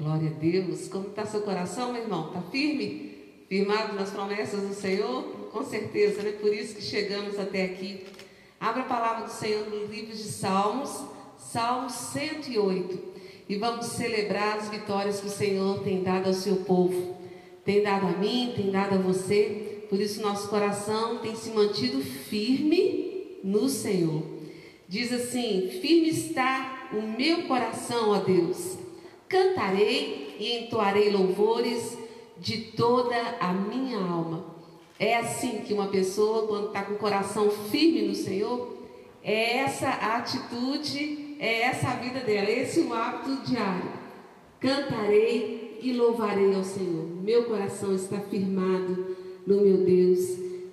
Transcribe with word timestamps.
Glória 0.00 0.30
a 0.30 0.32
Deus. 0.32 0.88
Como 0.88 1.08
está 1.08 1.26
seu 1.26 1.42
coração, 1.42 1.92
meu 1.92 2.00
irmão? 2.02 2.28
Está 2.28 2.40
firme? 2.40 3.18
Firmado 3.50 3.94
nas 3.94 4.08
promessas 4.08 4.66
do 4.66 4.72
Senhor? 4.72 5.24
Com 5.52 5.62
certeza, 5.62 6.22
né? 6.22 6.32
Por 6.32 6.54
isso 6.54 6.74
que 6.74 6.82
chegamos 6.82 7.38
até 7.38 7.64
aqui. 7.64 8.06
Abra 8.58 8.80
a 8.80 8.86
palavra 8.86 9.26
do 9.26 9.30
Senhor 9.30 9.68
no 9.68 9.84
livro 9.84 10.16
de 10.16 10.22
Salmos, 10.22 11.04
Salmo 11.36 11.90
108. 11.90 12.98
E 13.46 13.56
vamos 13.56 13.88
celebrar 13.88 14.56
as 14.56 14.70
vitórias 14.70 15.20
que 15.20 15.26
o 15.26 15.30
Senhor 15.30 15.80
tem 15.80 16.02
dado 16.02 16.28
ao 16.28 16.34
seu 16.34 16.56
povo. 16.56 17.18
Tem 17.62 17.82
dado 17.82 18.06
a 18.06 18.12
mim, 18.12 18.54
tem 18.56 18.70
dado 18.70 18.94
a 18.94 18.98
você. 18.98 19.84
Por 19.90 20.00
isso 20.00 20.22
nosso 20.22 20.48
coração 20.48 21.18
tem 21.18 21.36
se 21.36 21.50
mantido 21.50 22.00
firme 22.00 23.36
no 23.44 23.68
Senhor. 23.68 24.22
Diz 24.88 25.12
assim: 25.12 25.68
Firme 25.82 26.08
está 26.08 26.88
o 26.90 27.02
meu 27.02 27.42
coração, 27.42 28.12
ó 28.12 28.20
Deus 28.20 28.80
cantarei 29.30 30.34
e 30.40 30.58
entoarei 30.58 31.08
louvores 31.08 31.96
de 32.36 32.72
toda 32.76 33.16
a 33.40 33.52
minha 33.52 33.98
alma. 33.98 34.44
É 34.98 35.16
assim 35.16 35.60
que 35.60 35.72
uma 35.72 35.86
pessoa, 35.86 36.48
quando 36.48 36.66
está 36.66 36.82
com 36.82 36.94
o 36.94 36.98
coração 36.98 37.48
firme 37.48 38.02
no 38.02 38.14
Senhor, 38.14 38.76
é 39.22 39.58
essa 39.58 39.88
a 39.88 40.16
atitude, 40.16 41.36
é 41.38 41.62
essa 41.62 41.88
a 41.88 41.94
vida 41.94 42.20
dela, 42.20 42.50
esse 42.50 42.80
é 42.80 42.82
o 42.82 42.92
hábito 42.92 43.48
diário. 43.48 43.92
Cantarei 44.58 45.78
e 45.80 45.92
louvarei 45.92 46.54
ao 46.54 46.64
Senhor. 46.64 47.06
Meu 47.22 47.44
coração 47.44 47.94
está 47.94 48.18
firmado 48.18 49.16
no 49.46 49.60
meu 49.60 49.78
Deus. 49.78 50.18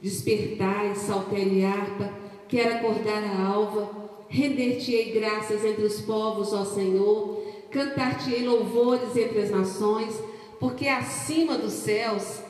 Despertai, 0.02 0.96
saltere 0.96 1.64
harpa, 1.64 2.12
quero 2.48 2.76
acordar 2.76 3.24
a 3.24 3.46
alva, 3.46 3.90
render-te-ei 4.28 5.12
graças 5.12 5.64
entre 5.64 5.86
os 5.86 6.02
povos, 6.02 6.54
ó 6.54 6.66
Senhor 6.66 7.37
cantar-te-ei 7.72 8.46
louvores 8.46 9.16
entre 9.16 9.42
as 9.42 9.52
nações, 9.52 10.14
porque 10.60 10.88
acima 10.88 11.58
dos 11.58 11.74
céus 11.74 12.42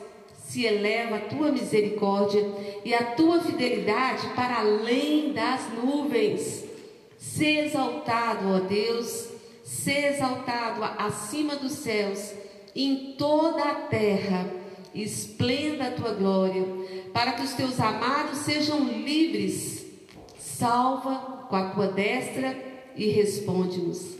se 0.48 0.64
eleva 0.64 1.16
a 1.16 1.20
tua 1.20 1.52
misericórdia 1.52 2.42
e 2.84 2.94
a 2.94 3.04
tua 3.12 3.40
fidelidade 3.40 4.28
para 4.34 4.60
além 4.60 5.32
das 5.32 5.60
nuvens. 5.74 6.64
Se 7.18 7.44
exaltado, 7.44 8.48
ó 8.48 8.60
Deus, 8.60 9.28
se 9.62 9.92
exaltado 9.92 10.82
acima 10.98 11.56
dos 11.56 11.72
céus, 11.72 12.32
em 12.74 13.14
toda 13.18 13.62
a 13.62 13.74
terra, 13.74 14.50
esplenda 14.94 15.88
a 15.88 15.90
tua 15.90 16.14
glória, 16.14 16.64
para 17.12 17.32
que 17.32 17.42
os 17.42 17.52
teus 17.52 17.78
amados 17.78 18.38
sejam 18.38 18.84
livres. 18.84 19.84
Salva 20.38 21.46
com 21.48 21.56
a 21.56 21.70
tua 21.70 21.88
destra 21.88 22.56
e 22.96 23.10
responde-nos. 23.10 24.17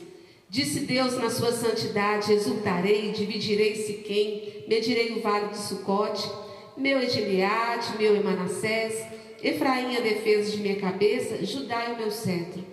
Disse 0.48 0.80
Deus 0.80 1.16
na 1.16 1.28
sua 1.28 1.52
santidade: 1.52 2.32
exultarei, 2.32 3.12
dividirei 3.12 3.74
Siquém, 3.74 4.64
medirei 4.66 5.12
o 5.12 5.20
vale 5.20 5.48
de 5.48 5.58
Sucote, 5.58 6.28
meu 6.76 6.98
é 6.98 7.08
Gileade, 7.08 7.98
meu 7.98 8.16
é 8.16 8.20
Manassés, 8.20 9.06
Efraim 9.42 9.96
a 9.96 10.00
defesa 10.00 10.50
de 10.50 10.58
minha 10.58 10.76
cabeça, 10.76 11.44
Judá 11.44 11.84
é 11.84 11.92
o 11.92 11.98
meu 11.98 12.10
cetro. 12.10 12.64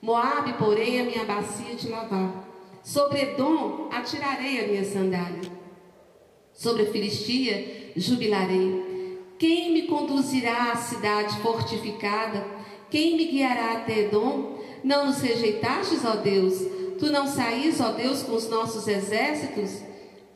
Moabe, 0.00 0.54
porém, 0.54 1.00
a 1.00 1.04
minha 1.04 1.24
bacia 1.24 1.74
de 1.76 1.88
lavar. 1.88 2.48
Sobre 2.82 3.22
Edom 3.22 3.88
atirarei 3.92 4.64
a 4.64 4.66
minha 4.66 4.84
sandália. 4.84 5.48
Sobre 6.52 6.82
a 6.82 6.86
Filistia 6.86 7.92
jubilarei. 7.96 8.82
Quem 9.38 9.72
me 9.72 9.82
conduzirá 9.82 10.72
à 10.72 10.76
cidade 10.76 11.38
fortificada? 11.40 12.44
Quem 12.90 13.16
me 13.16 13.26
guiará 13.26 13.74
até 13.74 14.00
Edom? 14.00 14.58
Não 14.82 15.06
nos 15.06 15.20
rejeitastes, 15.20 16.04
ó 16.04 16.16
Deus, 16.16 16.60
Tu 17.02 17.10
não 17.10 17.26
saís, 17.26 17.80
ó 17.80 17.90
Deus, 17.90 18.22
com 18.22 18.36
os 18.36 18.48
nossos 18.48 18.86
exércitos? 18.86 19.82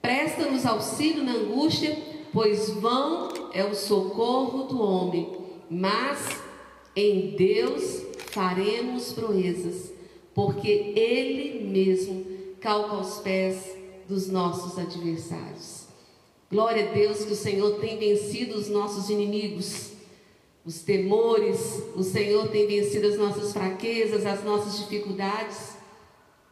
Presta-nos 0.02 0.66
auxílio 0.66 1.22
na 1.22 1.34
angústia, 1.34 1.96
pois 2.32 2.70
vão 2.70 3.28
é 3.52 3.64
o 3.64 3.72
socorro 3.72 4.64
do 4.64 4.82
homem. 4.82 5.32
Mas 5.70 6.40
em 6.96 7.36
Deus 7.36 8.02
faremos 8.32 9.12
proezas, 9.12 9.92
porque 10.34 10.92
Ele 10.96 11.68
mesmo 11.68 12.26
calca 12.60 12.96
os 12.96 13.20
pés 13.20 13.76
dos 14.08 14.26
nossos 14.26 14.76
adversários. 14.76 15.84
Glória 16.50 16.90
a 16.90 16.92
Deus 16.92 17.24
que 17.24 17.32
o 17.32 17.36
Senhor 17.36 17.78
tem 17.78 17.96
vencido 17.96 18.56
os 18.56 18.68
nossos 18.68 19.08
inimigos, 19.08 19.92
os 20.64 20.80
temores, 20.80 21.80
o 21.94 22.02
Senhor 22.02 22.48
tem 22.48 22.66
vencido 22.66 23.06
as 23.06 23.16
nossas 23.16 23.52
fraquezas, 23.52 24.26
as 24.26 24.42
nossas 24.42 24.80
dificuldades. 24.80 25.75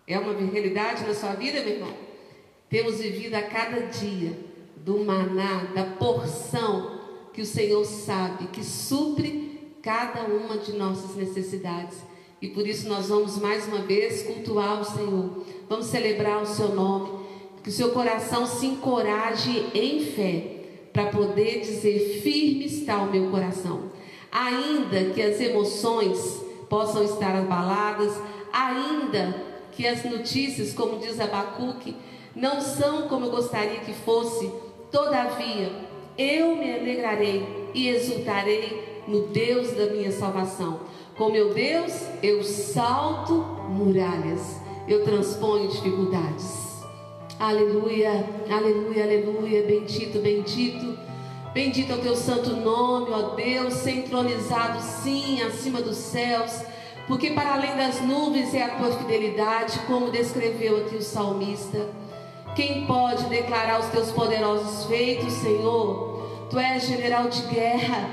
É 0.07 0.19
uma 0.19 0.35
realidade 0.35 1.07
na 1.07 1.15
sua 1.15 1.31
vida, 1.31 1.61
meu 1.61 1.75
irmão? 1.75 1.95
Temos 2.69 2.99
vivido 2.99 3.35
a 3.35 3.43
cada 3.43 3.87
dia 3.87 4.39
do 4.77 4.99
maná, 4.99 5.65
da 5.75 5.85
porção 5.85 7.01
que 7.33 7.41
o 7.41 7.47
Senhor 7.47 7.85
sabe 7.85 8.49
que 8.49 8.63
supre 8.63 9.77
cada 9.83 10.25
uma 10.25 10.59
de 10.59 10.73
nossas 10.75 11.17
necessidades. 11.17 11.99
E 12.41 12.49
por 12.49 12.67
isso 12.67 12.87
nós 12.87 13.09
vamos 13.09 13.39
mais 13.39 13.67
uma 13.67 13.79
vez 13.79 14.23
cultuar 14.25 14.81
o 14.81 14.85
Senhor. 14.85 15.45
Vamos 15.69 15.87
celebrar 15.87 16.43
o 16.43 16.47
seu 16.47 16.75
nome. 16.75 17.25
Que 17.63 17.71
o 17.71 17.73
seu 17.73 17.93
coração 17.93 18.47
se 18.47 18.67
encoraje 18.67 19.71
em 19.73 20.05
fé 20.05 20.65
para 20.93 21.07
poder 21.07 21.61
dizer: 21.61 22.21
firme 22.23 22.67
está 22.67 22.99
o 22.99 23.11
meu 23.11 23.31
coração. 23.31 23.91
Ainda 24.31 25.13
que 25.15 25.23
as 25.23 25.41
emoções 25.41 26.45
possam 26.69 27.05
estar 27.05 27.35
abaladas, 27.35 28.13
ainda 28.53 29.54
que 29.77 29.87
as 29.87 30.05
notícias, 30.05 30.73
como 30.73 30.99
diz 30.99 31.21
Abacuque, 31.21 31.97
não 32.35 32.61
são 32.61 33.09
como 33.09 33.27
eu 33.27 33.31
gostaria 33.31 33.81
que 33.81 33.93
fosse, 33.93 34.51
todavia 34.91 35.71
eu 36.17 36.57
me 36.57 36.73
alegrarei 36.73 37.71
e 37.75 37.89
exultarei 37.89 39.03
no 39.07 39.29
Deus 39.29 39.73
da 39.73 39.87
minha 39.87 40.12
salvação. 40.12 40.81
Com 41.17 41.31
meu 41.31 41.53
Deus, 41.53 41.93
eu 42.23 42.43
salto 42.43 43.35
muralhas, 43.69 44.61
eu 44.89 45.05
transponho 45.05 45.69
dificuldades. 45.69 46.65
Aleluia, 47.39 48.25
aleluia, 48.49 49.05
aleluia, 49.05 49.62
bendito, 49.62 50.21
bendito. 50.21 50.99
Bendito 51.53 51.93
é 51.93 51.95
o 51.95 52.01
teu 52.01 52.17
santo 52.17 52.51
nome, 52.51 53.11
ó 53.12 53.35
Deus, 53.35 53.75
centralizado 53.75 54.81
sim 54.81 55.41
acima 55.43 55.81
dos 55.81 55.97
céus 55.97 56.62
porque 57.07 57.31
para 57.31 57.55
além 57.55 57.77
das 57.77 58.01
nuvens 58.01 58.55
é 58.55 58.63
a 58.63 58.77
tua 58.77 58.93
fidelidade, 58.93 59.79
como 59.87 60.11
descreveu 60.11 60.79
aqui 60.79 60.97
o 60.97 61.03
salmista. 61.03 61.87
Quem 62.55 62.87
pode 62.87 63.25
declarar 63.25 63.81
os 63.81 63.87
teus 63.87 64.11
poderosos 64.11 64.87
feitos, 64.87 65.33
Senhor? 65.33 66.47
Tu 66.49 66.59
és 66.59 66.87
general 66.87 67.29
de 67.29 67.43
guerra, 67.43 68.09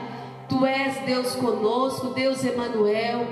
tu 0.50 0.66
és 0.66 0.98
Deus 1.06 1.36
conosco, 1.36 2.08
Deus 2.08 2.44
Emanuel. 2.44 3.28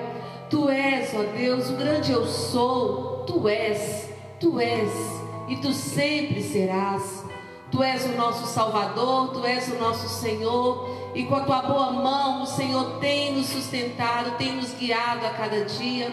Tu 0.50 0.70
és, 0.70 1.14
ó 1.14 1.24
Deus, 1.36 1.70
o 1.70 1.74
grande 1.74 2.12
eu 2.12 2.26
sou. 2.26 3.24
Tu 3.26 3.48
és, 3.48 4.10
tu 4.40 4.60
és 4.60 4.92
e 5.50 5.58
tu 5.58 5.74
sempre 5.74 6.42
serás. 6.42 7.26
Tu 7.72 7.84
és 7.84 8.06
o 8.06 8.10
nosso 8.10 8.48
Salvador, 8.48 9.32
tu 9.32 9.46
és 9.46 9.68
o 9.68 9.76
nosso 9.76 10.08
Senhor 10.08 10.99
e 11.14 11.24
com 11.24 11.36
a 11.36 11.42
tua 11.42 11.62
boa 11.64 11.92
mão, 11.92 12.44
o 12.44 12.46
Senhor 12.46 13.00
tem 13.00 13.34
nos 13.34 13.48
sustentado, 13.48 14.38
tem 14.38 14.54
nos 14.54 14.74
guiado 14.74 15.26
a 15.26 15.32
cada 15.32 15.66
dia. 15.66 16.12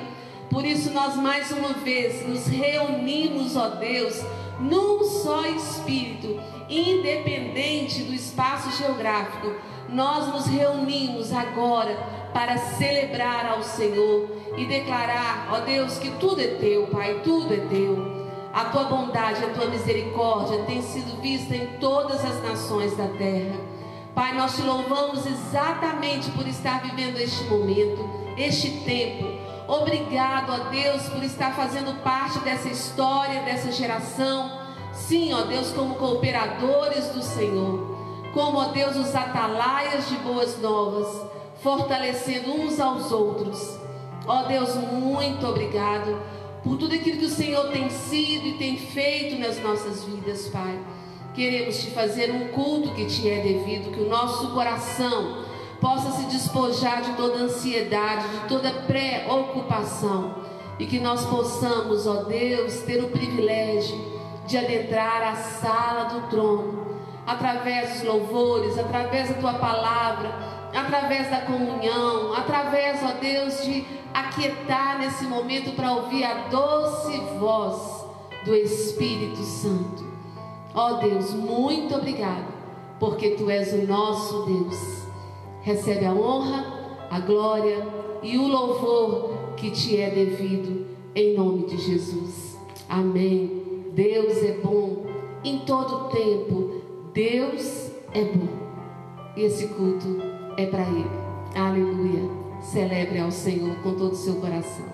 Por 0.51 0.65
isso, 0.65 0.91
nós 0.93 1.17
mais 1.17 1.51
uma 1.51 1.75
vez 1.75 2.27
nos 2.27 2.47
reunimos, 2.47 3.57
ó 3.57 3.69
Deus, 3.69 4.25
num 4.59 5.05
só 5.05 5.45
espírito, 5.47 6.41
independente 6.69 8.03
do 8.03 8.15
espaço 8.15 8.77
geográfico. 8.79 9.53
Nós 9.89 10.29
nos 10.29 10.47
reunimos 10.47 11.33
agora 11.33 11.95
para 12.33 12.57
celebrar 12.57 13.47
ao 13.47 13.63
Senhor 13.63 14.29
e 14.57 14.65
declarar, 14.65 15.49
ó 15.53 15.61
Deus, 15.61 15.99
que 15.99 16.11
tudo 16.13 16.41
é 16.41 16.49
teu, 16.49 16.87
Pai, 16.87 17.21
tudo 17.23 17.53
é 17.53 17.59
teu. 17.59 18.17
A 18.53 18.65
tua 18.65 18.85
bondade, 18.85 19.45
a 19.45 19.51
tua 19.51 19.67
misericórdia 19.67 20.63
tem 20.65 20.81
sido 20.81 21.21
vista 21.21 21.55
em 21.55 21.67
todas 21.79 22.25
as 22.25 22.43
nações 22.43 22.97
da 22.97 23.07
terra. 23.07 23.76
Pai, 24.17 24.33
nós 24.35 24.57
te 24.57 24.63
louvamos 24.63 25.27
exatamente 25.27 26.31
por 26.31 26.49
estar 26.49 26.81
vivendo 26.81 27.19
este 27.19 27.45
momento, 27.45 28.03
este 28.39 28.71
tempo. 28.81 29.27
Obrigado, 29.69 30.53
ó 30.55 30.71
Deus, 30.71 31.03
por 31.11 31.23
estar 31.23 31.55
fazendo 31.55 32.03
parte 32.03 32.39
dessa 32.39 32.67
história, 32.67 33.43
dessa 33.43 33.71
geração. 33.71 34.59
Sim, 34.91 35.35
ó 35.35 35.43
Deus, 35.43 35.71
como 35.73 35.97
cooperadores 35.97 37.09
do 37.09 37.21
Senhor. 37.23 37.95
Como, 38.33 38.57
ó 38.57 38.69
Deus, 38.69 38.97
os 38.97 39.15
atalaias 39.15 40.09
de 40.09 40.17
boas 40.17 40.59
novas, 40.63 41.31
fortalecendo 41.63 42.53
uns 42.53 42.81
aos 42.81 43.13
outros. 43.13 43.79
Ó 44.27 44.45
Deus, 44.45 44.77
muito 44.77 45.47
obrigado 45.47 46.19
por 46.65 46.79
tudo 46.79 46.95
aquilo 46.95 47.19
que 47.19 47.27
o 47.27 47.31
Senhor 47.31 47.69
tem 47.69 47.91
sido 47.91 48.47
e 48.47 48.55
tem 48.55 48.79
feito 48.79 49.39
nas 49.39 49.63
nossas 49.63 50.05
vidas, 50.05 50.49
Pai. 50.49 50.96
Queremos 51.37 51.83
te 51.83 51.91
fazer 51.91 52.31
um 52.33 52.49
culto 52.49 52.95
que 52.95 53.05
te 53.05 53.29
é 53.29 53.43
devido, 53.43 53.93
que 53.93 54.01
o 54.01 54.09
nosso 54.09 54.53
coração 54.53 55.45
possa 55.79 56.13
se 56.13 56.25
despojar 56.29 57.03
de 57.03 57.13
toda 57.13 57.43
ansiedade, 57.43 58.27
de 58.27 58.49
toda 58.49 58.71
preocupação 58.71 60.35
e 60.79 60.87
que 60.87 60.99
nós 60.99 61.27
possamos, 61.27 62.07
ó 62.07 62.23
Deus, 62.23 62.81
ter 62.87 63.05
o 63.05 63.11
privilégio 63.11 64.17
de 64.47 64.57
adentrar 64.57 65.23
a 65.25 65.37
sala 65.37 66.05
do 66.05 66.31
trono, 66.31 66.87
através 67.27 67.93
dos 67.93 68.05
louvores, 68.05 68.79
através 68.79 69.29
da 69.29 69.35
tua 69.35 69.55
palavra, 69.55 70.35
através 70.75 71.31
da 71.31 71.43
comunhão, 71.43 72.33
através, 72.33 73.03
ó 73.03 73.13
Deus, 73.21 73.63
de 73.63 73.85
aquietar 74.15 75.01
nesse 75.01 75.25
momento 75.25 75.77
para 75.77 75.93
ouvir 75.93 76.25
a 76.25 76.49
doce 76.49 77.19
voz 77.39 78.07
do 78.43 78.55
Espírito 78.55 79.43
Santo. 79.43 80.06
Ó 80.77 80.99
Deus, 80.99 81.33
muito 81.33 81.95
obrigado, 81.95 82.53
porque 83.01 83.31
tu 83.31 83.49
és 83.49 83.73
o 83.73 83.87
nosso 83.87 84.45
Deus. 84.45 85.07
Recebe 85.63 86.05
a 86.05 86.13
honra, 86.13 86.67
a 87.11 87.19
glória 87.19 87.83
e 88.23 88.37
o 88.37 88.47
louvor 88.47 89.31
que 89.57 89.71
te 89.71 89.99
é 89.99 90.11
devido, 90.11 90.87
em 91.15 91.35
nome 91.35 91.65
de 91.65 91.79
Jesus. 91.79 92.59
Amém. 92.91 93.87
Deus 93.95 94.37
é 94.43 94.59
bom 94.59 95.07
em 95.43 95.61
todo 95.61 96.11
tempo. 96.11 96.83
Deus 97.15 97.91
é 98.13 98.25
bom. 98.25 98.49
E 99.35 99.45
esse 99.45 99.69
culto 99.69 100.19
é 100.59 100.67
para 100.67 100.83
Ele. 100.83 101.11
Aleluia. 101.55 102.31
Celebre 102.61 103.19
ao 103.19 103.31
Senhor 103.31 103.77
com 103.77 103.95
todo 103.95 104.13
o 104.13 104.17
seu 104.17 104.35
coração. 104.35 104.85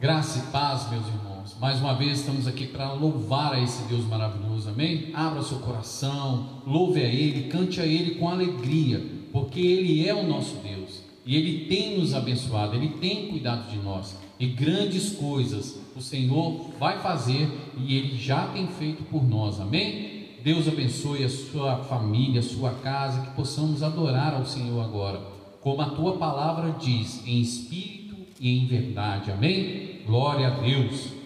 Graça 0.00 0.40
e 0.40 0.50
paz, 0.50 0.90
meus 0.90 1.06
irmãos. 1.06 1.29
Mais 1.60 1.78
uma 1.78 1.92
vez 1.92 2.20
estamos 2.20 2.46
aqui 2.46 2.66
para 2.66 2.90
louvar 2.94 3.52
a 3.52 3.60
esse 3.60 3.82
Deus 3.82 4.06
maravilhoso, 4.06 4.70
amém? 4.70 5.10
Abra 5.12 5.42
seu 5.42 5.58
coração, 5.58 6.62
louve 6.66 7.02
a 7.02 7.06
Ele, 7.06 7.50
cante 7.50 7.82
a 7.82 7.84
Ele 7.84 8.14
com 8.14 8.30
alegria, 8.30 9.04
porque 9.30 9.60
Ele 9.60 10.08
é 10.08 10.14
o 10.14 10.26
nosso 10.26 10.56
Deus 10.64 11.02
e 11.26 11.36
Ele 11.36 11.66
tem 11.66 11.98
nos 11.98 12.14
abençoado, 12.14 12.76
Ele 12.76 12.88
tem 12.98 13.28
cuidado 13.28 13.70
de 13.70 13.76
nós 13.76 14.16
e 14.38 14.46
grandes 14.46 15.10
coisas 15.10 15.78
o 15.94 16.00
Senhor 16.00 16.70
vai 16.78 16.98
fazer 17.00 17.46
e 17.76 17.94
Ele 17.94 18.16
já 18.16 18.46
tem 18.46 18.66
feito 18.66 19.02
por 19.02 19.22
nós, 19.22 19.60
amém? 19.60 20.28
Deus 20.42 20.66
abençoe 20.66 21.24
a 21.24 21.28
sua 21.28 21.76
família, 21.84 22.40
a 22.40 22.42
sua 22.42 22.70
casa, 22.70 23.20
que 23.20 23.36
possamos 23.36 23.82
adorar 23.82 24.32
ao 24.32 24.46
Senhor 24.46 24.82
agora, 24.82 25.20
como 25.60 25.82
a 25.82 25.90
tua 25.90 26.16
palavra 26.16 26.74
diz, 26.80 27.22
em 27.26 27.38
espírito 27.38 28.16
e 28.40 28.48
em 28.48 28.66
verdade. 28.66 29.30
Amém? 29.30 30.00
Glória 30.06 30.46
a 30.46 30.50
Deus. 30.52 31.19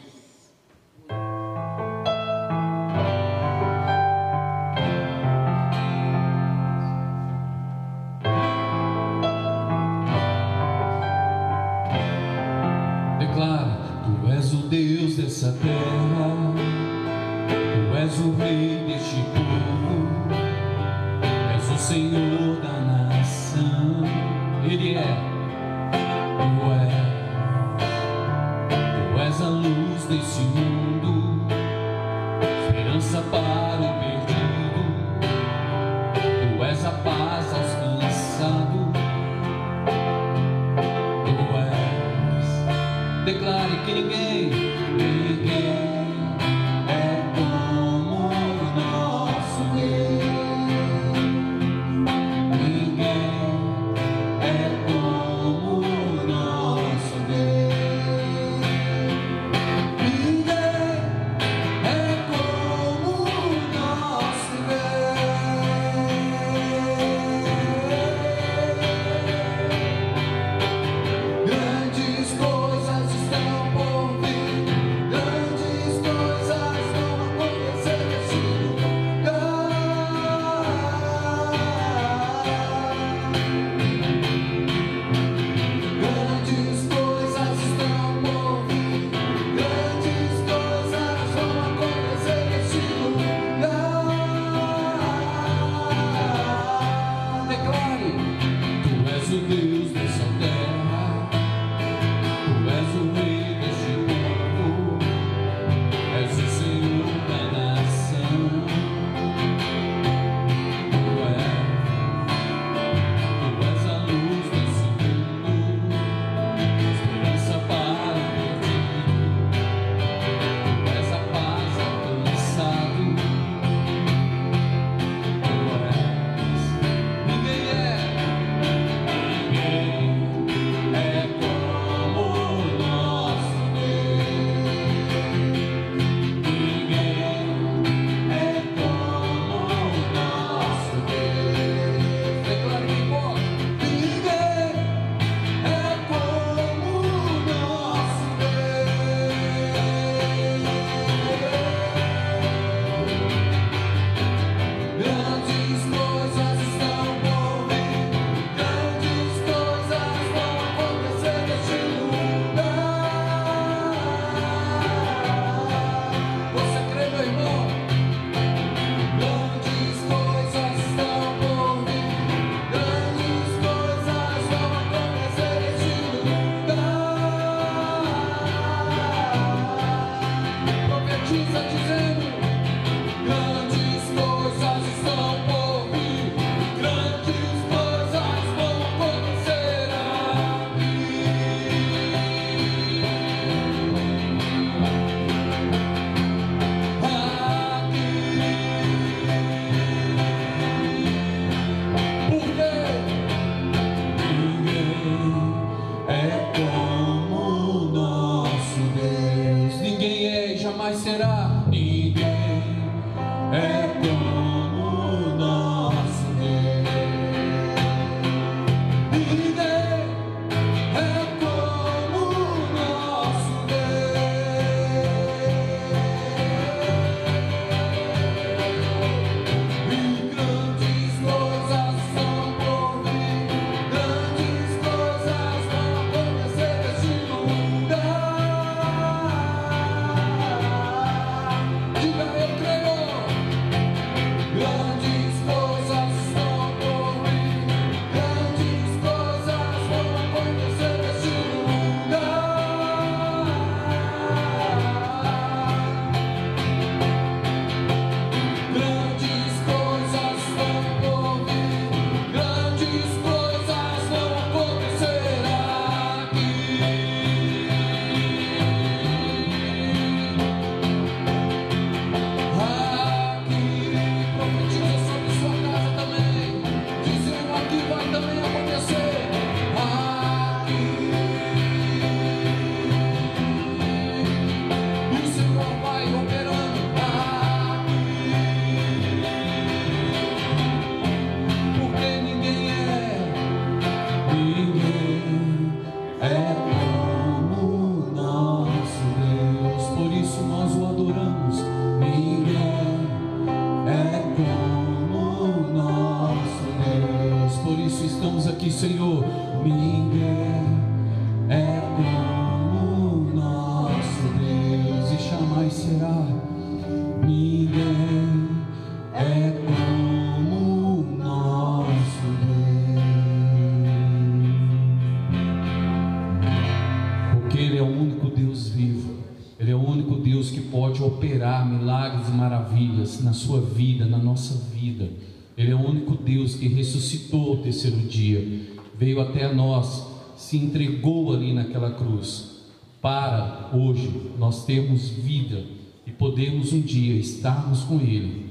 até 339.34 339.53
nós, 339.53 340.06
se 340.36 340.56
entregou 340.56 341.32
ali 341.32 341.53
naquela 341.53 341.91
cruz. 341.91 342.62
Para 343.03 343.70
hoje 343.74 344.10
nós 344.38 344.64
temos 344.64 345.08
vida 345.08 345.64
e 346.06 346.12
podemos 346.12 346.72
um 346.72 346.81
dia 346.81 347.14
estarmos 347.14 347.81
com 347.81 348.00
Ele. 348.00 348.46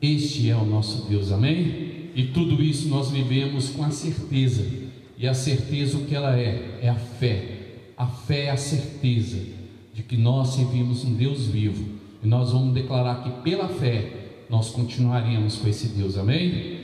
Este 0.00 0.48
é 0.48 0.56
o 0.56 0.64
nosso 0.64 1.08
Deus, 1.08 1.30
amém? 1.30 2.10
E 2.14 2.30
tudo 2.34 2.62
isso 2.62 2.88
nós 2.88 3.10
vivemos 3.10 3.68
com 3.70 3.84
a 3.84 3.90
certeza. 3.90 4.66
E 5.18 5.28
a 5.28 5.34
certeza 5.34 5.98
o 5.98 6.04
que 6.06 6.14
ela 6.14 6.36
é? 6.36 6.80
É 6.82 6.88
a 6.88 6.94
fé. 6.94 7.58
A 7.96 8.06
fé 8.06 8.46
é 8.46 8.50
a 8.50 8.56
certeza 8.56 9.38
de 9.94 10.02
que 10.02 10.16
nós 10.16 10.48
servimos 10.48 11.04
um 11.04 11.14
Deus 11.14 11.46
vivo. 11.46 11.84
E 12.24 12.26
nós 12.26 12.50
vamos 12.50 12.72
declarar 12.72 13.22
que 13.22 13.30
pela 13.42 13.68
fé 13.68 14.44
nós 14.48 14.70
continuaremos 14.70 15.56
com 15.56 15.68
esse 15.68 15.88
Deus, 15.88 16.16
amém? 16.16 16.81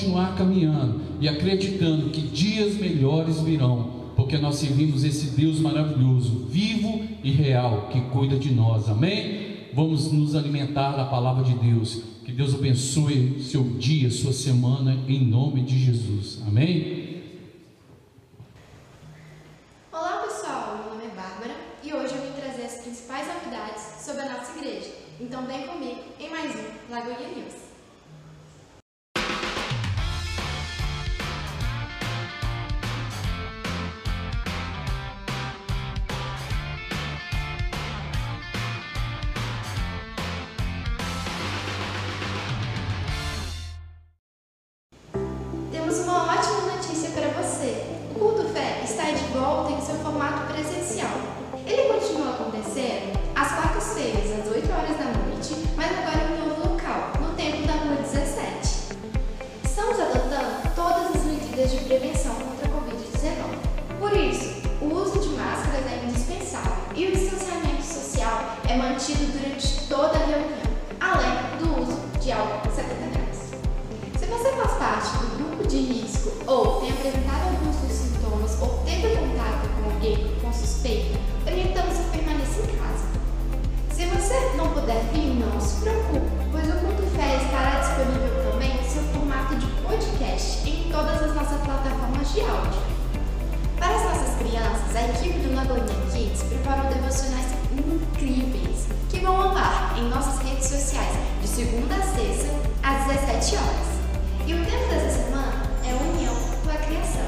Continuar 0.00 0.34
caminhando 0.34 1.00
e 1.20 1.28
acreditando 1.28 2.08
que 2.08 2.22
dias 2.22 2.76
melhores 2.76 3.40
virão, 3.40 4.12
porque 4.16 4.38
nós 4.38 4.56
servimos 4.56 5.04
esse 5.04 5.36
Deus 5.36 5.60
maravilhoso, 5.60 6.46
vivo 6.50 7.02
e 7.22 7.30
real, 7.30 7.88
que 7.92 8.00
cuida 8.00 8.38
de 8.38 8.50
nós. 8.50 8.88
Amém? 8.88 9.50
Vamos 9.74 10.10
nos 10.10 10.34
alimentar 10.34 10.92
da 10.92 11.04
palavra 11.04 11.44
de 11.44 11.52
Deus. 11.54 12.02
Que 12.24 12.32
Deus 12.32 12.54
abençoe 12.54 13.40
seu 13.40 13.62
dia, 13.78 14.10
sua 14.10 14.32
semana, 14.32 14.96
em 15.06 15.22
nome 15.22 15.60
de 15.62 15.78
Jesus. 15.78 16.42
Amém? 16.46 17.19
A 95.00 95.08
equipe 95.08 95.38
do 95.38 95.54
Lagoinha 95.54 95.86
Kids 96.12 96.42
preparou 96.42 96.92
devocionais 96.92 97.46
incríveis 97.72 98.86
que 99.08 99.20
vão 99.20 99.34
ao 99.34 99.56
ar 99.56 99.96
em 99.98 100.10
nossas 100.10 100.38
redes 100.44 100.68
sociais 100.68 101.16
de 101.40 101.48
segunda 101.48 101.94
a 101.94 102.02
sexta 102.02 102.52
às 102.82 103.06
17 103.06 103.56
horas. 103.56 103.90
E 104.46 104.52
o 104.52 104.62
tema 104.62 104.86
dessa 104.88 105.22
semana 105.22 105.62
é 105.84 105.94
União 105.94 106.34
com 106.62 106.70
a 106.70 106.74
Criação. 106.74 107.24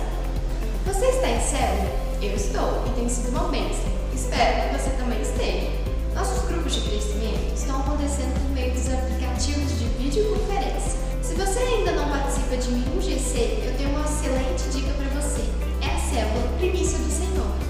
Você 0.84 1.06
está 1.06 1.28
em 1.30 1.40
célula? 1.40 2.02
Eu 2.20 2.36
estou 2.36 2.84
e 2.88 2.90
tem 2.90 3.08
sido 3.08 3.30
uma 3.30 3.48
bênção. 3.48 3.90
Espero 4.14 4.68
que 4.68 4.78
você 4.78 4.90
também 4.90 5.22
esteja. 5.22 5.70
Nossos 6.14 6.44
grupos 6.44 6.74
de 6.74 6.80
crescimento 6.82 7.54
estão 7.54 7.80
acontecendo 7.80 8.38
por 8.38 8.50
meio 8.50 8.72
dos 8.74 8.86
aplicativos 8.92 9.78
de 9.78 9.86
videoconferência. 9.96 11.00
Se 11.22 11.34
você 11.34 11.58
ainda 11.58 11.92
não 11.92 12.10
participa 12.10 12.54
de 12.54 12.70
nenhum 12.70 13.00
GC, 13.00 13.64
eu 13.64 13.74
tenho 13.78 13.90
uma 13.96 14.04
excelente 14.04 14.68
dica 14.70 14.92
para 14.92 15.20
você. 15.20 15.40
É 15.80 15.86
a 15.86 15.98
célula 15.98 16.58
Primícia 16.58 16.98
do 16.98 17.10
Senhor. 17.10 17.61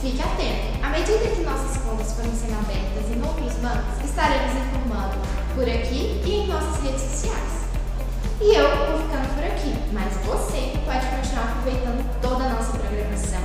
Fique 0.00 0.22
atento! 0.22 0.84
À 0.84 0.90
medida 0.90 1.18
que 1.18 1.42
nossas 1.42 1.76
contas 1.82 2.12
forem 2.12 2.30
sendo 2.32 2.54
abertas 2.54 3.10
em 3.10 3.20
outros 3.26 3.54
bancos, 3.58 4.04
estaremos 4.04 4.52
informando 4.54 5.18
por 5.54 5.68
aqui 5.68 6.22
e 6.24 6.30
em 6.30 6.46
nossas 6.46 6.80
redes 6.82 7.02
sociais. 7.02 7.66
E 8.40 8.54
eu 8.54 8.68
vou 8.68 8.98
ficando 8.98 9.34
por 9.34 9.44
aqui, 9.44 9.74
mas 9.92 10.14
você 10.24 10.78
pode 10.86 11.06
continuar 11.06 11.50
aproveitando 11.50 12.20
toda 12.22 12.44
a 12.44 12.48
nossa 12.50 12.78
programação. 12.78 13.42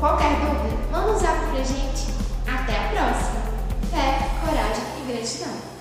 Qualquer 0.00 0.40
dúvida, 0.40 0.76
manda 0.90 1.12
um 1.12 1.18
zap 1.18 1.38
pra 1.46 1.62
gente. 1.62 2.12
Até 2.46 2.76
a 2.76 2.88
próxima! 2.90 3.46
Fé, 3.90 4.28
coragem 4.40 4.84
e 5.00 5.12
gratidão! 5.12 5.75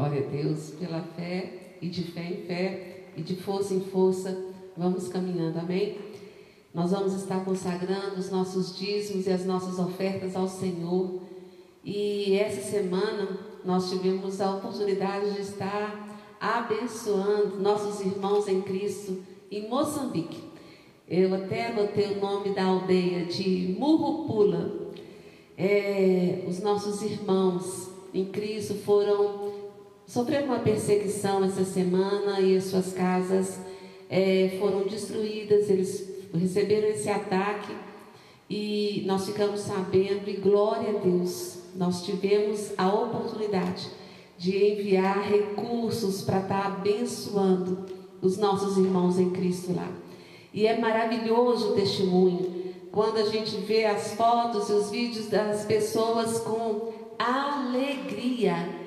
Glória 0.00 0.26
a 0.26 0.30
Deus, 0.30 0.70
pela 0.80 1.02
fé 1.14 1.76
e 1.82 1.86
de 1.86 2.04
fé 2.04 2.24
em 2.24 2.46
fé 2.46 3.04
e 3.18 3.20
de 3.20 3.36
força 3.36 3.74
em 3.74 3.80
força, 3.80 4.34
vamos 4.74 5.08
caminhando, 5.08 5.58
amém? 5.58 5.98
Nós 6.72 6.92
vamos 6.92 7.12
estar 7.12 7.44
consagrando 7.44 8.18
os 8.18 8.30
nossos 8.30 8.74
dízimos 8.74 9.26
e 9.26 9.30
as 9.30 9.44
nossas 9.44 9.78
ofertas 9.78 10.34
ao 10.34 10.48
Senhor. 10.48 11.20
E 11.84 12.32
essa 12.32 12.62
semana 12.62 13.40
nós 13.62 13.90
tivemos 13.90 14.40
a 14.40 14.56
oportunidade 14.56 15.34
de 15.34 15.42
estar 15.42 16.18
abençoando 16.40 17.60
nossos 17.60 18.00
irmãos 18.00 18.48
em 18.48 18.62
Cristo 18.62 19.18
em 19.50 19.68
Moçambique. 19.68 20.42
Eu 21.06 21.34
até 21.34 21.66
anotei 21.66 22.12
o 22.12 22.20
nome 22.22 22.54
da 22.54 22.64
aldeia 22.64 23.26
de 23.26 23.76
Murrupula. 23.78 24.94
É, 25.58 26.42
os 26.48 26.58
nossos 26.60 27.02
irmãos 27.02 27.90
em 28.14 28.24
Cristo 28.24 28.76
foram 28.76 29.49
sofreram 30.10 30.46
uma 30.46 30.58
perseguição 30.58 31.44
essa 31.44 31.64
semana 31.64 32.40
e 32.40 32.56
as 32.56 32.64
suas 32.64 32.92
casas 32.92 33.60
é, 34.10 34.56
foram 34.58 34.82
destruídas. 34.82 35.70
Eles 35.70 36.04
receberam 36.34 36.88
esse 36.88 37.08
ataque 37.08 37.72
e 38.48 39.04
nós 39.06 39.26
ficamos 39.26 39.60
sabendo, 39.60 40.28
e 40.28 40.32
glória 40.32 40.90
a 40.90 41.00
Deus, 41.00 41.60
nós 41.76 42.04
tivemos 42.04 42.72
a 42.76 42.92
oportunidade 42.92 43.88
de 44.36 44.72
enviar 44.72 45.22
recursos 45.22 46.22
para 46.22 46.40
estar 46.40 46.66
abençoando 46.66 47.86
os 48.20 48.36
nossos 48.36 48.76
irmãos 48.76 49.16
em 49.16 49.30
Cristo 49.30 49.72
lá. 49.72 49.88
E 50.52 50.66
é 50.66 50.76
maravilhoso 50.76 51.68
o 51.68 51.74
testemunho 51.74 52.60
quando 52.90 53.18
a 53.18 53.26
gente 53.26 53.56
vê 53.58 53.84
as 53.84 54.14
fotos 54.14 54.68
e 54.68 54.72
os 54.72 54.90
vídeos 54.90 55.28
das 55.28 55.64
pessoas 55.64 56.40
com 56.40 56.92
alegria, 57.16 58.79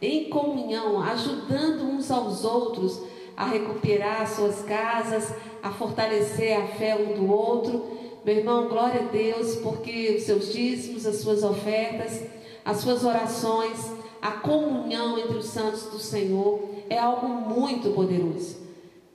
em 0.00 0.30
comunhão, 0.30 1.00
ajudando 1.02 1.82
uns 1.82 2.10
aos 2.10 2.44
outros 2.44 3.00
a 3.36 3.46
recuperar 3.46 4.28
suas 4.28 4.62
casas, 4.62 5.32
a 5.62 5.70
fortalecer 5.70 6.58
a 6.58 6.66
fé 6.66 6.96
um 6.96 7.14
do 7.14 7.30
outro. 7.30 7.98
Meu 8.24 8.36
irmão, 8.36 8.68
glória 8.68 9.00
a 9.00 9.04
Deus, 9.04 9.56
porque 9.56 10.14
os 10.18 10.24
seus 10.24 10.52
dízimos, 10.52 11.06
as 11.06 11.16
suas 11.16 11.42
ofertas, 11.42 12.22
as 12.64 12.78
suas 12.78 13.04
orações, 13.04 13.92
a 14.20 14.32
comunhão 14.32 15.18
entre 15.18 15.38
os 15.38 15.46
santos 15.46 15.84
do 15.84 15.98
Senhor 15.98 16.68
é 16.88 16.98
algo 16.98 17.26
muito 17.28 17.90
poderoso. 17.90 18.58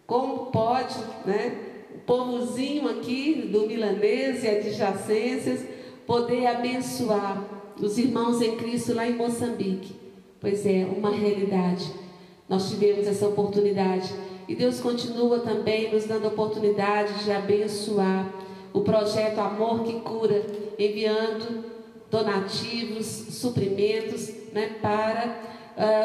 Como 0.08 0.48
pode, 0.48 0.96
né, 1.26 1.58
o 1.94 2.00
povozinho 2.00 2.90
aqui 2.90 3.50
do 3.52 3.68
Milanês 3.68 4.44
e 4.44 4.48
adjacências 4.48 5.64
poder 6.06 6.48
abençoar 6.48 7.44
os 7.80 7.98
irmãos 7.98 8.42
em 8.42 8.56
Cristo 8.56 8.94
lá 8.94 9.08
em 9.08 9.16
Moçambique? 9.16 10.05
Pois 10.46 10.64
é, 10.64 10.86
uma 10.96 11.10
realidade. 11.10 11.92
Nós 12.48 12.70
tivemos 12.70 13.08
essa 13.08 13.28
oportunidade 13.28 14.14
e 14.48 14.54
Deus 14.54 14.80
continua 14.80 15.40
também 15.40 15.92
nos 15.92 16.06
dando 16.06 16.26
a 16.26 16.28
oportunidade 16.28 17.24
de 17.24 17.32
abençoar 17.32 18.32
o 18.72 18.82
projeto 18.82 19.40
Amor 19.40 19.82
que 19.82 20.02
Cura, 20.02 20.46
enviando 20.78 21.66
donativos, 22.12 23.08
suprimentos 23.08 24.32
né, 24.54 24.76
para 24.84 25.36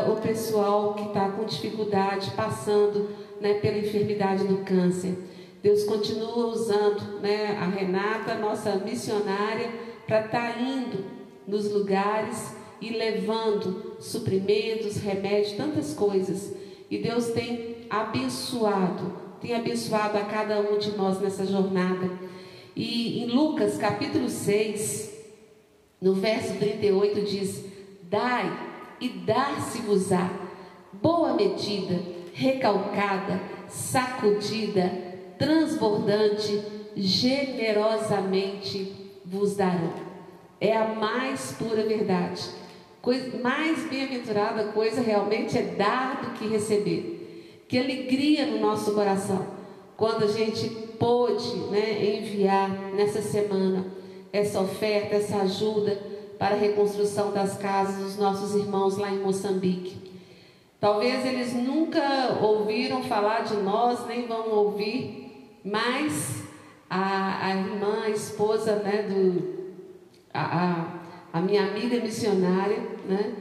uh, 0.09 0.12
o 0.12 0.16
pessoal 0.22 0.94
que 0.94 1.09
está 1.09 1.29
com 1.29 1.44
dificuldade, 1.44 2.31
passando 2.31 3.11
né, 3.42 3.59
pela 3.61 3.76
enfermidade 3.76 4.46
do 4.46 4.64
câncer. 4.64 5.18
Deus 5.62 5.85
continua 5.85 6.46
usando 6.46 7.20
né, 7.20 7.59
a 7.61 7.66
Renata, 7.66 8.37
nossa 8.37 8.76
missionária, 8.76 9.70
para 10.07 10.24
estar 10.24 10.55
tá 10.55 10.59
indo 10.59 11.05
nos 11.46 11.70
lugares 11.70 12.59
e 12.81 12.90
levando 12.90 13.97
suprimentos, 14.01 14.97
remédios, 14.97 15.53
tantas 15.53 15.95
coisas. 15.95 16.55
E 16.90 16.99
Deus 16.99 17.29
tem 17.29 17.77
abençoado, 17.88 19.12
tem 19.40 19.55
abençoado 19.55 20.19
a 20.19 20.25
cada 20.25 20.61
um 20.61 20.79
de 20.79 20.97
nós 20.97 21.21
nessa 21.21 21.47
jornada. 21.47 22.11
E 22.75 23.23
em 23.23 23.27
Lucas 23.27 23.77
capítulo 23.77 24.29
6, 24.29 25.11
no 26.01 26.14
verso 26.14 26.55
38 26.59 27.23
diz: 27.23 27.64
Dai 28.03 28.51
e 29.01 29.09
dar-se-vos-á 29.09 30.31
boa 30.93 31.35
medida, 31.35 32.01
recalcada, 32.33 33.40
sacudida, 33.69 34.90
transbordante, 35.38 36.62
generosamente 36.97 38.93
vos 39.25 39.57
darão. 39.57 39.93
É 40.61 40.77
a 40.77 40.87
mais 40.88 41.53
pura 41.53 41.83
verdade. 41.85 42.43
Coisa, 43.02 43.38
mais 43.38 43.88
bem-aventurada 43.88 44.64
coisa 44.72 45.00
realmente 45.00 45.56
é 45.56 45.62
dar 45.62 46.20
do 46.22 46.30
que 46.38 46.46
receber. 46.46 47.64
Que 47.66 47.78
alegria 47.78 48.46
no 48.46 48.60
nosso 48.60 48.92
coração 48.92 49.60
quando 49.96 50.24
a 50.24 50.28
gente 50.28 50.68
pôde 50.98 51.56
né, 51.70 52.16
enviar 52.16 52.70
nessa 52.94 53.20
semana 53.20 53.84
essa 54.32 54.60
oferta, 54.60 55.16
essa 55.16 55.36
ajuda 55.42 56.00
para 56.38 56.54
a 56.54 56.58
reconstrução 56.58 57.32
das 57.32 57.58
casas 57.58 58.02
dos 58.02 58.16
nossos 58.16 58.54
irmãos 58.54 58.96
lá 58.96 59.10
em 59.10 59.18
Moçambique. 59.18 60.10
Talvez 60.80 61.26
eles 61.26 61.52
nunca 61.52 62.38
ouviram 62.40 63.02
falar 63.02 63.40
de 63.40 63.56
nós, 63.58 64.06
nem 64.06 64.26
vão 64.26 64.48
ouvir, 64.48 65.58
mas 65.62 66.44
a, 66.88 67.46
a 67.46 67.54
irmã, 67.54 68.04
a 68.04 68.10
esposa 68.10 68.76
né, 68.76 69.02
do. 69.02 69.60
A, 70.32 70.40
a, 70.40 70.99
a 71.33 71.40
minha 71.40 71.66
amiga 71.66 71.99
missionária, 72.01 72.79
né, 73.09 73.33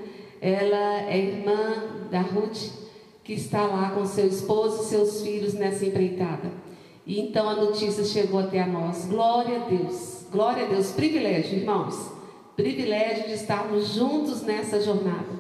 ela 0.42 1.02
é 1.10 1.18
irmã 1.18 2.08
da 2.10 2.22
Ruth, 2.22 2.72
que 3.24 3.34
está 3.34 3.64
lá 3.64 3.92
com 3.92 4.06
seu 4.06 4.28
esposo 4.28 4.84
e 4.84 4.86
seus 4.86 5.22
filhos 5.22 5.54
nessa 5.54 5.86
empreitada. 5.86 6.52
E 7.06 7.20
então 7.20 7.50
a 7.50 7.56
notícia 7.56 8.04
chegou 8.04 8.40
até 8.40 8.62
a 8.62 8.68
nós. 8.68 9.06
Glória 9.06 9.62
a 9.62 9.68
Deus, 9.68 10.26
glória 10.32 10.66
a 10.66 10.68
Deus, 10.68 10.92
privilégio, 10.92 11.60
irmãos 11.60 12.20
privilégio 12.60 13.28
de 13.28 13.36
estarmos 13.36 13.94
juntos 13.94 14.42
nessa 14.42 14.82
jornada. 14.82 15.40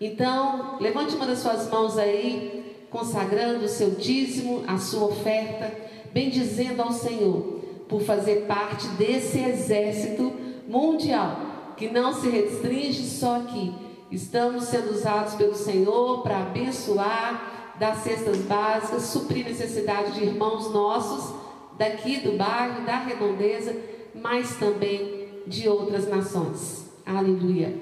Então, 0.00 0.76
levante 0.80 1.16
uma 1.16 1.26
das 1.26 1.40
suas 1.40 1.68
mãos 1.68 1.98
aí, 1.98 2.86
consagrando 2.88 3.64
o 3.64 3.68
seu 3.68 3.90
dízimo, 3.90 4.62
a 4.68 4.78
sua 4.78 5.08
oferta, 5.08 5.72
bendizendo 6.12 6.80
ao 6.80 6.92
Senhor 6.92 7.60
por 7.88 8.02
fazer 8.02 8.42
parte 8.46 8.86
desse 8.90 9.40
exército 9.40 10.32
mundial 10.68 11.51
que 11.76 11.88
não 11.88 12.12
se 12.12 12.28
restringe 12.28 13.04
só 13.04 13.36
aqui. 13.36 13.74
Estamos 14.10 14.64
sendo 14.64 14.92
usados 14.92 15.34
pelo 15.34 15.54
Senhor 15.54 16.22
para 16.22 16.42
abençoar, 16.42 17.74
dar 17.78 17.96
cestas 17.96 18.38
básicas, 18.38 19.04
suprir 19.04 19.44
necessidade 19.44 20.12
de 20.12 20.24
irmãos 20.24 20.70
nossos 20.70 21.34
daqui 21.78 22.18
do 22.18 22.36
bairro, 22.36 22.84
da 22.84 22.98
redondeza, 22.98 23.74
mas 24.14 24.56
também 24.56 25.42
de 25.46 25.68
outras 25.68 26.08
nações. 26.08 26.90
Aleluia. 27.04 27.74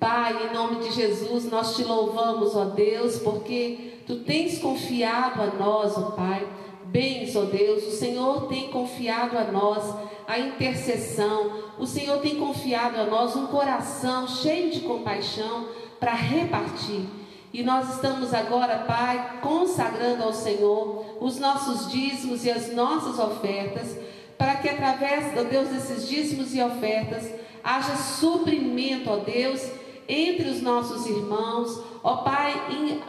Pai, 0.00 0.48
em 0.48 0.54
nome 0.54 0.80
de 0.84 0.92
Jesus, 0.92 1.44
nós 1.50 1.76
te 1.76 1.84
louvamos, 1.84 2.56
ó 2.56 2.66
Deus, 2.66 3.18
porque 3.18 4.00
tu 4.06 4.16
tens 4.20 4.58
confiado 4.58 5.40
a 5.40 5.46
nós, 5.46 5.96
ó 5.96 6.10
Pai. 6.10 6.46
Bens, 6.86 7.34
ó 7.34 7.42
Deus, 7.42 7.86
o 7.86 7.90
Senhor 7.90 8.46
tem 8.46 8.68
confiado 8.68 9.36
a 9.36 9.44
nós 9.50 9.94
a 10.26 10.38
intercessão, 10.38 11.64
o 11.78 11.86
Senhor 11.86 12.18
tem 12.18 12.36
confiado 12.36 13.00
a 13.00 13.04
nós 13.04 13.36
um 13.36 13.46
coração 13.46 14.26
cheio 14.26 14.70
de 14.70 14.80
compaixão 14.80 15.66
para 16.00 16.12
repartir. 16.12 17.06
E 17.52 17.62
nós 17.62 17.94
estamos 17.94 18.34
agora, 18.34 18.78
Pai, 18.78 19.38
consagrando 19.40 20.24
ao 20.24 20.32
Senhor 20.32 21.18
os 21.20 21.38
nossos 21.38 21.90
dízimos 21.90 22.44
e 22.44 22.50
as 22.50 22.74
nossas 22.74 23.18
ofertas 23.18 23.96
para 24.38 24.56
que 24.56 24.68
através, 24.68 25.36
ó 25.38 25.42
Deus, 25.42 25.68
desses 25.68 26.08
dízimos 26.08 26.54
e 26.54 26.60
ofertas, 26.60 27.30
haja 27.62 27.96
suprimento, 27.96 29.10
ó 29.10 29.16
Deus, 29.16 29.62
entre 30.08 30.48
os 30.48 30.60
nossos 30.60 31.06
irmãos, 31.06 31.80
ó 32.02 32.16
Pai, 32.16 32.52
em 32.70 33.00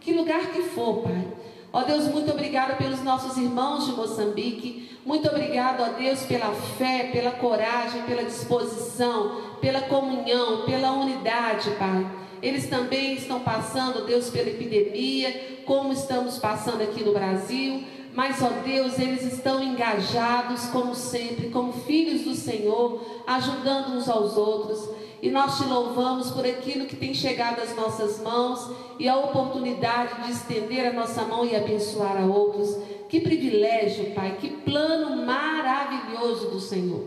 que 0.00 0.12
lugar 0.12 0.52
que 0.52 0.62
for, 0.62 1.02
Pai. 1.02 1.26
Ó 1.74 1.82
Deus, 1.82 2.06
muito 2.06 2.30
obrigado 2.30 2.78
pelos 2.78 3.02
nossos 3.02 3.36
irmãos 3.36 3.84
de 3.84 3.90
Moçambique. 3.94 4.96
Muito 5.04 5.28
obrigado, 5.28 5.82
ó 5.82 5.98
Deus, 5.98 6.20
pela 6.20 6.54
fé, 6.54 7.10
pela 7.12 7.32
coragem, 7.32 8.02
pela 8.02 8.22
disposição, 8.22 9.40
pela 9.60 9.80
comunhão, 9.80 10.64
pela 10.66 10.92
unidade, 10.92 11.72
Pai. 11.72 12.06
Eles 12.40 12.70
também 12.70 13.14
estão 13.14 13.40
passando, 13.40 14.06
Deus, 14.06 14.30
pela 14.30 14.50
epidemia, 14.50 15.62
como 15.66 15.92
estamos 15.92 16.38
passando 16.38 16.80
aqui 16.80 17.02
no 17.02 17.12
Brasil. 17.12 17.82
Mas, 18.14 18.40
ó 18.40 18.50
Deus, 18.64 18.96
eles 19.00 19.24
estão 19.24 19.60
engajados, 19.60 20.66
como 20.66 20.94
sempre, 20.94 21.48
como 21.48 21.72
filhos 21.72 22.22
do 22.22 22.36
Senhor, 22.36 23.04
ajudando 23.26 23.96
uns 23.96 24.08
aos 24.08 24.36
outros. 24.36 24.90
E 25.24 25.30
nós 25.30 25.56
te 25.56 25.64
louvamos 25.64 26.30
por 26.32 26.44
aquilo 26.44 26.84
que 26.84 26.96
tem 26.96 27.14
chegado 27.14 27.62
às 27.62 27.74
nossas 27.74 28.20
mãos 28.20 28.70
e 28.98 29.08
a 29.08 29.16
oportunidade 29.16 30.22
de 30.22 30.32
estender 30.32 30.86
a 30.86 30.92
nossa 30.92 31.22
mão 31.22 31.46
e 31.46 31.56
abençoar 31.56 32.18
a 32.18 32.26
outros. 32.26 32.76
Que 33.08 33.20
privilégio, 33.20 34.10
Pai, 34.10 34.36
que 34.38 34.50
plano 34.50 35.24
maravilhoso 35.24 36.50
do 36.50 36.60
Senhor. 36.60 37.06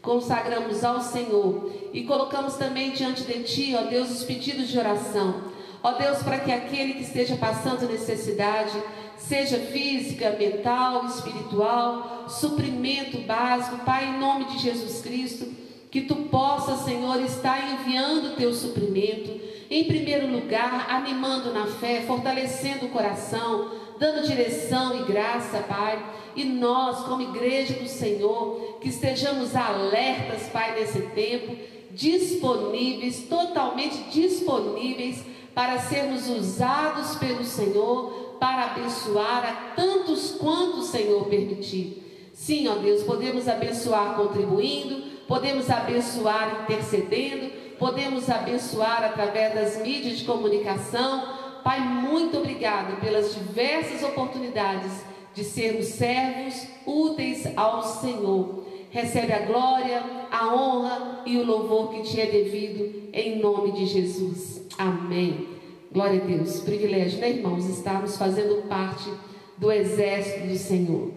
Consagramos 0.00 0.84
ao 0.84 1.00
Senhor 1.00 1.72
e 1.92 2.04
colocamos 2.04 2.54
também 2.54 2.92
diante 2.92 3.24
de 3.24 3.42
Ti, 3.42 3.74
ó 3.76 3.82
Deus, 3.82 4.12
os 4.12 4.22
pedidos 4.22 4.68
de 4.68 4.78
oração. 4.78 5.34
Ó 5.82 5.90
Deus, 5.94 6.22
para 6.22 6.38
que 6.38 6.52
aquele 6.52 6.94
que 6.94 7.02
esteja 7.02 7.34
passando 7.34 7.90
necessidade, 7.90 8.80
seja 9.18 9.58
física, 9.58 10.36
mental, 10.38 11.04
espiritual, 11.06 12.26
suprimento 12.28 13.18
básico, 13.22 13.84
Pai, 13.84 14.04
em 14.10 14.20
nome 14.20 14.44
de 14.44 14.58
Jesus 14.58 15.00
Cristo, 15.00 15.65
que 15.90 16.02
tu 16.02 16.16
possa, 16.16 16.84
Senhor, 16.84 17.20
estar 17.22 17.72
enviando 17.72 18.32
o 18.32 18.36
teu 18.36 18.52
suprimento, 18.52 19.40
em 19.70 19.84
primeiro 19.84 20.30
lugar, 20.30 20.86
animando 20.90 21.52
na 21.52 21.66
fé, 21.66 22.02
fortalecendo 22.06 22.86
o 22.86 22.90
coração, 22.90 23.70
dando 23.98 24.26
direção 24.26 25.00
e 25.00 25.04
graça, 25.04 25.58
Pai. 25.60 26.04
E 26.34 26.44
nós, 26.44 27.04
como 27.04 27.22
igreja 27.22 27.74
do 27.74 27.88
Senhor, 27.88 28.78
que 28.80 28.88
estejamos 28.88 29.56
alertas, 29.56 30.48
Pai, 30.52 30.78
nesse 30.78 31.00
tempo, 31.08 31.56
disponíveis, 31.92 33.26
totalmente 33.28 34.10
disponíveis 34.10 35.24
para 35.54 35.78
sermos 35.78 36.28
usados 36.28 37.16
pelo 37.16 37.42
Senhor 37.42 38.36
para 38.38 38.66
abençoar 38.66 39.44
a 39.44 39.74
tantos 39.74 40.32
quanto 40.32 40.80
o 40.80 40.82
Senhor 40.82 41.24
permitir. 41.26 42.30
Sim, 42.34 42.68
ó 42.68 42.74
Deus, 42.74 43.02
podemos 43.02 43.48
abençoar 43.48 44.14
contribuindo, 44.14 45.02
podemos 45.26 45.70
abençoar 45.70 46.62
intercedendo, 46.62 47.50
podemos 47.78 48.30
abençoar 48.30 49.04
através 49.04 49.54
das 49.54 49.82
mídias 49.82 50.18
de 50.18 50.24
comunicação. 50.24 51.60
Pai, 51.62 51.80
muito 51.80 52.38
obrigado 52.38 53.00
pelas 53.00 53.34
diversas 53.34 54.02
oportunidades 54.02 54.92
de 55.34 55.44
sermos 55.44 55.86
servos 55.86 56.66
úteis 56.86 57.46
ao 57.56 57.82
Senhor. 57.82 58.64
Recebe 58.90 59.32
a 59.32 59.40
glória, 59.40 60.02
a 60.30 60.54
honra 60.54 61.22
e 61.26 61.36
o 61.36 61.44
louvor 61.44 61.90
que 61.90 62.02
te 62.02 62.20
é 62.20 62.26
devido, 62.26 63.10
em 63.12 63.38
nome 63.38 63.72
de 63.72 63.84
Jesus. 63.84 64.62
Amém. 64.78 65.48
Glória 65.92 66.22
a 66.22 66.24
Deus. 66.24 66.60
Privilégio, 66.60 67.20
né, 67.20 67.30
irmãos, 67.30 67.66
estarmos 67.66 68.16
fazendo 68.16 68.66
parte 68.68 69.10
do 69.58 69.70
exército 69.70 70.46
do 70.46 70.56
Senhor. 70.56 71.10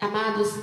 Amados, 0.00 0.54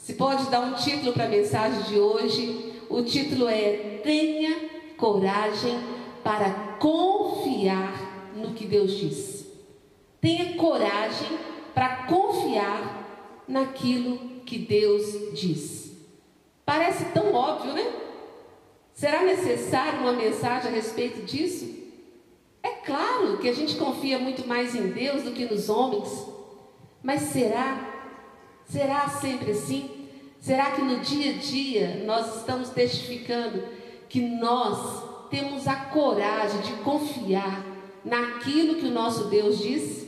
se 0.00 0.14
pode 0.14 0.48
dar 0.50 0.60
um 0.60 0.72
título 0.72 1.12
para 1.12 1.26
a 1.26 1.28
mensagem 1.28 1.82
de 1.82 1.98
hoje, 1.98 2.72
o 2.88 3.02
título 3.02 3.46
é 3.46 4.00
Tenha 4.02 4.70
coragem 4.96 5.78
para 6.24 6.50
confiar 6.78 8.32
no 8.34 8.54
que 8.54 8.64
Deus 8.64 8.96
diz. 8.96 9.46
Tenha 10.18 10.54
coragem 10.56 11.38
para 11.74 12.06
confiar 12.06 13.44
naquilo 13.46 14.40
que 14.46 14.56
Deus 14.56 15.38
diz. 15.38 15.92
Parece 16.64 17.04
tão 17.12 17.34
óbvio, 17.34 17.74
né? 17.74 17.92
Será 18.94 19.22
necessário 19.22 20.00
uma 20.00 20.14
mensagem 20.14 20.70
a 20.70 20.74
respeito 20.74 21.26
disso? 21.26 21.68
É 22.62 22.70
claro 22.70 23.36
que 23.36 23.48
a 23.48 23.54
gente 23.54 23.76
confia 23.76 24.18
muito 24.18 24.48
mais 24.48 24.74
em 24.74 24.88
Deus 24.88 25.24
do 25.24 25.32
que 25.32 25.44
nos 25.44 25.68
homens, 25.68 26.26
mas 27.02 27.20
será? 27.22 27.89
Será 28.70 29.08
sempre 29.08 29.50
assim? 29.50 29.90
Será 30.40 30.70
que 30.70 30.80
no 30.80 31.00
dia 31.00 31.32
a 31.32 31.38
dia 31.38 32.04
nós 32.06 32.36
estamos 32.36 32.68
testificando 32.70 33.64
que 34.08 34.20
nós 34.20 35.28
temos 35.28 35.66
a 35.66 35.74
coragem 35.74 36.60
de 36.60 36.72
confiar 36.84 37.66
naquilo 38.04 38.76
que 38.76 38.86
o 38.86 38.92
nosso 38.92 39.24
Deus 39.24 39.58
diz? 39.58 40.06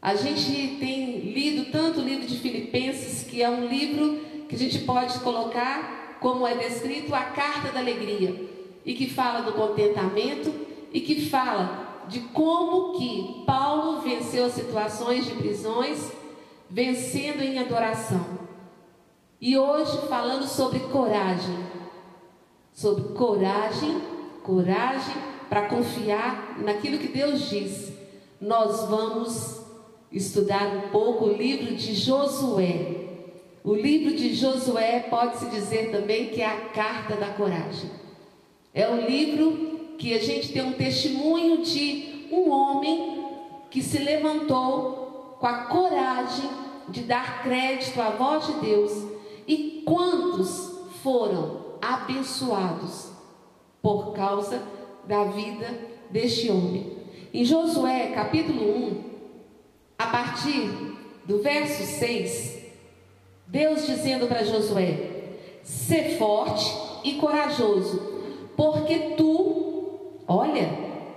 A 0.00 0.14
gente 0.14 0.76
tem 0.78 1.32
lido 1.32 1.72
tanto 1.72 1.98
o 1.98 2.04
livro 2.04 2.28
de 2.28 2.38
Filipenses, 2.38 3.28
que 3.28 3.42
é 3.42 3.50
um 3.50 3.66
livro 3.66 4.20
que 4.48 4.54
a 4.54 4.58
gente 4.58 4.78
pode 4.80 5.18
colocar, 5.18 6.16
como 6.20 6.46
é 6.46 6.54
descrito, 6.54 7.12
a 7.12 7.24
carta 7.24 7.72
da 7.72 7.80
alegria 7.80 8.40
e 8.86 8.94
que 8.94 9.10
fala 9.10 9.40
do 9.40 9.52
contentamento 9.52 10.54
e 10.92 11.00
que 11.00 11.28
fala 11.28 12.06
de 12.08 12.20
como 12.20 12.96
que 12.96 13.42
Paulo 13.44 14.00
venceu 14.00 14.46
as 14.46 14.52
situações 14.52 15.26
de 15.26 15.32
prisões, 15.32 16.17
vencendo 16.70 17.42
em 17.42 17.58
adoração. 17.58 18.38
E 19.40 19.56
hoje 19.56 20.06
falando 20.08 20.46
sobre 20.46 20.80
coragem. 20.80 21.58
Sobre 22.72 23.14
coragem, 23.14 24.00
coragem 24.42 25.14
para 25.48 25.66
confiar 25.66 26.58
naquilo 26.60 26.98
que 26.98 27.08
Deus 27.08 27.48
diz. 27.48 27.92
Nós 28.40 28.88
vamos 28.88 29.60
estudar 30.12 30.66
um 30.68 30.88
pouco 30.90 31.26
o 31.26 31.32
livro 31.32 31.74
de 31.74 31.94
Josué. 31.94 32.96
O 33.64 33.74
livro 33.74 34.14
de 34.14 34.34
Josué 34.34 35.00
pode-se 35.10 35.46
dizer 35.46 35.90
também 35.90 36.28
que 36.28 36.40
é 36.40 36.46
a 36.46 36.68
carta 36.68 37.16
da 37.16 37.28
coragem. 37.30 37.90
É 38.72 38.88
um 38.88 39.04
livro 39.06 39.96
que 39.98 40.14
a 40.14 40.22
gente 40.22 40.52
tem 40.52 40.62
um 40.62 40.72
testemunho 40.72 41.62
de 41.62 42.28
um 42.30 42.50
homem 42.50 43.24
que 43.70 43.82
se 43.82 43.98
levantou 43.98 44.97
com 45.38 45.46
a 45.46 45.64
coragem 45.64 46.50
de 46.88 47.02
dar 47.02 47.42
crédito 47.42 48.00
à 48.00 48.10
voz 48.10 48.46
de 48.46 48.52
Deus. 48.54 48.92
E 49.46 49.82
quantos 49.84 50.78
foram 51.02 51.76
abençoados 51.80 53.10
por 53.80 54.12
causa 54.12 54.62
da 55.04 55.24
vida 55.24 55.78
deste 56.10 56.50
homem? 56.50 56.98
Em 57.32 57.44
Josué 57.44 58.12
capítulo 58.14 58.62
1, 58.62 59.04
a 59.98 60.06
partir 60.06 60.70
do 61.24 61.42
verso 61.42 61.84
6, 61.84 62.58
Deus 63.46 63.86
dizendo 63.86 64.26
para 64.26 64.44
Josué: 64.44 65.36
Ser 65.62 66.18
forte 66.18 66.74
e 67.04 67.14
corajoso 67.14 68.18
porque 68.58 69.14
tu, 69.16 69.92
olha, 70.26 70.68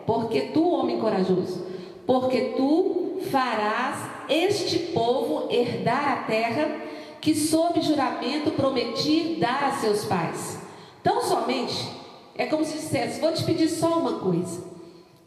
porque 0.05 0.41
tu, 0.53 0.69
homem 0.69 0.99
corajoso, 0.99 1.65
porque 2.05 2.53
tu 2.55 3.00
farás 3.21 3.97
este 4.29 4.79
povo 4.93 5.47
herdar 5.51 6.13
a 6.13 6.15
terra 6.23 6.81
que 7.19 7.35
sob 7.35 7.81
juramento 7.81 8.51
prometi 8.51 9.37
dar 9.39 9.65
a 9.65 9.71
seus 9.73 10.05
pais. 10.05 10.59
Tão 11.03 11.21
somente, 11.21 11.87
é 12.35 12.45
como 12.45 12.65
se 12.65 12.73
dissesse, 12.73 13.19
vou 13.19 13.31
te 13.31 13.43
pedir 13.43 13.67
só 13.67 13.99
uma 13.99 14.19
coisa. 14.19 14.63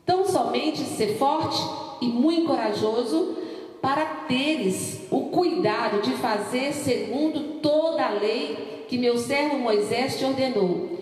Tão 0.04 0.26
somente 0.26 0.80
ser 0.80 1.16
forte 1.16 1.62
e 2.00 2.07
muito 2.07 2.46
corajoso 2.46 3.37
para 3.80 4.04
teres 4.26 5.02
o 5.11 5.26
cuidado 5.26 6.02
de 6.02 6.12
fazer 6.12 6.72
segundo 6.72 7.61
toda 7.61 8.04
a 8.07 8.11
lei 8.11 8.85
que 8.88 8.98
meu 8.98 9.18
servo 9.18 9.59
Moisés 9.59 10.18
te 10.18 10.24
ordenou 10.24 10.94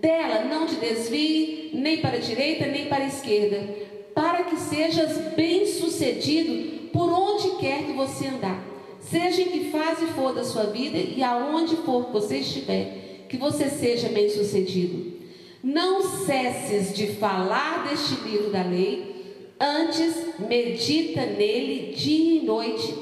dela 0.00 0.44
não 0.44 0.66
te 0.66 0.76
desvie 0.76 1.70
nem 1.74 1.98
para 1.98 2.16
a 2.16 2.20
direita 2.20 2.66
nem 2.66 2.86
para 2.86 3.04
a 3.04 3.06
esquerda, 3.06 3.68
para 4.14 4.44
que 4.44 4.56
sejas 4.56 5.34
bem-sucedido 5.34 6.88
por 6.92 7.10
onde 7.12 7.56
quer 7.58 7.84
que 7.84 7.92
você 7.92 8.26
andar. 8.26 8.62
Seja 9.00 9.42
em 9.42 9.46
que 9.46 9.70
fase 9.70 10.06
for 10.08 10.34
da 10.34 10.44
sua 10.44 10.64
vida 10.64 10.98
e 10.98 11.22
aonde 11.22 11.76
for 11.76 12.06
que 12.06 12.12
você 12.12 12.38
estiver, 12.38 13.26
que 13.28 13.36
você 13.36 13.68
seja 13.68 14.08
bem-sucedido. 14.08 15.18
Não 15.62 16.02
cesses 16.02 16.94
de 16.94 17.08
falar 17.08 17.88
deste 17.88 18.14
livro 18.26 18.50
da 18.50 18.62
lei, 18.62 19.54
antes 19.58 20.14
medita 20.38 21.26
nele 21.26 21.94
dia 21.94 22.40
e 22.40 22.44
noite, 22.44 22.94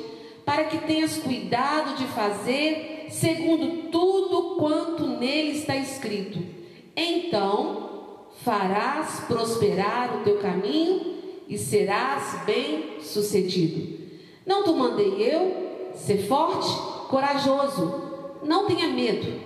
para 0.44 0.64
que 0.64 0.78
tenhas 0.78 1.16
cuidado 1.18 1.96
de 1.96 2.04
fazer 2.06 3.06
segundo 3.10 3.90
tudo 3.90 4.56
quanto 4.56 5.06
nele 5.06 5.52
está 5.52 5.76
escrito 5.76 6.58
então 6.98 7.97
farás 8.44 9.20
prosperar 9.26 10.16
o 10.16 10.24
teu 10.24 10.38
caminho 10.38 11.16
e 11.48 11.58
serás 11.58 12.44
bem 12.44 13.00
sucedido. 13.00 13.98
Não 14.46 14.64
te 14.64 14.70
mandei 14.70 15.14
eu 15.20 15.92
ser 15.94 16.26
forte, 16.26 16.68
corajoso, 17.08 18.38
não 18.44 18.66
tenha 18.66 18.88
medo, 18.88 19.40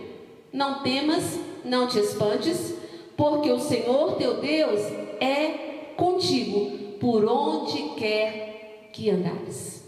não 0.53 0.83
temas, 0.83 1.39
não 1.65 1.87
te 1.87 1.99
espantes, 1.99 2.75
porque 3.17 3.51
o 3.51 3.59
Senhor 3.59 4.17
teu 4.17 4.41
Deus 4.41 4.81
é 5.21 5.93
contigo 5.97 6.99
por 6.99 7.25
onde 7.25 7.95
quer 7.97 8.91
que 8.93 9.11
andares. 9.11 9.83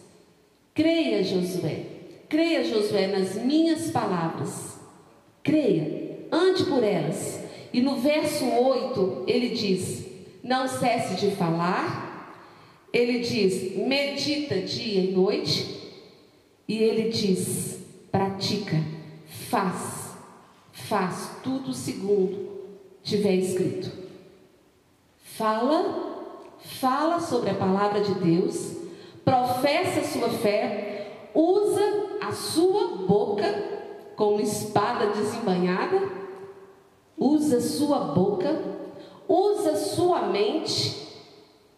Creia, 0.72 1.22
Josué, 1.22 1.84
creia, 2.28 2.64
Josué, 2.64 3.06
nas 3.06 3.34
minhas 3.36 3.90
palavras, 3.90 4.78
creia, 5.42 6.26
ande 6.32 6.64
por 6.64 6.82
elas 6.82 7.43
e 7.74 7.82
no 7.82 7.96
verso 7.96 8.44
8 8.44 9.24
ele 9.26 9.48
diz: 9.48 10.06
Não 10.44 10.68
cesse 10.68 11.16
de 11.16 11.34
falar. 11.34 12.04
Ele 12.92 13.18
diz: 13.18 13.76
Medita 13.76 14.60
dia 14.60 15.00
e 15.00 15.10
noite. 15.10 15.92
E 16.68 16.78
ele 16.78 17.08
diz: 17.08 17.80
Pratica, 18.12 18.80
faz, 19.26 20.14
faz 20.70 21.32
tudo 21.42 21.72
segundo 21.72 22.54
tiver 23.02 23.34
escrito. 23.34 23.90
Fala, 25.18 26.56
fala 26.80 27.18
sobre 27.18 27.50
a 27.50 27.54
palavra 27.54 28.00
de 28.00 28.14
Deus, 28.14 28.76
professa 29.24 30.04
sua 30.04 30.30
fé, 30.30 31.30
usa 31.34 32.18
a 32.22 32.30
sua 32.30 32.98
boca 32.98 33.44
como 34.14 34.40
espada 34.40 35.08
desembanhada 35.08 36.23
usa 37.24 37.58
sua 37.58 38.00
boca, 38.00 38.62
usa 39.26 39.74
sua 39.76 40.26
mente 40.26 41.08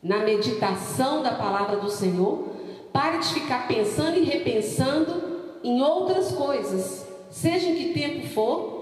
na 0.03 0.19
meditação 0.19 1.23
da 1.23 1.37
palavra 1.37 1.77
do 1.77 1.89
Senhor, 1.89 2.49
para 2.93 3.19
de 3.19 3.33
ficar 3.33 3.69
pensando 3.69 4.19
e 4.19 4.25
repensando 4.25 5.61
em 5.63 5.81
outras 5.81 6.33
coisas, 6.33 7.07
seja 7.31 7.69
em 7.69 7.77
que 7.77 7.93
tempo 7.93 8.27
for. 8.29 8.75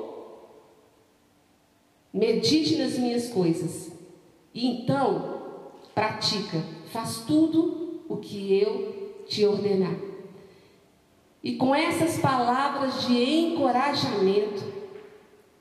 Medite 2.10 2.76
nas 2.76 2.96
minhas 2.96 3.28
coisas. 3.28 3.92
E 4.54 4.66
então, 4.66 5.42
pratica, 5.94 6.62
faz 6.90 7.24
tudo 7.26 8.04
o 8.08 8.16
que 8.16 8.58
eu 8.58 9.24
te 9.26 9.44
ordenar. 9.44 9.96
E 11.42 11.56
com 11.56 11.74
essas 11.74 12.18
palavras 12.18 13.06
de 13.06 13.22
encorajamento, 13.22 14.73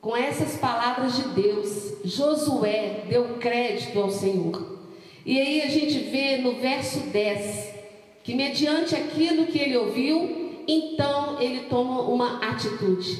com 0.03 0.17
essas 0.17 0.57
palavras 0.57 1.15
de 1.15 1.29
Deus, 1.29 1.93
Josué 2.03 3.05
deu 3.07 3.37
crédito 3.39 3.97
ao 4.01 4.09
Senhor. 4.09 4.79
E 5.25 5.39
aí 5.39 5.61
a 5.61 5.69
gente 5.69 5.97
vê 5.97 6.39
no 6.39 6.55
verso 6.55 6.99
10 7.07 7.73
que, 8.21 8.35
mediante 8.35 8.93
aquilo 8.93 9.45
que 9.45 9.57
ele 9.57 9.77
ouviu, 9.77 10.59
então 10.67 11.41
ele 11.41 11.67
toma 11.69 12.01
uma 12.01 12.39
atitude. 12.49 13.17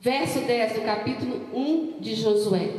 Verso 0.00 0.38
10 0.42 0.74
do 0.74 0.80
capítulo 0.82 1.40
1 1.52 1.98
de 1.98 2.14
Josué. 2.14 2.70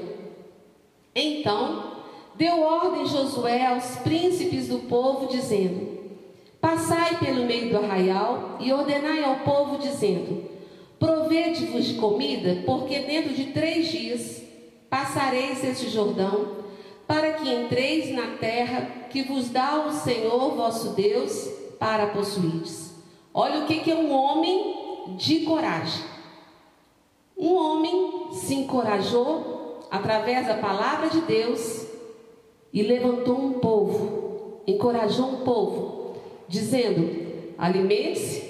Então, 1.13 1.98
deu 2.36 2.62
ordem 2.62 3.06
Josué 3.06 3.66
aos 3.66 3.98
príncipes 3.98 4.70
do 4.70 4.80
povo, 4.88 5.28
dizendo: 5.28 5.98
Passai 6.62 7.18
pelo 7.18 7.46
meio 7.46 7.72
do 7.72 7.78
arraial 7.80 8.56
e 8.62 8.72
ordenai 8.72 9.22
ao 9.22 9.42
povo, 9.42 9.78
dizendo: 9.80 10.57
Provede-vos 11.00 11.86
de 11.86 11.96
comida, 11.96 12.64
porque 12.66 13.00
dentro 13.00 13.34
de 13.34 13.46
três 13.46 13.88
dias 13.88 14.42
passareis 14.90 15.64
este 15.64 15.90
Jordão, 15.90 16.58
para 17.06 17.34
que 17.34 17.50
entreis 17.50 18.14
na 18.14 18.38
terra 18.38 19.08
que 19.10 19.24
vos 19.24 19.50
dá 19.50 19.86
o 19.88 19.92
Senhor 19.92 20.56
vosso 20.56 20.90
Deus 20.90 21.48
para 21.80 22.08
possuídes. 22.08 22.94
Olha 23.34 23.60
o 23.60 23.66
que 23.68 23.90
é 23.90 23.96
um 23.96 24.12
homem 24.12 25.16
de 25.16 25.42
coragem. 25.42 26.04
Um 27.38 27.54
homem 27.54 28.34
se 28.34 28.56
encorajou 28.56 29.88
através 29.92 30.48
da 30.48 30.56
palavra 30.56 31.10
de 31.10 31.22
Deus 31.22 31.86
e 32.74 32.82
levantou 32.82 33.38
um 33.38 33.54
povo, 33.54 34.62
encorajou 34.66 35.28
um 35.28 35.38
povo, 35.44 36.18
dizendo: 36.48 37.54
alimente-se, 37.58 38.47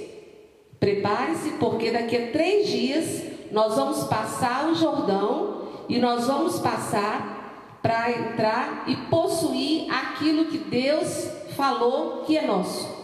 prepare-se, 0.80 1.52
porque 1.60 1.92
daqui 1.92 2.16
a 2.16 2.32
três 2.32 2.68
dias 2.68 3.24
nós 3.52 3.76
vamos 3.76 4.04
passar 4.06 4.70
o 4.70 4.76
Jordão 4.76 5.68
e 5.88 5.98
nós 5.98 6.28
vamos 6.28 6.60
passar 6.60 7.80
para 7.82 8.12
entrar 8.12 8.84
e 8.88 8.96
possuir 9.10 9.90
aquilo 9.92 10.46
que 10.46 10.58
Deus 10.58 11.30
falou 11.56 12.24
que 12.26 12.38
é 12.38 12.46
nosso. 12.46 12.98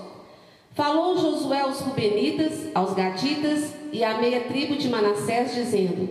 Falou 0.73 1.17
Josué 1.17 1.61
aos 1.61 1.79
Rubenitas, 1.81 2.67
aos 2.73 2.93
Gaditas 2.93 3.73
e 3.91 4.03
à 4.03 4.17
meia 4.17 4.41
tribo 4.41 4.75
de 4.75 4.89
Manassés, 4.89 5.53
dizendo: 5.53 6.09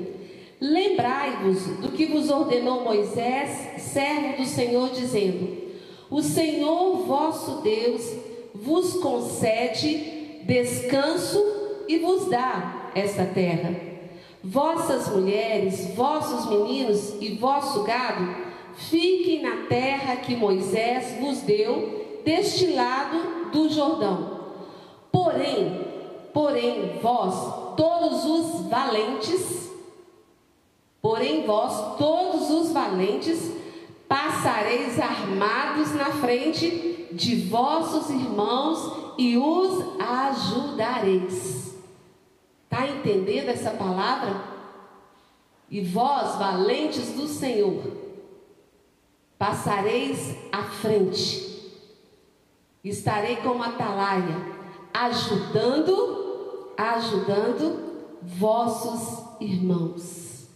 Lembrai-vos 0.61 1.65
do 1.79 1.91
que 1.91 2.07
vos 2.07 2.31
ordenou 2.31 2.85
Moisés, 2.85 3.83
servo 3.83 4.37
do 4.37 4.47
Senhor, 4.47 4.91
dizendo: 4.91 5.73
O 6.09 6.23
Senhor 6.23 6.99
vosso 6.99 7.61
Deus 7.63 8.09
vos 8.55 8.95
concede 8.95 10.12
descanso 10.45 11.43
e 11.89 11.99
vos 11.99 12.29
dá 12.29 12.91
esta 12.95 13.25
terra. 13.25 13.75
Vossas 14.43 15.09
mulheres, 15.09 15.95
vossos 15.95 16.49
meninos 16.51 17.15
e 17.21 17.35
vosso 17.35 17.85
gado 17.85 18.53
fiquem 18.75 19.43
na 19.43 19.67
terra 19.69 20.17
que 20.17 20.35
Moisés 20.35 21.19
vos 21.21 21.41
deu, 21.41 22.21
deste 22.25 22.69
lado 22.69 23.51
do 23.53 23.69
Jordão. 23.69 24.41
Porém, 25.11 25.87
porém, 26.33 26.99
vós, 27.03 27.77
todos 27.77 28.25
os 28.25 28.69
valentes, 28.69 29.71
porém, 31.01 31.45
vós, 31.45 31.99
todos 31.99 32.51
os 32.51 32.73
valentes, 32.73 33.53
passareis 34.09 34.99
armados 34.99 35.95
na 35.95 36.07
frente 36.07 37.09
de 37.13 37.37
vossos 37.49 38.11
irmãos 38.11 39.02
e 39.19 39.37
os 39.37 40.01
ajudareis. 40.01 41.75
Está 42.65 42.87
entendendo 42.87 43.49
essa 43.49 43.71
palavra? 43.71 44.53
E 45.71 45.81
vós, 45.81 46.37
valentes 46.37 47.15
do 47.15 47.27
Senhor, 47.27 47.83
passareis 49.39 50.37
à 50.51 50.65
frente, 50.65 51.73
estarei 52.85 53.37
como 53.37 53.63
atalaia 53.63 54.53
ajudando, 54.93 56.73
ajudando 56.77 57.93
vossos 58.23 59.25
irmãos. 59.41 60.47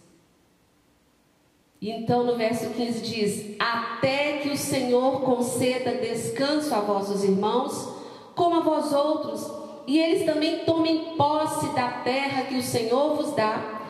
Então 1.81 2.23
no 2.23 2.35
verso 2.35 2.69
15 2.69 3.01
diz: 3.01 3.55
Até 3.59 4.37
que 4.37 4.49
o 4.49 4.57
Senhor 4.57 5.21
conceda 5.21 5.95
descanso 5.95 6.73
a 6.73 6.79
vossos 6.79 7.23
irmãos, 7.23 7.96
como 8.37 8.57
a 8.57 8.59
vós 8.59 8.93
outros, 8.93 9.51
e 9.87 9.99
eles 9.99 10.25
também 10.25 10.59
tomem 10.59 11.15
posse 11.17 11.67
da 11.73 11.89
terra 12.03 12.43
que 12.43 12.55
o 12.55 12.61
Senhor 12.61 13.15
vos 13.15 13.33
dá. 13.33 13.81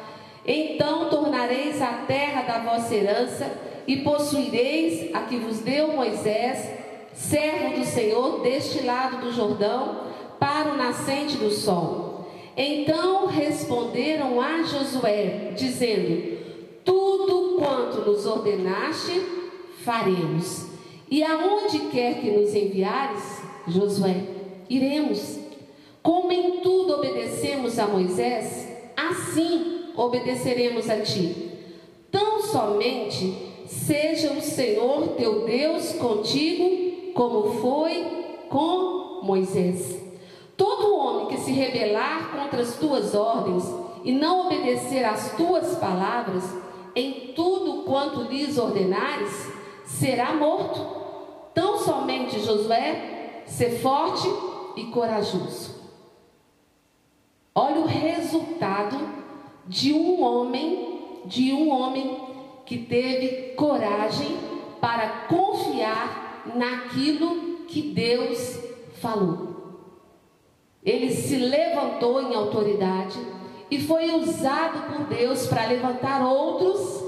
Então 0.46 1.10
tornareis 1.10 1.82
a 1.82 2.06
terra 2.08 2.44
da 2.44 2.60
vossa 2.60 2.96
herança 2.96 3.52
e 3.86 3.98
possuireis 3.98 5.14
a 5.14 5.22
que 5.22 5.36
vos 5.38 5.60
deu 5.60 5.90
Moisés, 5.90 6.72
servo 7.14 7.78
do 7.78 7.86
Senhor, 7.86 8.42
deste 8.42 8.86
lado 8.86 9.18
do 9.18 9.34
Jordão, 9.34 10.04
para 10.40 10.72
o 10.72 10.78
nascente 10.78 11.36
do 11.36 11.52
sol. 11.52 12.30
Então 12.56 13.26
responderam 13.26 14.40
a 14.40 14.64
Josué, 14.64 15.52
dizendo: 15.58 16.38
Tudo 16.86 17.58
quanto 17.60 18.10
nos 18.10 18.26
ordenaste, 18.26 19.22
faremos. 19.84 20.68
E 21.10 21.24
aonde 21.24 21.80
quer 21.90 22.22
que 22.22 22.32
nos 22.32 22.54
enviares, 22.54 23.42
Josué, 23.68 24.37
iremos. 24.70 25.40
Como 26.02 26.32
em 26.32 26.62
tudo 26.62 26.96
obedecemos 26.96 27.78
a 27.78 27.88
Moisés, 27.88 28.68
assim 28.96 29.92
obedeceremos 29.96 30.90
a 30.90 31.02
ti. 31.02 31.52
Tão 32.12 32.42
somente 32.42 33.48
seja 33.68 34.32
o 34.32 34.42
Senhor 34.42 35.10
teu 35.18 35.46
Deus 35.46 35.94
contigo, 35.94 37.14
como 37.14 37.60
foi 37.60 38.06
com 38.50 39.22
Moisés. 39.24 40.02
Todo 40.56 40.96
homem 40.96 41.28
que 41.28 41.38
se 41.38 41.52
rebelar 41.52 42.32
contra 42.32 42.62
as 42.62 42.76
tuas 42.78 43.14
ordens 43.14 43.64
e 44.04 44.12
não 44.12 44.46
obedecer 44.46 45.04
às 45.04 45.36
tuas 45.36 45.76
palavras, 45.76 46.44
em 46.96 47.34
tudo 47.36 47.84
quanto 47.84 48.22
lhes 48.22 48.58
ordenares, 48.58 49.52
será 49.86 50.34
morto. 50.34 50.80
Tão 51.54 51.78
somente 51.80 52.40
Josué, 52.40 53.44
ser 53.46 53.80
forte 53.80 54.28
e 54.78 54.86
corajoso. 54.86 55.76
Olha 57.54 57.80
o 57.82 57.86
resultado 57.86 58.98
de 59.66 59.92
um 59.92 60.22
homem, 60.24 61.22
de 61.26 61.52
um 61.52 61.70
homem 61.70 62.18
que 62.66 62.78
teve 62.78 63.54
coragem 63.56 64.38
para 64.80 65.26
confiar 65.28 66.44
naquilo 66.56 67.66
que 67.68 67.82
Deus 67.82 68.60
falou. 69.02 69.58
Ele 70.84 71.12
se 71.12 71.36
levantou 71.36 72.22
em 72.22 72.36
autoridade 72.36 73.20
e 73.70 73.82
foi 73.82 74.12
usado 74.12 74.94
por 74.94 75.06
Deus 75.08 75.48
para 75.48 75.66
levantar 75.66 76.26
outros, 76.26 77.04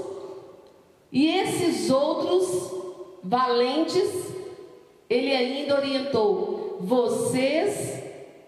e 1.12 1.26
esses 1.26 1.90
outros 1.90 2.72
valentes, 3.22 4.34
ele 5.08 5.34
ainda 5.34 5.76
orientou: 5.76 6.59
vocês 6.80 8.02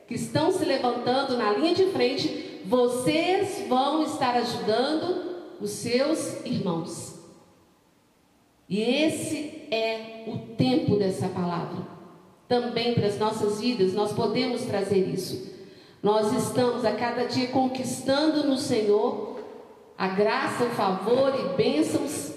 que 0.09 0.15
estão 0.15 0.51
se 0.53 0.65
levantando 0.65 1.37
na 1.37 1.53
linha 1.53 1.75
de 1.75 1.87
frente, 1.87 2.61
vocês 2.65 3.67
vão 3.69 4.03
estar 4.05 4.35
ajudando 4.37 5.33
os 5.61 5.71
seus 5.71 6.45
irmãos. 6.45 7.21
E 8.69 8.81
esse 8.81 9.69
é 9.71 10.25
o 10.27 10.55
tempo 10.57 10.97
dessa 10.97 11.29
palavra 11.29 11.93
também 12.53 12.93
para 12.93 13.07
as 13.07 13.19
nossas 13.19 13.63
vidas, 13.63 13.95
nós 13.95 14.13
podemos 14.13 14.61
trazer 14.67 15.09
isso. 15.09 15.51
Nós 16.03 16.31
estamos 16.35 16.85
a 16.85 16.93
cada 16.93 17.25
dia 17.25 17.49
conquistando 17.49 18.47
no 18.47 18.59
Senhor 18.59 19.41
a 19.97 20.09
graça, 20.09 20.65
o 20.65 20.71
favor 20.71 21.33
e 21.35 21.57
bênçãos. 21.57 22.35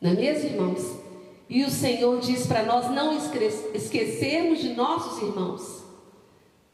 Não 0.00 0.12
é 0.12 0.14
mesmo, 0.14 0.50
irmãos? 0.50 0.96
E 1.48 1.64
o 1.64 1.70
Senhor 1.70 2.20
diz 2.20 2.46
para 2.46 2.62
nós 2.62 2.90
não 2.90 3.16
esquecermos 3.74 4.60
de 4.60 4.74
nossos 4.74 5.22
irmãos. 5.22 5.82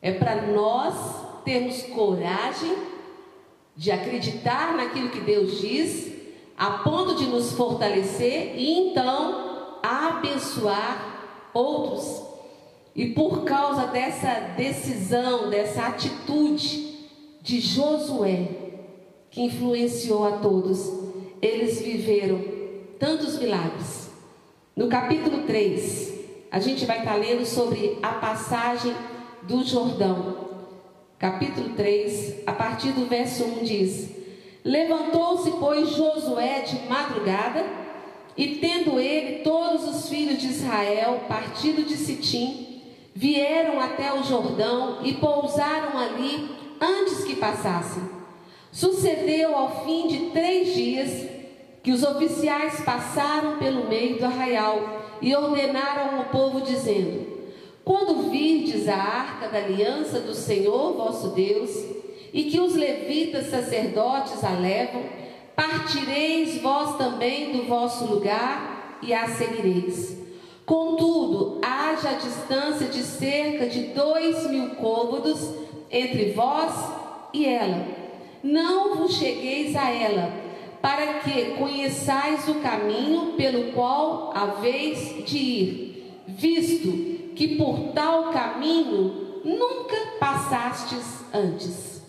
É 0.02 0.12
para 0.12 0.42
nós 0.42 0.94
termos 1.44 1.82
coragem 1.82 2.76
de 3.76 3.90
acreditar 3.90 4.76
naquilo 4.76 5.10
que 5.10 5.20
Deus 5.20 5.60
diz, 5.60 6.12
a 6.56 6.78
ponto 6.78 7.16
de 7.16 7.26
nos 7.26 7.52
fortalecer 7.52 8.54
e 8.56 8.70
então 8.70 9.78
abençoar 9.82 11.50
outros. 11.52 12.22
E 12.94 13.06
por 13.06 13.44
causa 13.44 13.86
dessa 13.86 14.54
decisão, 14.56 15.50
dessa 15.50 15.86
atitude 15.86 16.94
de 17.42 17.60
Josué, 17.60 18.48
que 19.30 19.42
influenciou 19.42 20.24
a 20.26 20.38
todos, 20.38 20.90
eles 21.42 21.80
viveram 21.80 22.40
tantos 22.98 23.38
milagres. 23.38 24.03
No 24.76 24.88
capítulo 24.88 25.44
3, 25.44 26.14
a 26.50 26.58
gente 26.58 26.84
vai 26.84 26.98
estar 26.98 27.14
lendo 27.14 27.46
sobre 27.46 27.96
a 28.02 28.08
passagem 28.08 28.92
do 29.42 29.62
Jordão. 29.62 30.48
Capítulo 31.16 31.76
3, 31.76 32.42
a 32.44 32.52
partir 32.52 32.90
do 32.90 33.06
verso 33.06 33.44
1 33.44 33.62
diz: 33.62 34.10
Levantou-se, 34.64 35.52
pois, 35.60 35.90
Josué 35.90 36.62
de 36.62 36.88
madrugada 36.88 37.64
e 38.36 38.56
tendo 38.56 38.98
ele 38.98 39.44
todos 39.44 39.86
os 39.86 40.08
filhos 40.08 40.38
de 40.38 40.48
Israel 40.48 41.20
partido 41.28 41.84
de 41.84 41.96
Sitim, 41.96 42.82
vieram 43.14 43.80
até 43.80 44.12
o 44.12 44.24
Jordão 44.24 45.04
e 45.04 45.12
pousaram 45.12 45.96
ali 45.96 46.50
antes 46.80 47.22
que 47.22 47.36
passassem. 47.36 48.02
Sucedeu 48.72 49.54
ao 49.56 49.84
fim 49.84 50.08
de 50.08 50.30
três 50.30 50.74
dias 50.74 51.33
que 51.84 51.92
os 51.92 52.02
oficiais 52.02 52.80
passaram 52.80 53.58
pelo 53.58 53.86
meio 53.86 54.18
do 54.18 54.24
arraial 54.24 55.02
e 55.20 55.36
ordenaram 55.36 56.16
ao 56.16 56.24
povo, 56.24 56.62
dizendo: 56.62 57.26
Quando 57.84 58.30
virdes 58.30 58.88
a 58.88 58.96
arca 58.96 59.48
da 59.48 59.58
aliança 59.58 60.18
do 60.20 60.34
Senhor 60.34 60.94
vosso 60.94 61.28
Deus, 61.28 61.70
e 62.32 62.44
que 62.44 62.58
os 62.58 62.74
levitas 62.74 63.50
sacerdotes 63.50 64.42
a 64.42 64.50
levam, 64.50 65.02
partireis 65.54 66.60
vós 66.62 66.96
também 66.96 67.52
do 67.52 67.64
vosso 67.64 68.06
lugar 68.06 68.98
e 69.02 69.12
a 69.12 69.28
seguireis. 69.28 70.16
Contudo, 70.64 71.60
haja 71.62 72.08
a 72.08 72.14
distância 72.14 72.86
de 72.88 73.02
cerca 73.02 73.66
de 73.66 73.88
dois 73.88 74.46
mil 74.48 74.70
côvados 74.70 75.50
entre 75.90 76.32
vós 76.32 76.72
e 77.34 77.44
ela. 77.44 77.86
Não 78.42 78.96
vos 78.96 79.16
chegueis 79.16 79.76
a 79.76 79.90
ela, 79.90 80.43
para 80.84 81.20
que 81.20 81.52
conheçais 81.52 82.46
o 82.46 82.56
caminho 82.56 83.32
pelo 83.38 83.72
qual 83.72 84.36
haveis 84.36 85.24
de 85.24 85.38
ir, 85.38 86.12
visto 86.28 87.32
que 87.34 87.56
por 87.56 87.94
tal 87.94 88.30
caminho 88.30 89.40
nunca 89.42 89.96
passastes 90.20 91.24
antes. 91.32 92.02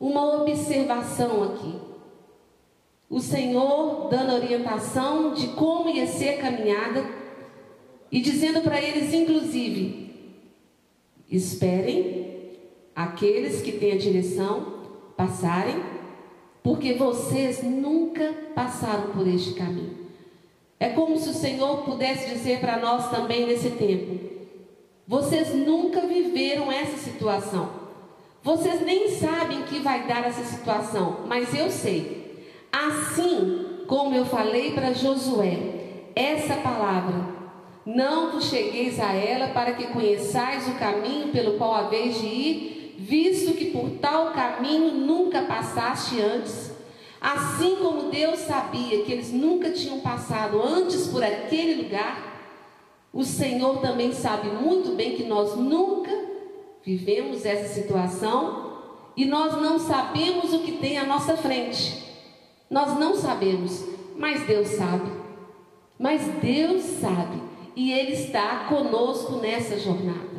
Uma 0.00 0.40
observação 0.40 1.42
aqui. 1.42 1.74
O 3.10 3.20
Senhor 3.20 4.08
dando 4.08 4.32
orientação 4.32 5.34
de 5.34 5.48
como 5.48 5.90
ia 5.90 6.06
ser 6.06 6.38
a 6.38 6.40
caminhada 6.40 7.04
e 8.10 8.22
dizendo 8.22 8.62
para 8.62 8.80
eles, 8.80 9.12
inclusive, 9.12 10.40
esperem 11.30 12.56
aqueles 12.96 13.60
que 13.60 13.72
têm 13.72 13.92
a 13.92 13.98
direção 13.98 14.80
passarem, 15.18 15.99
porque 16.62 16.94
vocês 16.94 17.62
nunca 17.62 18.34
passaram 18.54 19.12
por 19.12 19.26
este 19.26 19.54
caminho. 19.54 19.98
É 20.78 20.90
como 20.90 21.18
se 21.18 21.28
o 21.28 21.34
Senhor 21.34 21.84
pudesse 21.84 22.30
dizer 22.30 22.60
para 22.60 22.78
nós 22.78 23.10
também 23.10 23.46
nesse 23.46 23.70
tempo: 23.70 24.18
vocês 25.06 25.54
nunca 25.54 26.02
viveram 26.02 26.70
essa 26.70 26.96
situação. 26.96 27.80
Vocês 28.42 28.80
nem 28.80 29.10
sabem 29.10 29.62
que 29.64 29.80
vai 29.80 30.06
dar 30.06 30.26
essa 30.26 30.44
situação, 30.44 31.24
mas 31.26 31.54
eu 31.54 31.70
sei. 31.70 32.46
Assim 32.72 33.84
como 33.86 34.14
eu 34.14 34.24
falei 34.24 34.70
para 34.70 34.94
Josué, 34.94 35.58
essa 36.14 36.54
palavra, 36.54 37.26
não 37.84 38.32
vos 38.32 38.48
chegueis 38.48 38.98
a 38.98 39.12
ela 39.12 39.48
para 39.48 39.72
que 39.72 39.88
conheçais 39.88 40.68
o 40.68 40.78
caminho 40.78 41.28
pelo 41.28 41.58
qual 41.58 41.74
haveis 41.74 42.18
de 42.18 42.26
ir, 42.26 42.79
visto 43.00 43.54
que 43.54 43.70
por 43.70 43.90
tal 43.92 44.32
caminho 44.32 44.92
nunca 44.92 45.42
passaste 45.42 46.20
antes. 46.20 46.70
Assim 47.18 47.76
como 47.76 48.10
Deus 48.10 48.40
sabia 48.40 49.04
que 49.04 49.12
eles 49.12 49.32
nunca 49.32 49.70
tinham 49.70 50.00
passado 50.00 50.62
antes 50.62 51.06
por 51.06 51.22
aquele 51.22 51.82
lugar, 51.82 52.28
o 53.12 53.24
Senhor 53.24 53.80
também 53.80 54.12
sabe 54.12 54.48
muito 54.48 54.94
bem 54.94 55.16
que 55.16 55.24
nós 55.24 55.56
nunca 55.56 56.10
vivemos 56.84 57.44
essa 57.44 57.68
situação 57.72 58.78
e 59.16 59.24
nós 59.24 59.60
não 59.60 59.78
sabemos 59.78 60.52
o 60.52 60.60
que 60.60 60.72
tem 60.72 60.98
à 60.98 61.04
nossa 61.04 61.36
frente. 61.36 62.04
Nós 62.70 62.98
não 62.98 63.16
sabemos, 63.16 63.84
mas 64.16 64.46
Deus 64.46 64.68
sabe. 64.68 65.10
Mas 65.98 66.22
Deus 66.40 66.82
sabe 66.82 67.42
e 67.74 67.92
Ele 67.92 68.12
está 68.12 68.66
conosco 68.68 69.36
nessa 69.36 69.78
jornada. 69.78 70.29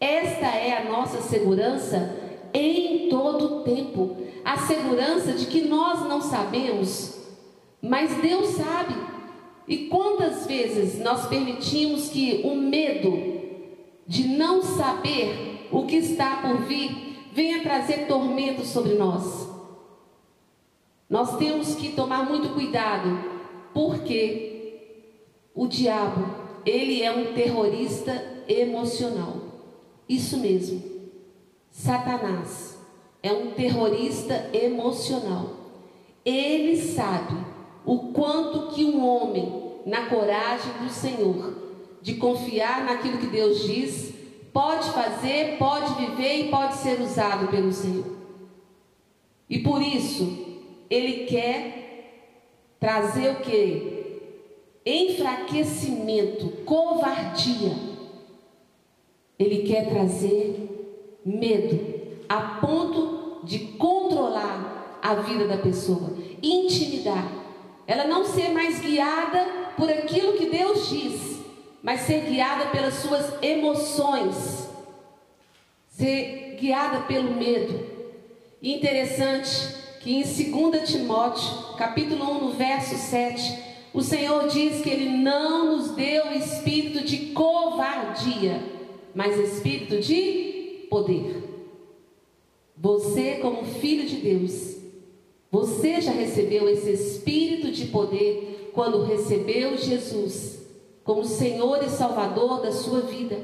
Esta 0.00 0.46
é 0.46 0.78
a 0.78 0.90
nossa 0.90 1.20
segurança 1.20 2.16
em 2.54 3.10
todo 3.10 3.44
o 3.44 3.62
tempo. 3.62 4.16
A 4.42 4.56
segurança 4.56 5.32
de 5.34 5.46
que 5.46 5.62
nós 5.62 6.08
não 6.08 6.22
sabemos, 6.22 7.18
mas 7.82 8.16
Deus 8.22 8.48
sabe. 8.48 8.94
E 9.68 9.86
quantas 9.88 10.46
vezes 10.46 10.98
nós 10.98 11.26
permitimos 11.26 12.08
que 12.08 12.40
o 12.42 12.56
medo 12.56 13.40
de 14.06 14.26
não 14.26 14.62
saber 14.62 15.68
o 15.70 15.86
que 15.86 15.96
está 15.96 16.38
por 16.38 16.62
vir 16.62 17.10
venha 17.32 17.62
trazer 17.62 18.06
tormento 18.08 18.64
sobre 18.64 18.94
nós. 18.94 19.48
Nós 21.08 21.36
temos 21.36 21.74
que 21.74 21.92
tomar 21.92 22.28
muito 22.28 22.50
cuidado, 22.50 23.18
porque 23.72 25.50
o 25.54 25.66
diabo, 25.66 26.24
ele 26.64 27.02
é 27.02 27.12
um 27.12 27.32
terrorista 27.34 28.44
emocional. 28.48 29.39
Isso 30.10 30.38
mesmo. 30.38 30.82
Satanás 31.70 32.76
é 33.22 33.32
um 33.32 33.52
terrorista 33.52 34.50
emocional. 34.52 35.50
Ele 36.24 36.76
sabe 36.76 37.36
o 37.86 38.12
quanto 38.12 38.74
que 38.74 38.84
um 38.84 39.06
homem, 39.06 39.70
na 39.86 40.06
coragem 40.06 40.72
do 40.82 40.90
Senhor, 40.90 41.54
de 42.02 42.14
confiar 42.14 42.84
naquilo 42.84 43.18
que 43.18 43.28
Deus 43.28 43.62
diz, 43.62 44.12
pode 44.52 44.90
fazer, 44.90 45.56
pode 45.58 45.94
viver 45.94 46.46
e 46.46 46.50
pode 46.50 46.74
ser 46.78 47.00
usado 47.00 47.46
pelo 47.46 47.72
Senhor. 47.72 48.18
E 49.48 49.60
por 49.60 49.80
isso, 49.80 50.58
ele 50.90 51.26
quer 51.26 52.26
trazer 52.80 53.30
o 53.30 53.36
que? 53.36 54.20
Enfraquecimento, 54.84 56.48
covardia. 56.64 57.89
Ele 59.40 59.66
quer 59.66 59.88
trazer 59.88 61.18
medo, 61.24 61.80
a 62.28 62.58
ponto 62.60 63.40
de 63.42 63.58
controlar 63.58 64.98
a 65.02 65.14
vida 65.14 65.48
da 65.48 65.56
pessoa, 65.56 66.14
intimidar. 66.42 67.26
Ela 67.86 68.04
não 68.04 68.26
ser 68.26 68.50
mais 68.50 68.80
guiada 68.80 69.72
por 69.78 69.88
aquilo 69.88 70.34
que 70.34 70.50
Deus 70.50 70.90
diz, 70.90 71.40
mas 71.82 72.02
ser 72.02 72.26
guiada 72.26 72.66
pelas 72.66 72.94
suas 72.96 73.42
emoções, 73.42 74.68
ser 75.88 76.58
guiada 76.60 77.00
pelo 77.06 77.34
medo. 77.34 77.80
E 78.60 78.74
interessante 78.74 79.74
que 80.00 80.16
em 80.16 80.22
2 80.22 80.86
Timóteo, 80.86 81.76
capítulo 81.78 82.30
1, 82.30 82.44
no 82.44 82.52
verso 82.52 82.94
7, 82.94 83.58
o 83.94 84.02
Senhor 84.02 84.48
diz 84.48 84.82
que 84.82 84.90
Ele 84.90 85.08
não 85.08 85.76
nos 85.76 85.92
deu 85.92 86.30
espírito 86.32 87.02
de 87.02 87.32
covardia, 87.32 88.79
mas 89.14 89.38
espírito 89.38 89.98
de 90.00 90.86
poder. 90.88 91.42
Você, 92.76 93.36
como 93.36 93.64
filho 93.64 94.06
de 94.06 94.16
Deus, 94.16 94.76
você 95.50 96.00
já 96.00 96.12
recebeu 96.12 96.68
esse 96.68 96.90
espírito 96.90 97.70
de 97.70 97.86
poder 97.86 98.70
quando 98.72 99.04
recebeu 99.04 99.76
Jesus 99.76 100.60
como 101.04 101.24
Senhor 101.24 101.82
e 101.82 101.88
Salvador 101.88 102.60
da 102.60 102.72
sua 102.72 103.00
vida. 103.00 103.40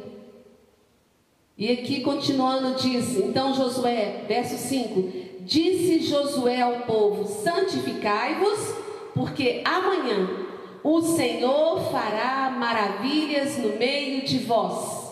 E 1.58 1.70
aqui 1.72 2.00
continuando 2.00 2.76
diz, 2.76 3.16
então 3.16 3.54
Josué, 3.54 4.24
verso 4.28 4.56
5: 4.56 5.12
Disse 5.40 6.00
Josué 6.00 6.60
ao 6.60 6.80
povo: 6.80 7.26
Santificai-vos, 7.26 8.74
porque 9.14 9.62
amanhã 9.64 10.46
o 10.84 11.02
Senhor 11.02 11.80
fará 11.90 12.54
maravilhas 12.56 13.58
no 13.58 13.76
meio 13.76 14.24
de 14.24 14.38
vós. 14.38 15.05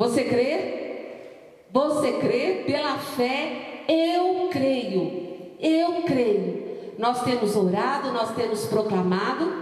Você 0.00 0.24
crê? 0.24 1.66
Você 1.70 2.12
crê? 2.12 2.62
Pela 2.64 2.96
fé, 2.96 3.82
eu 3.86 4.48
creio. 4.48 5.52
Eu 5.60 6.04
creio. 6.04 6.94
Nós 6.98 7.22
temos 7.22 7.54
orado, 7.54 8.10
nós 8.10 8.34
temos 8.34 8.64
proclamado, 8.64 9.52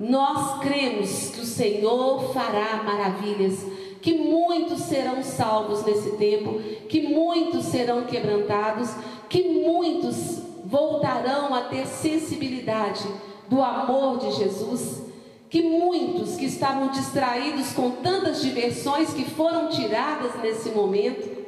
nós 0.00 0.60
cremos 0.60 1.28
que 1.28 1.40
o 1.40 1.44
Senhor 1.44 2.32
fará 2.32 2.82
maravilhas, 2.84 3.66
que 4.00 4.14
muitos 4.14 4.80
serão 4.80 5.22
salvos 5.22 5.84
nesse 5.84 6.12
tempo, 6.12 6.58
que 6.88 7.02
muitos 7.08 7.66
serão 7.66 8.04
quebrantados, 8.04 8.94
que 9.28 9.42
muitos 9.62 10.38
voltarão 10.64 11.54
a 11.54 11.64
ter 11.64 11.86
sensibilidade 11.86 13.06
do 13.46 13.60
amor 13.60 14.20
de 14.20 14.32
Jesus, 14.32 15.02
que 15.48 15.62
muitos 15.62 16.36
que 16.36 16.46
estavam 16.46 16.88
distraídos 16.88 17.72
com 17.72 17.90
tantas 18.02 18.42
diversões 18.42 19.12
que 19.12 19.24
foram 19.24 19.68
tiradas 19.68 20.34
nesse 20.42 20.70
momento, 20.70 21.44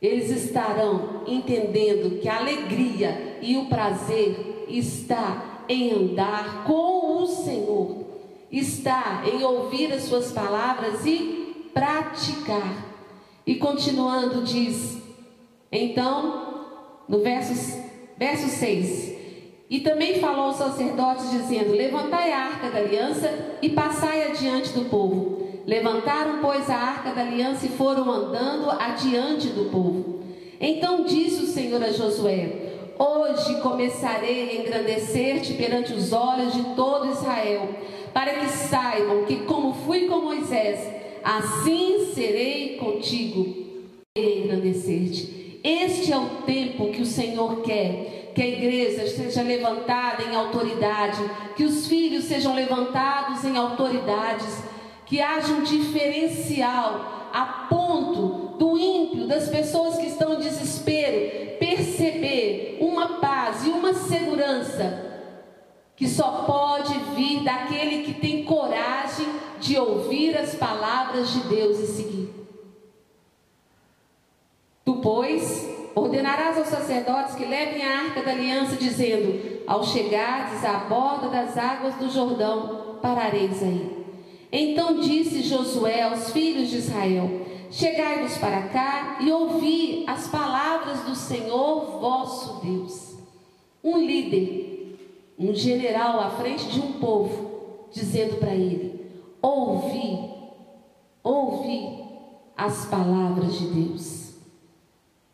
eles 0.00 0.30
estarão 0.30 1.22
entendendo 1.26 2.20
que 2.20 2.28
a 2.28 2.38
alegria 2.38 3.38
e 3.40 3.56
o 3.56 3.66
prazer 3.66 4.64
está 4.68 5.64
em 5.68 5.92
andar 5.92 6.64
com 6.64 7.22
o 7.22 7.26
Senhor, 7.26 8.04
está 8.50 9.22
em 9.32 9.44
ouvir 9.44 9.92
as 9.92 10.04
suas 10.04 10.32
palavras 10.32 11.06
e 11.06 11.70
praticar. 11.72 12.90
E 13.46 13.56
continuando, 13.56 14.42
diz: 14.42 14.98
então, 15.70 16.66
no 17.08 17.20
verso, 17.20 17.82
verso 18.18 18.48
6: 18.48 19.11
E 19.72 19.80
também 19.80 20.20
falou 20.20 20.48
aos 20.48 20.56
sacerdotes, 20.56 21.30
dizendo: 21.30 21.72
Levantai 21.72 22.30
a 22.30 22.40
arca 22.40 22.68
da 22.68 22.78
aliança 22.78 23.56
e 23.62 23.70
passai 23.70 24.28
adiante 24.28 24.70
do 24.74 24.84
povo. 24.90 25.48
Levantaram, 25.66 26.40
pois, 26.42 26.68
a 26.68 26.76
arca 26.76 27.14
da 27.14 27.22
aliança 27.22 27.64
e 27.64 27.70
foram 27.70 28.12
andando 28.12 28.70
adiante 28.70 29.48
do 29.48 29.70
povo. 29.70 30.20
Então 30.60 31.04
disse 31.04 31.44
o 31.44 31.46
Senhor 31.46 31.82
a 31.82 31.90
Josué: 31.90 32.52
Hoje 32.98 33.62
começarei 33.62 34.50
a 34.50 34.54
engrandecer-te 34.60 35.54
perante 35.54 35.94
os 35.94 36.12
olhos 36.12 36.52
de 36.52 36.62
todo 36.74 37.10
Israel, 37.10 37.66
para 38.12 38.34
que 38.34 38.48
saibam 38.50 39.24
que, 39.24 39.36
como 39.46 39.72
fui 39.72 40.06
com 40.06 40.20
Moisés, 40.20 40.86
assim 41.24 42.12
serei 42.14 42.76
contigo. 42.76 43.62
E 44.14 44.40
engrandecer-te. 44.40 45.60
Este 45.64 46.12
é 46.12 46.18
o 46.18 46.26
tempo 46.44 46.90
que 46.90 47.00
o 47.00 47.06
Senhor 47.06 47.62
quer 47.62 48.21
que 48.34 48.42
a 48.42 48.46
igreja 48.46 49.06
seja 49.06 49.42
levantada 49.42 50.22
em 50.22 50.34
autoridade, 50.34 51.22
que 51.56 51.64
os 51.64 51.86
filhos 51.86 52.24
sejam 52.24 52.54
levantados 52.54 53.44
em 53.44 53.56
autoridades, 53.56 54.62
que 55.04 55.20
haja 55.20 55.52
um 55.52 55.62
diferencial 55.62 57.30
a 57.32 57.66
ponto 57.68 58.56
do 58.58 58.78
ímpio, 58.78 59.26
das 59.26 59.48
pessoas 59.48 59.96
que 59.96 60.06
estão 60.06 60.34
em 60.34 60.38
desespero, 60.38 61.58
perceber 61.58 62.78
uma 62.80 63.20
paz 63.20 63.66
e 63.66 63.70
uma 63.70 63.94
segurança 63.94 65.10
que 65.96 66.08
só 66.08 66.44
pode 66.46 66.98
vir 67.14 67.44
daquele 67.44 68.02
que 68.02 68.14
tem 68.14 68.44
coragem 68.44 69.26
de 69.60 69.78
ouvir 69.78 70.36
as 70.36 70.54
palavras 70.54 71.30
de 71.32 71.40
Deus 71.42 71.78
e 71.78 71.86
seguir. 71.86 72.34
Tu, 74.84 74.96
pois, 74.96 75.71
ordenarás 75.94 76.58
aos 76.58 76.68
sacerdotes 76.68 77.34
que 77.34 77.44
levem 77.44 77.82
a 77.82 78.00
arca 78.04 78.22
da 78.22 78.32
aliança, 78.32 78.76
dizendo: 78.76 79.62
Ao 79.66 79.84
chegardes 79.84 80.64
à 80.64 80.78
borda 80.88 81.28
das 81.28 81.56
águas 81.56 81.94
do 81.96 82.10
Jordão, 82.10 82.98
parareis 83.00 83.62
aí. 83.62 84.02
Então 84.50 85.00
disse 85.00 85.42
Josué 85.42 86.02
aos 86.02 86.30
filhos 86.30 86.68
de 86.68 86.78
Israel: 86.78 87.42
Chegai-vos 87.70 88.36
para 88.36 88.68
cá 88.68 89.18
e 89.20 89.30
ouvi 89.30 90.04
as 90.06 90.28
palavras 90.28 91.00
do 91.00 91.14
Senhor 91.14 92.00
vosso 92.00 92.60
Deus. 92.64 93.16
Um 93.82 93.98
líder, 93.98 94.98
um 95.38 95.54
general 95.54 96.20
à 96.20 96.30
frente 96.30 96.66
de 96.68 96.80
um 96.80 96.92
povo, 96.92 97.88
dizendo 97.90 98.36
para 98.36 98.54
ele: 98.54 99.10
Ouvi, 99.40 100.30
ouvi 101.22 102.04
as 102.56 102.84
palavras 102.86 103.58
de 103.58 103.66
Deus. 103.68 104.31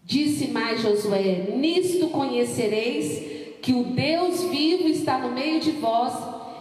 Disse 0.08 0.48
mais 0.48 0.80
Josué: 0.80 1.48
Nisto 1.54 2.08
conhecereis 2.08 3.58
que 3.60 3.74
o 3.74 3.84
Deus 3.84 4.42
vivo 4.44 4.88
está 4.88 5.18
no 5.18 5.32
meio 5.32 5.60
de 5.60 5.72
vós 5.72 6.14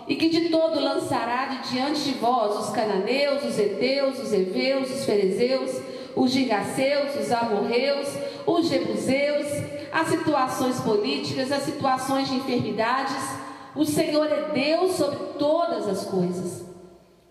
e 0.06 0.18
que 0.18 0.28
de 0.28 0.50
todo 0.50 0.82
lançará 0.82 1.46
de 1.46 1.72
diante 1.72 2.02
de 2.02 2.12
vós 2.16 2.60
os 2.60 2.76
cananeus, 2.76 3.46
os 3.46 3.58
heteus, 3.58 4.20
os 4.20 4.34
heveus, 4.34 4.92
os 4.92 5.06
ferezeus, 5.06 5.82
os 6.14 6.30
gigaceus, 6.30 7.16
os 7.16 7.32
amorreus, 7.32 8.10
os 8.46 8.68
jebuseus, 8.68 9.48
as 9.94 10.10
situações 10.10 10.82
políticas, 10.82 11.50
as 11.50 11.64
situações 11.64 12.28
de 12.28 12.36
enfermidades. 12.36 13.16
O 13.74 13.86
Senhor 13.86 14.28
é 14.30 14.52
Deus 14.52 14.98
sobre 14.98 15.20
todas 15.40 15.88
as 15.88 16.04
coisas. 16.04 16.66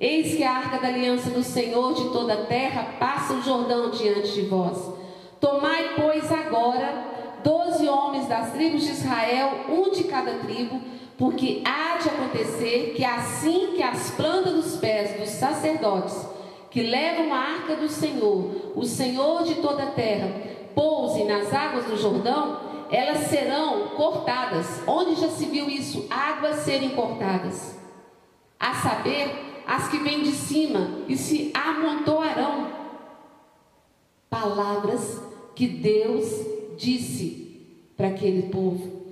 Eis 0.00 0.34
que 0.34 0.42
a 0.42 0.50
arca 0.50 0.78
da 0.78 0.88
aliança 0.88 1.28
do 1.28 1.42
Senhor 1.42 1.92
de 1.92 2.04
toda 2.04 2.32
a 2.32 2.46
terra 2.46 2.96
passa 2.98 3.34
o 3.34 3.42
Jordão 3.42 3.90
diante 3.90 4.32
de 4.32 4.46
vós. 4.46 4.96
Tomai, 5.40 5.94
pois, 5.96 6.30
agora 6.32 7.16
doze 7.46 7.88
homens 7.88 8.26
das 8.26 8.52
tribos 8.52 8.82
de 8.82 8.90
Israel, 8.90 9.66
um 9.68 9.92
de 9.92 10.04
cada 10.04 10.32
tribo, 10.40 10.80
porque 11.16 11.62
há 11.64 11.96
de 11.98 12.08
acontecer 12.08 12.94
que 12.96 13.04
assim 13.04 13.74
que 13.76 13.82
as 13.82 14.10
plantas 14.10 14.52
dos 14.52 14.76
pés 14.76 15.18
dos 15.18 15.28
sacerdotes 15.30 16.26
que 16.70 16.82
levam 16.82 17.32
a 17.32 17.38
arca 17.38 17.76
do 17.76 17.88
Senhor, 17.88 18.72
o 18.74 18.84
Senhor 18.84 19.44
de 19.44 19.56
toda 19.56 19.84
a 19.84 19.90
terra, 19.92 20.28
pousem 20.74 21.24
nas 21.24 21.54
águas 21.54 21.86
do 21.86 21.96
Jordão, 21.96 22.60
elas 22.90 23.28
serão 23.28 23.88
cortadas. 23.90 24.82
Onde 24.86 25.20
já 25.20 25.28
se 25.28 25.46
viu 25.46 25.68
isso? 25.68 26.06
Águas 26.10 26.56
serem 26.56 26.90
cortadas. 26.90 27.78
A 28.58 28.74
saber, 28.74 29.62
as 29.66 29.88
que 29.88 29.98
vêm 29.98 30.22
de 30.22 30.32
cima 30.32 31.02
e 31.08 31.16
se 31.16 31.50
amontoarão. 31.54 32.66
Palavras 34.28 35.25
que 35.56 35.66
Deus 35.66 36.26
disse 36.76 37.66
para 37.96 38.08
aquele 38.08 38.42
povo. 38.50 39.04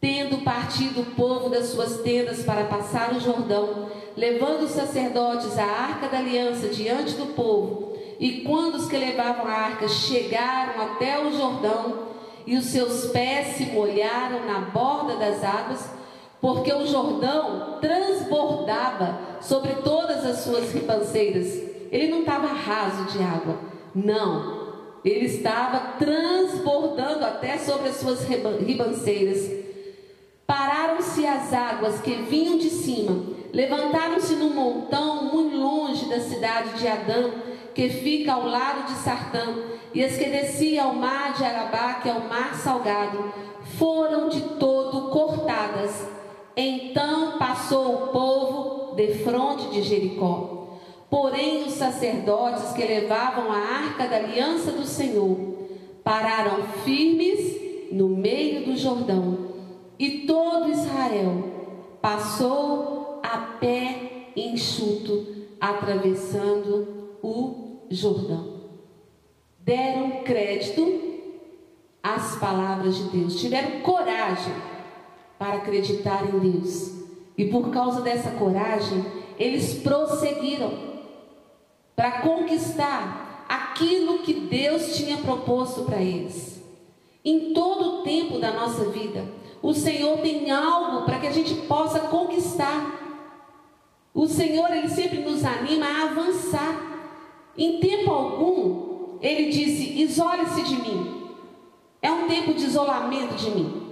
Tendo 0.00 0.44
partido 0.44 1.00
o 1.00 1.06
povo 1.16 1.48
das 1.48 1.66
suas 1.66 1.98
tendas 2.02 2.44
para 2.44 2.64
passar 2.64 3.12
o 3.14 3.20
Jordão, 3.20 3.88
levando 4.16 4.62
os 4.62 4.70
sacerdotes 4.70 5.58
a 5.58 5.64
arca 5.64 6.08
da 6.08 6.18
aliança 6.18 6.68
diante 6.68 7.14
do 7.14 7.34
povo, 7.34 7.96
e 8.20 8.42
quando 8.42 8.76
os 8.76 8.86
que 8.86 8.96
levavam 8.96 9.46
a 9.46 9.52
arca 9.52 9.88
chegaram 9.88 10.80
até 10.80 11.18
o 11.18 11.32
Jordão, 11.32 12.14
e 12.46 12.56
os 12.56 12.66
seus 12.66 13.06
pés 13.06 13.56
se 13.56 13.64
molharam 13.66 14.46
na 14.46 14.60
borda 14.60 15.16
das 15.16 15.42
águas, 15.42 15.90
porque 16.40 16.72
o 16.72 16.86
Jordão 16.86 17.78
transbordava 17.80 19.18
sobre 19.40 19.72
todas 19.76 20.24
as 20.24 20.40
suas 20.40 20.70
ribanceiras. 20.72 21.46
Ele 21.90 22.08
não 22.08 22.20
estava 22.20 22.48
raso 22.48 23.04
de 23.16 23.22
água, 23.24 23.58
não. 23.94 24.63
Ele 25.04 25.26
estava 25.26 25.98
transbordando 25.98 27.24
até 27.24 27.58
sobre 27.58 27.90
as 27.90 27.96
suas 27.96 28.24
ribanceiras. 28.24 29.50
Pararam-se 30.46 31.26
as 31.26 31.52
águas 31.52 32.00
que 32.00 32.14
vinham 32.14 32.56
de 32.58 32.70
cima, 32.70 33.22
levantaram-se 33.52 34.34
num 34.34 34.54
montão 34.54 35.24
muito 35.32 35.56
longe 35.56 36.08
da 36.08 36.20
cidade 36.20 36.78
de 36.78 36.88
Adã, 36.88 37.30
que 37.74 37.88
fica 37.88 38.32
ao 38.32 38.46
lado 38.46 38.86
de 38.86 38.98
Sartã, 38.98 39.54
e 39.92 40.02
as 40.02 40.16
que 40.16 40.24
desciam 40.24 40.88
ao 40.88 40.94
mar 40.94 41.34
de 41.34 41.44
Arabá, 41.44 41.94
que 41.94 42.08
é 42.08 42.12
o 42.12 42.28
mar 42.28 42.54
salgado, 42.54 43.32
foram 43.78 44.28
de 44.28 44.40
todo 44.40 45.10
cortadas. 45.10 46.06
Então 46.56 47.38
passou 47.38 47.94
o 47.94 48.08
povo 48.08 48.94
de 48.96 49.14
fronte 49.18 49.68
de 49.68 49.82
Jericó. 49.82 50.63
Porém, 51.14 51.62
os 51.62 51.74
sacerdotes 51.74 52.72
que 52.72 52.84
levavam 52.84 53.52
a 53.52 53.56
arca 53.56 54.08
da 54.08 54.16
aliança 54.16 54.72
do 54.72 54.84
Senhor 54.84 55.38
pararam 56.02 56.64
firmes 56.82 57.92
no 57.92 58.08
meio 58.08 58.64
do 58.64 58.76
Jordão 58.76 59.38
e 59.96 60.26
todo 60.26 60.72
Israel 60.72 61.44
passou 62.02 63.20
a 63.22 63.38
pé 63.60 64.32
enxuto, 64.34 65.24
atravessando 65.60 67.16
o 67.22 67.78
Jordão. 67.88 68.62
Deram 69.60 70.24
crédito 70.24 71.00
às 72.02 72.34
palavras 72.40 72.96
de 72.96 73.04
Deus, 73.04 73.40
tiveram 73.40 73.82
coragem 73.82 74.52
para 75.38 75.58
acreditar 75.58 76.24
em 76.34 76.40
Deus. 76.40 76.92
E 77.38 77.44
por 77.44 77.70
causa 77.70 78.00
dessa 78.00 78.32
coragem, 78.32 79.06
eles 79.38 79.74
prosseguiram 79.74 80.93
para 81.94 82.20
conquistar 82.22 83.46
aquilo 83.48 84.18
que 84.20 84.34
Deus 84.34 84.96
tinha 84.96 85.18
proposto 85.18 85.82
para 85.84 86.00
eles. 86.00 86.62
Em 87.24 87.52
todo 87.52 88.00
o 88.00 88.02
tempo 88.02 88.38
da 88.38 88.52
nossa 88.52 88.90
vida, 88.90 89.24
o 89.62 89.72
Senhor 89.72 90.18
tem 90.18 90.50
algo 90.50 91.06
para 91.06 91.18
que 91.18 91.26
a 91.26 91.32
gente 91.32 91.54
possa 91.66 92.00
conquistar. 92.00 93.00
O 94.12 94.26
Senhor, 94.26 94.70
Ele 94.70 94.88
sempre 94.88 95.20
nos 95.20 95.44
anima 95.44 95.86
a 95.86 96.02
avançar. 96.10 96.92
Em 97.56 97.80
tempo 97.80 98.10
algum, 98.10 99.18
Ele 99.22 99.50
disse: 99.50 100.02
isole-se 100.02 100.62
de 100.64 100.76
mim. 100.76 101.30
É 102.02 102.12
um 102.12 102.28
tempo 102.28 102.52
de 102.52 102.64
isolamento 102.64 103.34
de 103.36 103.50
mim. 103.50 103.84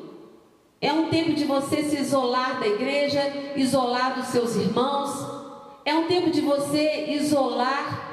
É 0.79 0.93
um 0.93 1.09
tempo 1.09 1.33
de 1.33 1.45
você 1.45 1.83
se 1.85 1.97
isolar 1.97 2.61
da 2.61 2.67
igreja, 2.67 3.21
isolar 3.57 4.15
dos 4.15 4.27
seus 4.27 4.57
irmãos. 4.57 5.32
É 5.85 5.95
um 5.95 6.07
tempo 6.07 6.31
de 6.31 6.41
você 6.41 7.07
isolar 7.11 8.11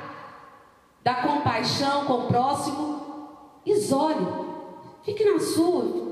da 1.03 1.15
compaixão 1.15 2.05
com 2.05 2.13
o 2.13 2.27
próximo. 2.27 2.99
Isole. 3.65 4.25
Fique 5.03 5.23
na 5.23 5.39
sua. 5.39 6.09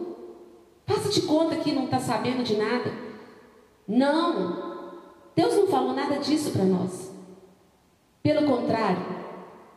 Faça 0.85 1.09
de 1.09 1.21
conta 1.23 1.55
que 1.57 1.73
não 1.73 1.85
está 1.85 1.99
sabendo 1.99 2.43
de 2.43 2.55
nada. 2.55 2.91
Não. 3.87 4.67
Deus 5.35 5.55
não 5.55 5.67
falou 5.67 5.93
nada 5.93 6.19
disso 6.19 6.51
para 6.51 6.63
nós. 6.63 7.11
Pelo 8.21 8.47
contrário, 8.47 9.05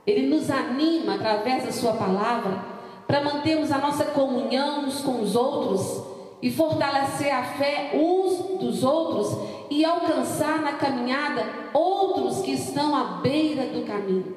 Ele 0.07 0.27
nos 0.27 0.51
anima 0.51 1.15
através 1.15 1.65
da 1.65 1.73
Sua 1.73 1.93
palavra 1.95 2.65
para 3.07 3.23
mantermos 3.23 3.73
a 3.73 3.79
nossa 3.79 4.05
comunhão 4.07 4.85
uns 4.85 5.01
com 5.01 5.23
os 5.23 5.35
outros 5.35 6.10
e 6.43 6.51
fortalecer 6.51 7.33
a 7.35 7.43
fé 7.43 7.93
uns 7.95 8.59
dos 8.59 8.83
outros 8.83 9.37
e 9.69 9.85
alcançar 9.85 10.63
na 10.63 10.73
caminhada 10.73 11.45
outros 11.73 12.41
que 12.41 12.53
estão 12.53 12.95
à 12.95 13.19
beira 13.21 13.67
do 13.67 13.87
caminho. 13.87 14.37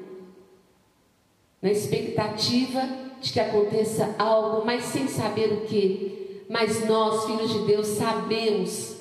Na 1.61 1.71
expectativa 1.71 2.81
de 3.21 3.31
que 3.31 3.39
aconteça 3.39 4.15
algo, 4.19 4.65
mas 4.65 4.83
sem 4.83 5.07
saber 5.07 5.53
o 5.53 5.61
que. 5.61 6.43
Mas 6.49 6.85
nós, 6.85 7.25
filhos 7.25 7.53
de 7.53 7.59
Deus, 7.59 7.87
sabemos 7.87 8.97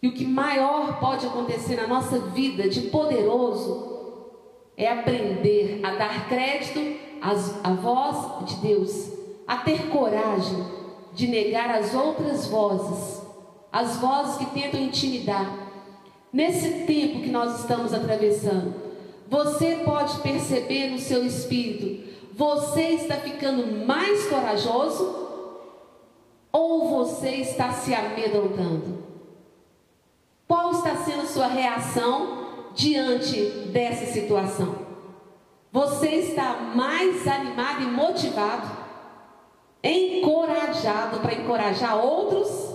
que 0.00 0.06
o 0.06 0.12
que 0.12 0.26
maior 0.26 1.00
pode 1.00 1.26
acontecer 1.26 1.76
na 1.76 1.86
nossa 1.86 2.18
vida 2.18 2.68
de 2.68 2.82
poderoso 2.82 3.94
é 4.76 4.86
aprender 4.86 5.80
a 5.82 5.92
dar 5.92 6.28
crédito 6.28 6.78
à 7.64 7.72
voz 7.72 8.50
de 8.50 8.56
Deus, 8.56 9.10
a 9.46 9.56
ter 9.56 9.88
coragem 9.88 10.85
de 11.16 11.26
negar 11.26 11.70
as 11.70 11.94
outras 11.94 12.46
vozes, 12.46 13.22
as 13.72 13.96
vozes 13.96 14.36
que 14.36 14.46
tentam 14.46 14.78
intimidar. 14.78 15.50
Nesse 16.30 16.84
tempo 16.84 17.22
que 17.22 17.30
nós 17.30 17.60
estamos 17.60 17.94
atravessando, 17.94 18.74
você 19.26 19.76
pode 19.82 20.20
perceber 20.20 20.90
no 20.90 20.98
seu 20.98 21.24
espírito, 21.24 22.06
você 22.34 22.90
está 22.90 23.16
ficando 23.16 23.86
mais 23.86 24.26
corajoso 24.26 25.26
ou 26.52 26.86
você 26.90 27.30
está 27.36 27.72
se 27.72 27.94
amedrontando? 27.94 29.02
Qual 30.46 30.70
está 30.72 30.96
sendo 30.96 31.26
sua 31.26 31.46
reação 31.46 32.72
diante 32.74 33.40
dessa 33.72 34.04
situação? 34.12 34.84
Você 35.72 36.08
está 36.08 36.72
mais 36.74 37.26
animado 37.26 37.82
e 37.84 37.86
motivado, 37.86 38.85
encorajado 39.90 41.20
para 41.20 41.34
encorajar 41.34 42.04
outros? 42.04 42.74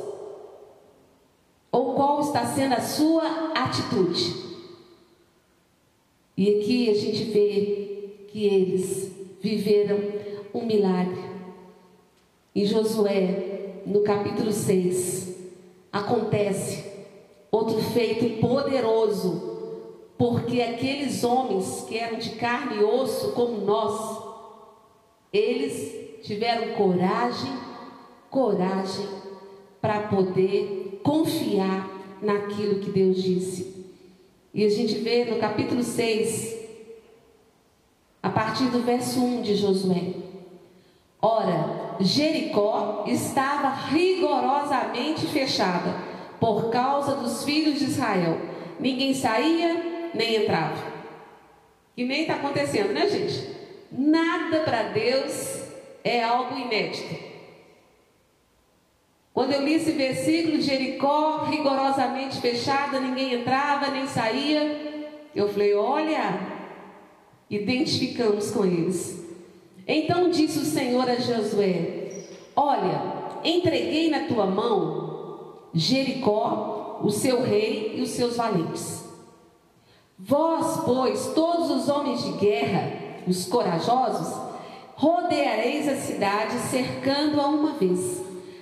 Ou 1.71 1.93
qual 1.93 2.21
está 2.21 2.45
sendo 2.45 2.73
a 2.73 2.81
sua 2.81 3.53
atitude? 3.53 4.41
E 6.37 6.57
aqui 6.57 6.89
a 6.89 6.93
gente 6.93 7.23
vê 7.25 8.25
que 8.27 8.45
eles 8.45 9.11
viveram 9.39 9.99
um 10.53 10.65
milagre. 10.65 11.21
Em 12.53 12.65
Josué, 12.65 13.81
no 13.85 14.01
capítulo 14.01 14.51
6, 14.51 15.35
acontece 15.91 16.83
outro 17.51 17.79
feito 17.81 18.41
poderoso, 18.41 20.09
porque 20.17 20.61
aqueles 20.61 21.23
homens 21.23 21.85
que 21.87 21.97
eram 21.97 22.17
de 22.17 22.31
carne 22.31 22.77
e 22.77 22.83
osso 22.83 23.33
como 23.33 23.65
nós, 23.65 24.21
eles 25.31 26.00
tiveram 26.21 26.75
coragem, 26.75 27.51
coragem 28.29 29.07
para 29.81 30.03
poder 30.03 31.01
confiar 31.03 31.89
naquilo 32.21 32.79
que 32.79 32.91
Deus 32.91 33.21
disse. 33.21 33.71
E 34.53 34.65
a 34.65 34.69
gente 34.69 34.95
vê 34.95 35.25
no 35.25 35.39
capítulo 35.39 35.83
6, 35.83 36.59
a 38.21 38.29
partir 38.29 38.65
do 38.65 38.81
verso 38.81 39.19
1 39.19 39.41
de 39.41 39.55
Josué. 39.55 40.13
Ora, 41.21 41.95
Jericó 41.99 43.05
estava 43.07 43.69
rigorosamente 43.69 45.25
fechada 45.27 45.95
por 46.39 46.69
causa 46.69 47.15
dos 47.15 47.43
filhos 47.43 47.79
de 47.79 47.85
Israel. 47.85 48.39
Ninguém 48.79 49.13
saía 49.13 50.11
nem 50.13 50.35
entrava. 50.35 50.91
E 51.95 52.03
nem 52.03 52.21
está 52.21 52.35
acontecendo, 52.35 52.93
né, 52.93 53.07
gente? 53.07 53.47
Nada 53.91 54.61
para 54.61 54.83
Deus 54.83 55.60
é 56.03 56.23
algo 56.23 56.57
inédito. 56.57 57.31
Quando 59.33 59.53
eu 59.53 59.63
li 59.63 59.75
esse 59.75 59.91
versículo, 59.91 60.61
Jericó 60.61 61.45
rigorosamente 61.45 62.41
fechada, 62.41 62.99
ninguém 62.99 63.33
entrava 63.33 63.89
nem 63.89 64.05
saía, 64.07 65.09
eu 65.33 65.47
falei: 65.49 65.73
olha, 65.73 66.39
identificamos 67.49 68.51
com 68.51 68.65
eles. 68.65 69.21
Então 69.87 70.29
disse 70.29 70.59
o 70.59 70.65
Senhor 70.65 71.09
a 71.09 71.15
Josué: 71.15 72.25
Olha, 72.55 73.01
entreguei 73.43 74.09
na 74.09 74.27
tua 74.27 74.45
mão 74.45 75.01
Jericó, 75.73 76.99
o 77.01 77.09
seu 77.09 77.41
rei 77.41 77.95
e 77.97 78.01
os 78.01 78.09
seus 78.09 78.35
valentes. 78.35 79.05
Vós, 80.19 80.81
pois, 80.85 81.27
todos 81.33 81.71
os 81.71 81.89
homens 81.89 82.23
de 82.23 82.33
guerra, 82.33 82.91
os 83.27 83.45
corajosos, 83.45 84.50
rodeareis 85.01 85.87
a 85.87 85.95
cidade, 85.95 86.59
cercando-a 86.69 87.47
uma 87.47 87.71
vez. 87.71 88.21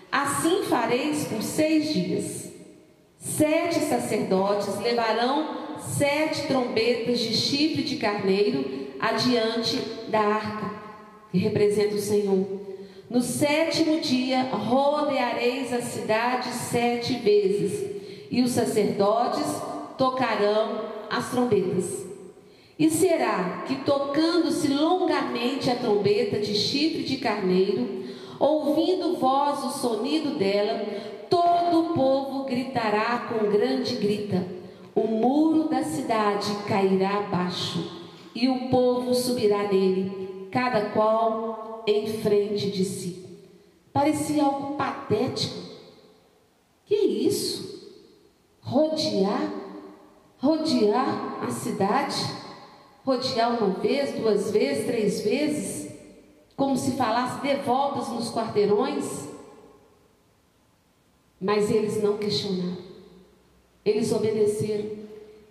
Assim 0.09 0.63
fareis 0.63 1.25
por 1.25 1.43
seis 1.43 1.91
dias. 1.93 2.49
Sete 3.17 3.81
sacerdotes 3.81 4.79
levarão 4.79 5.77
sete 5.97 6.47
trombetas 6.47 7.19
de 7.19 7.33
chifre 7.33 7.83
de 7.83 7.97
carneiro 7.97 8.87
adiante 9.01 9.81
da 10.07 10.21
arca, 10.21 10.71
que 11.29 11.37
representa 11.37 11.95
o 11.95 11.99
Senhor. 11.99 12.47
No 13.09 13.21
sétimo 13.21 13.99
dia 13.99 14.43
rodeareis 14.43 15.73
a 15.73 15.81
cidade 15.81 16.53
sete 16.53 17.15
vezes, 17.15 17.85
e 18.31 18.41
os 18.41 18.51
sacerdotes 18.51 19.45
tocarão 19.97 20.85
as 21.09 21.31
trombetas. 21.31 22.08
E 22.79 22.89
será 22.89 23.65
que, 23.67 23.75
tocando-se 23.75 24.69
longamente 24.69 25.69
a 25.69 25.75
trombeta 25.75 26.39
de 26.39 26.55
chifre 26.55 27.03
de 27.03 27.17
carneiro, 27.17 28.05
ouvindo 28.39 29.17
voz 29.17 29.61
o 29.65 29.69
sonido 29.69 30.39
dela, 30.39 30.85
todo 31.29 31.81
o 31.81 31.93
povo 31.93 32.45
gritará 32.45 33.27
com 33.27 33.51
grande 33.51 33.95
grita: 33.95 34.47
o 34.95 35.05
muro 35.05 35.67
da 35.67 35.83
cidade 35.83 36.55
cairá 36.65 37.17
abaixo, 37.17 37.99
e 38.33 38.47
o 38.47 38.69
povo 38.69 39.13
subirá 39.13 39.67
nele, 39.67 40.47
cada 40.49 40.89
qual 40.91 41.83
em 41.85 42.07
frente 42.07 42.71
de 42.71 42.85
si. 42.85 43.25
Parecia 43.91 44.41
algo 44.41 44.75
patético. 44.75 45.67
Que 46.85 46.95
isso? 46.95 47.91
Rodear, 48.61 49.51
rodear 50.37 51.43
a 51.45 51.51
cidade, 51.51 52.15
rodear 53.09 53.57
uma 53.57 53.71
vez, 53.79 54.13
duas 54.13 54.51
vezes, 54.51 54.85
três 54.85 55.21
vezes, 55.21 55.91
como 56.55 56.77
se 56.77 56.91
falasse 56.91 57.41
de 57.41 57.55
voltas 57.55 58.07
nos 58.09 58.31
quarteirões. 58.31 59.27
Mas 61.41 61.71
eles 61.71 62.03
não 62.03 62.17
questionaram, 62.17 62.77
eles 63.83 64.11
obedeceram. 64.11 64.99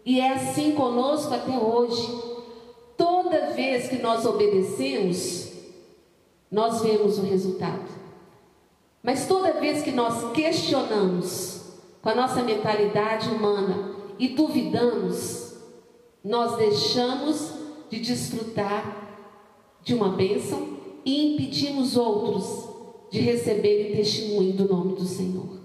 E 0.05 0.21
é 0.21 0.35
assim 0.35 0.73
conosco 0.73 1.35
até 1.35 1.59
hoje. 1.59 2.29
Toda 2.97 3.53
vez 3.53 3.89
que 3.89 3.97
nós 3.97 4.25
obedecemos, 4.25 5.53
nós 6.51 6.81
vemos 6.83 7.19
o 7.19 7.23
resultado. 7.23 7.89
Mas 9.03 9.27
toda 9.27 9.53
vez 9.55 9.83
que 9.83 9.91
nós 9.91 10.33
questionamos 10.33 11.63
com 12.03 12.09
a 12.09 12.15
nossa 12.15 12.43
mentalidade 12.43 13.29
humana 13.29 13.95
e 14.19 14.29
duvidamos, 14.29 15.48
nós 16.25 16.57
deixamos 16.57 17.53
de 17.91 18.01
desfrutar 18.01 19.09
de 19.83 19.95
uma 19.95 20.11
bênção 20.11 20.79
e 21.05 21.35
impedimos 21.35 21.97
outros 21.97 22.69
de 23.11 23.21
receberem 23.21 23.97
testemunho 23.97 24.53
do 24.53 24.69
nome 24.69 24.95
do 24.95 25.05
Senhor. 25.05 25.59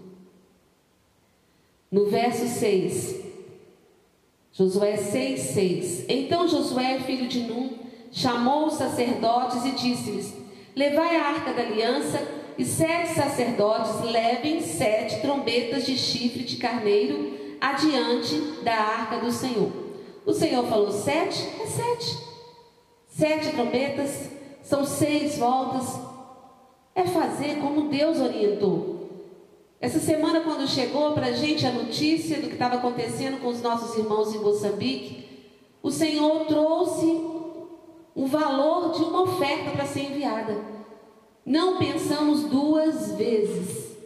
No 1.91 2.05
verso 2.05 2.47
6, 2.47 3.23
Josué 4.53 4.97
6, 4.97 5.39
6. 5.39 6.05
Então 6.07 6.47
Josué, 6.47 6.99
filho 6.99 7.27
de 7.27 7.41
Num, 7.41 7.77
chamou 8.11 8.67
os 8.67 8.75
sacerdotes 8.75 9.65
e 9.65 9.71
disse-lhes: 9.71 10.33
Levai 10.75 11.17
a 11.17 11.27
arca 11.27 11.53
da 11.53 11.61
aliança, 11.61 12.25
e 12.57 12.63
sete 12.63 13.15
sacerdotes 13.15 14.01
levem 14.01 14.61
sete 14.61 15.21
trombetas 15.21 15.85
de 15.85 15.97
chifre 15.97 16.43
de 16.43 16.57
carneiro 16.57 17.33
adiante 17.59 18.35
da 18.63 18.75
arca 18.75 19.17
do 19.17 19.31
Senhor. 19.31 19.82
O 20.25 20.33
Senhor 20.33 20.65
falou 20.67 20.91
sete? 20.91 21.49
É 21.61 21.65
sete. 21.65 22.17
Sete 23.07 23.51
trombetas, 23.51 24.29
são 24.63 24.85
seis 24.85 25.37
voltas. 25.37 25.99
É 26.95 27.05
fazer 27.05 27.59
como 27.59 27.89
Deus 27.89 28.19
orientou. 28.19 28.93
Essa 29.79 29.99
semana, 29.99 30.41
quando 30.41 30.67
chegou 30.67 31.11
para 31.11 31.27
a 31.27 31.31
gente 31.33 31.65
a 31.65 31.71
notícia 31.71 32.37
do 32.37 32.47
que 32.47 32.53
estava 32.53 32.75
acontecendo 32.75 33.41
com 33.41 33.49
os 33.49 33.61
nossos 33.61 33.97
irmãos 33.97 34.33
em 34.33 34.39
Moçambique, 34.39 35.27
o 35.81 35.91
Senhor 35.91 36.45
trouxe 36.45 37.05
o 38.15 38.25
valor 38.25 38.93
de 38.93 39.03
uma 39.03 39.23
oferta 39.23 39.71
para 39.71 39.85
ser 39.85 40.11
enviada. 40.11 40.55
Não 41.45 41.77
pensamos 41.77 42.45
duas 42.45 43.11
vezes 43.13 43.97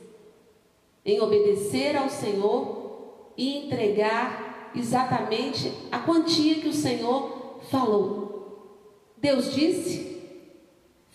em 1.06 1.22
obedecer 1.22 1.96
ao 1.96 2.10
Senhor 2.10 3.32
e 3.38 3.66
entregar 3.66 4.47
exatamente 4.76 5.72
a 5.92 6.00
quantia 6.00 6.56
que 6.56 6.68
o 6.68 6.74
Senhor 6.74 7.62
falou. 7.70 9.14
Deus 9.18 9.54
disse: 9.54 10.08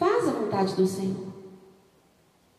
faz 0.03 0.27
a 0.27 0.33
vontade 0.33 0.75
do 0.75 0.87
Senhor. 0.87 1.33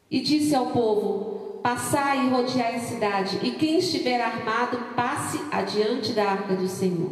E 0.10 0.22
disse 0.22 0.56
ao 0.56 0.68
povo: 0.68 1.60
Passai 1.62 2.26
e 2.26 2.30
rodeai 2.30 2.76
a 2.76 2.80
cidade, 2.80 3.40
e 3.44 3.52
quem 3.52 3.80
estiver 3.80 4.22
armado, 4.22 4.78
passe 4.96 5.40
adiante 5.52 6.14
da 6.14 6.24
arca 6.24 6.56
do 6.56 6.68
Senhor. 6.70 7.12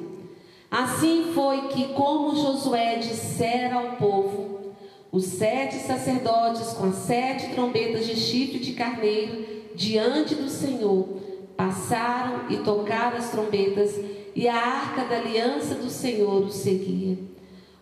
Assim 0.69 1.31
foi 1.33 1.67
que, 1.67 1.89
como 1.93 2.35
Josué 2.35 2.95
dissera 2.95 3.75
ao 3.75 3.97
povo, 3.97 4.73
os 5.11 5.25
sete 5.25 5.75
sacerdotes 5.75 6.69
com 6.73 6.87
as 6.87 6.95
sete 6.95 7.53
trombetas 7.53 8.05
de 8.05 8.15
chifre 8.15 8.59
de 8.59 8.71
carneiro 8.71 9.45
diante 9.75 10.35
do 10.35 10.49
Senhor 10.49 11.19
passaram 11.61 12.49
e 12.49 12.57
tocaram 12.57 13.17
as 13.17 13.29
trombetas, 13.29 13.95
e 14.33 14.47
a 14.47 14.55
arca 14.55 15.03
da 15.03 15.17
aliança 15.17 15.75
do 15.75 15.89
Senhor 15.89 16.43
os 16.45 16.55
seguia. 16.55 17.19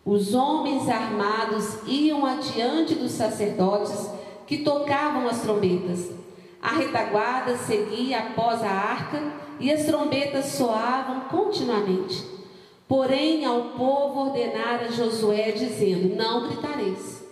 Os 0.03 0.33
homens 0.33 0.89
armados 0.89 1.77
iam 1.87 2.25
adiante 2.25 2.95
dos 2.95 3.11
sacerdotes 3.11 4.09
que 4.45 4.57
tocavam 4.57 5.29
as 5.29 5.41
trombetas. 5.41 6.09
A 6.61 6.73
retaguarda 6.73 7.55
seguia 7.55 8.19
após 8.19 8.61
a 8.63 8.69
arca 8.69 9.21
e 9.59 9.71
as 9.71 9.85
trombetas 9.85 10.47
soavam 10.47 11.21
continuamente. 11.29 12.25
Porém, 12.85 13.45
ao 13.45 13.61
povo 13.77 14.25
ordenara 14.25 14.91
Josué, 14.91 15.51
dizendo: 15.51 16.15
Não 16.15 16.47
gritareis. 16.47 17.23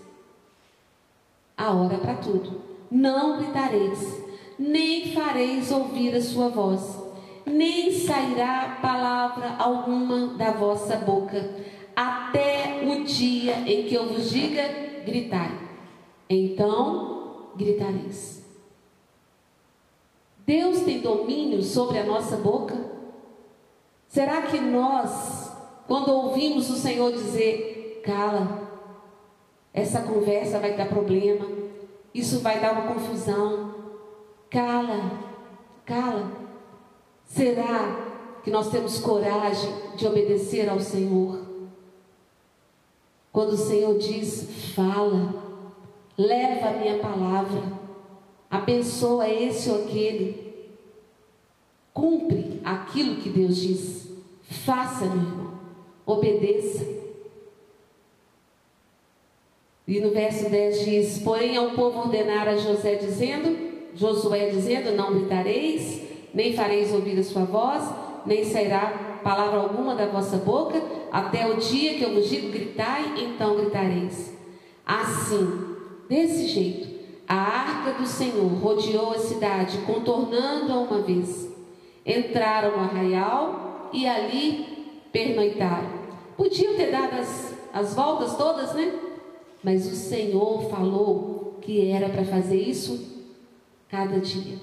A 1.58 1.72
hora 1.72 1.98
para 1.98 2.14
tudo. 2.14 2.62
Não 2.90 3.38
gritareis, 3.38 4.27
nem 4.58 5.14
fareis 5.14 5.72
ouvir 5.72 6.16
a 6.16 6.22
sua 6.22 6.50
voz, 6.50 6.98
nem 7.46 7.92
sairá 7.92 8.80
palavra 8.82 9.56
alguma 9.58 10.36
da 10.36 10.52
vossa 10.52 10.96
boca, 10.98 11.56
até 11.96 12.82
o 12.86 13.04
dia 13.04 13.60
em 13.66 13.84
que 13.84 13.96
eu 13.96 14.08
vos 14.08 14.30
diga: 14.30 14.64
gritai. 15.06 15.52
Então 16.30 17.52
gritareis. 17.56 18.46
Deus 20.46 20.82
tem 20.82 21.02
domínio 21.02 21.62
sobre 21.62 22.00
a 22.00 22.06
nossa 22.06 22.38
boca? 22.38 22.76
Será 24.08 24.44
que 24.44 24.60
nós, 24.60 25.52
quando 25.88 26.10
ouvimos 26.10 26.70
o 26.70 26.76
Senhor 26.76 27.12
dizer, 27.12 28.02
cala, 28.06 28.68
essa 29.74 30.02
conversa 30.02 30.58
vai 30.60 30.76
dar 30.78 30.88
problema, 30.88 31.46
isso 32.14 32.40
vai 32.40 32.62
dar 32.62 32.72
uma 32.72 32.94
confusão, 32.94 33.76
cala, 34.50 35.12
cala, 35.86 36.32
será 37.26 38.40
que 38.44 38.52
nós 38.52 38.70
temos 38.70 39.00
coragem 39.00 39.72
de 39.96 40.08
obedecer 40.08 40.70
ao 40.70 40.80
Senhor? 40.80 41.46
Quando 43.32 43.54
o 43.54 43.58
Senhor 43.58 43.98
diz, 43.98 44.74
fala, 44.74 45.34
leva 46.18 46.70
a 46.70 46.74
minha 46.74 47.00
palavra, 47.00 47.62
abençoa 48.50 49.30
esse 49.30 49.70
ou 49.70 49.84
aquele. 49.84 50.48
Cumpre 51.94 52.62
aquilo 52.64 53.18
que 53.18 53.30
Deus 53.30 53.58
diz. 53.58 54.08
Faça, 54.42 55.06
meu 55.06 55.18
irmão. 55.18 55.60
Obedeça. 56.06 56.86
E 59.88 60.00
no 60.00 60.12
verso 60.12 60.50
10 60.50 60.86
diz: 60.86 61.20
Porém 61.20 61.58
ao 61.58 61.72
povo 61.72 62.00
ordenar 62.00 62.48
a 62.48 62.58
José 62.58 62.96
dizendo, 62.96 63.67
Josué 63.98 64.50
dizendo: 64.50 64.96
Não 64.96 65.14
gritareis, 65.14 66.02
nem 66.34 66.54
fareis 66.54 66.94
ouvir 66.94 67.20
a 67.20 67.24
sua 67.24 67.44
voz, 67.44 67.84
nem 68.26 68.46
sairá 68.46 69.20
palavra 69.24 69.60
alguma 69.60 69.96
da 69.96 70.06
vossa 70.06 70.38
boca, 70.38 70.82
até 71.12 71.50
o 71.50 71.58
dia 71.58 71.96
que 71.96 72.04
eu 72.04 72.14
vos 72.14 72.30
digo 72.30 72.52
gritai, 72.52 73.16
então 73.18 73.58
gritareis. 73.58 74.34
Assim, 74.86 75.76
desse 76.08 76.48
jeito, 76.48 76.88
a 77.28 77.36
arca 77.36 78.00
do 78.00 78.08
Senhor 78.08 78.48
rodeou 78.62 79.12
a 79.12 79.20
cidade, 79.20 79.80
contornando-a 79.80 80.78
uma 80.78 81.02
vez. 81.02 81.52
Entraram 82.06 82.78
no 82.78 82.84
arraial 82.84 83.90
e 83.92 84.08
ali 84.08 84.66
pernoitaram. 85.12 85.90
Podiam 86.38 86.76
ter 86.76 86.92
dado 86.92 87.20
as, 87.20 87.54
as 87.74 87.94
voltas 87.94 88.38
todas, 88.38 88.74
né? 88.74 88.94
Mas 89.62 89.86
o 89.88 89.96
Senhor 89.96 90.70
falou 90.70 91.58
que 91.62 91.90
era 91.90 92.08
para 92.08 92.24
fazer 92.24 92.62
isso 92.62 93.17
cada 93.90 94.20
dia. 94.20 94.58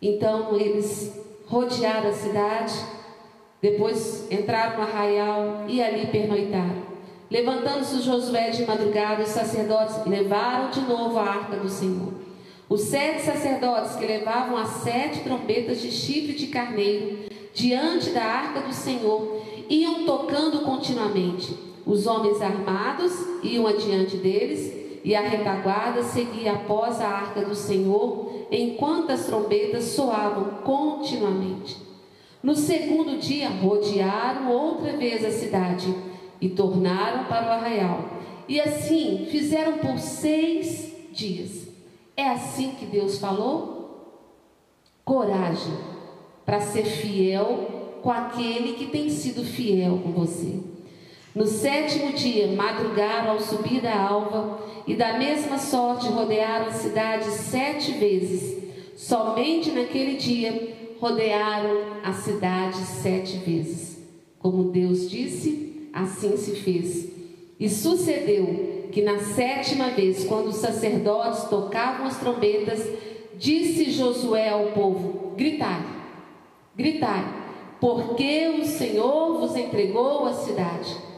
Então 0.00 0.56
eles 0.56 1.18
rodearam 1.46 2.10
a 2.10 2.12
cidade, 2.12 2.74
depois 3.60 4.30
entraram 4.30 4.76
no 4.76 4.82
arraial 4.82 5.64
e 5.68 5.82
ali 5.82 6.06
pernoitaram. 6.06 6.84
Levantando-se 7.30 8.02
Josué 8.02 8.50
de 8.50 8.66
madrugada, 8.66 9.22
os 9.22 9.30
sacerdotes 9.30 10.04
levaram 10.06 10.70
de 10.70 10.80
novo 10.82 11.18
a 11.18 11.22
arca 11.22 11.56
do 11.56 11.68
Senhor. 11.68 12.12
Os 12.68 12.82
sete 12.82 13.22
sacerdotes 13.22 13.96
que 13.96 14.06
levavam 14.06 14.56
as 14.56 14.68
sete 14.82 15.20
trombetas 15.20 15.80
de 15.80 15.90
chifre 15.90 16.34
de 16.34 16.48
carneiro 16.48 17.30
diante 17.52 18.10
da 18.10 18.24
arca 18.24 18.60
do 18.60 18.72
Senhor 18.72 19.42
iam 19.68 20.04
tocando 20.04 20.60
continuamente. 20.60 21.56
Os 21.86 22.06
homens 22.06 22.40
armados 22.40 23.12
iam 23.42 23.66
adiante 23.66 24.16
deles 24.16 24.83
e 25.04 25.14
a 25.14 25.20
retaguarda 25.20 26.02
seguia 26.02 26.54
após 26.54 26.98
a 26.98 27.06
arca 27.06 27.44
do 27.44 27.54
Senhor, 27.54 28.46
enquanto 28.50 29.12
as 29.12 29.26
trombetas 29.26 29.84
soavam 29.84 30.62
continuamente. 30.64 31.76
No 32.42 32.56
segundo 32.56 33.18
dia, 33.18 33.50
rodearam 33.50 34.50
outra 34.50 34.96
vez 34.96 35.22
a 35.22 35.30
cidade 35.30 35.94
e 36.40 36.48
tornaram 36.48 37.24
para 37.24 37.46
o 37.46 37.50
arraial. 37.50 38.04
E 38.48 38.58
assim 38.58 39.26
fizeram 39.30 39.78
por 39.78 39.98
seis 39.98 40.92
dias. 41.12 41.68
É 42.16 42.28
assim 42.28 42.70
que 42.72 42.86
Deus 42.86 43.18
falou? 43.18 44.24
Coragem 45.04 45.74
para 46.46 46.60
ser 46.60 46.84
fiel 46.84 47.98
com 48.02 48.10
aquele 48.10 48.74
que 48.74 48.86
tem 48.86 49.08
sido 49.10 49.44
fiel 49.44 50.00
com 50.02 50.12
você. 50.12 50.73
No 51.34 51.46
sétimo 51.46 52.12
dia, 52.12 52.46
madrugaram 52.52 53.32
ao 53.32 53.40
subir 53.40 53.80
da 53.80 53.98
alva, 53.98 54.60
e 54.86 54.94
da 54.94 55.18
mesma 55.18 55.58
sorte 55.58 56.06
rodearam 56.08 56.66
a 56.66 56.72
cidade 56.72 57.28
sete 57.30 57.90
vezes. 57.92 58.62
Somente 58.96 59.72
naquele 59.72 60.14
dia 60.14 60.76
rodearam 61.00 61.94
a 62.04 62.12
cidade 62.12 62.76
sete 62.76 63.38
vezes. 63.38 63.98
Como 64.38 64.70
Deus 64.70 65.10
disse, 65.10 65.88
assim 65.92 66.36
se 66.36 66.52
fez. 66.56 67.08
E 67.58 67.68
sucedeu 67.68 68.88
que 68.92 69.02
na 69.02 69.18
sétima 69.18 69.90
vez, 69.90 70.24
quando 70.24 70.48
os 70.48 70.56
sacerdotes 70.56 71.44
tocavam 71.44 72.06
as 72.06 72.20
trombetas, 72.20 72.86
disse 73.36 73.90
Josué 73.90 74.50
ao 74.50 74.66
povo: 74.66 75.32
Gritai, 75.36 75.82
gritai, 76.76 77.24
porque 77.80 78.54
o 78.60 78.64
Senhor 78.64 79.40
vos 79.40 79.56
entregou 79.56 80.26
a 80.26 80.32
cidade. 80.32 81.13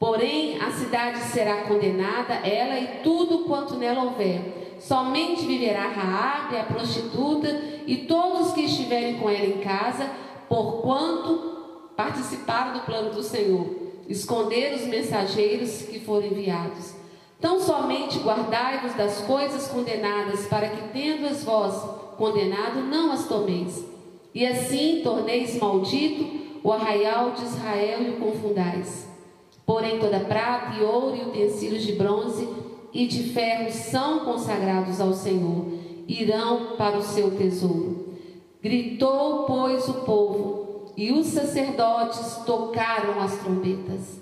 Porém, 0.00 0.58
a 0.58 0.70
cidade 0.70 1.18
será 1.24 1.64
condenada, 1.64 2.32
ela 2.36 2.80
e 2.80 3.02
tudo 3.02 3.40
quanto 3.40 3.74
nela 3.74 4.04
houver. 4.04 4.78
Somente 4.80 5.44
viverá 5.44 5.88
Raabe, 5.88 6.56
a 6.56 6.64
prostituta, 6.64 7.48
e 7.86 7.98
todos 7.98 8.52
que 8.52 8.62
estiverem 8.62 9.18
com 9.18 9.28
ela 9.28 9.44
em 9.44 9.58
casa, 9.58 10.10
porquanto 10.48 11.92
participaram 11.94 12.72
do 12.72 12.80
plano 12.86 13.10
do 13.10 13.22
Senhor 13.22 13.78
esconder 14.08 14.74
os 14.74 14.86
mensageiros 14.86 15.82
que 15.82 16.00
foram 16.00 16.28
enviados. 16.28 16.94
Tão 17.38 17.60
somente 17.60 18.20
guardai-vos 18.20 18.94
das 18.94 19.20
coisas 19.20 19.68
condenadas, 19.68 20.46
para 20.46 20.68
que, 20.68 20.88
tendo-as 20.94 21.44
vós 21.44 21.74
condenado, 22.16 22.80
não 22.80 23.12
as 23.12 23.28
tomeis. 23.28 23.84
E 24.34 24.46
assim 24.46 25.02
torneis 25.04 25.58
maldito 25.58 26.40
o 26.64 26.72
arraial 26.72 27.32
de 27.32 27.44
Israel 27.44 28.02
e 28.02 28.10
o 28.10 28.16
confundais. 28.16 29.09
Porém, 29.70 30.00
toda 30.00 30.18
prata 30.18 30.76
e 30.76 30.82
ouro 30.82 31.14
e 31.14 31.20
utensílios 31.20 31.84
de 31.84 31.92
bronze 31.92 32.48
e 32.92 33.06
de 33.06 33.32
ferro 33.32 33.70
são 33.70 34.24
consagrados 34.24 35.00
ao 35.00 35.12
Senhor, 35.12 35.64
irão 36.08 36.74
para 36.76 36.98
o 36.98 37.02
seu 37.04 37.30
tesouro. 37.36 38.16
Gritou, 38.60 39.44
pois, 39.44 39.88
o 39.88 39.94
povo, 40.00 40.92
e 40.96 41.12
os 41.12 41.28
sacerdotes 41.28 42.38
tocaram 42.44 43.20
as 43.20 43.38
trombetas. 43.38 44.20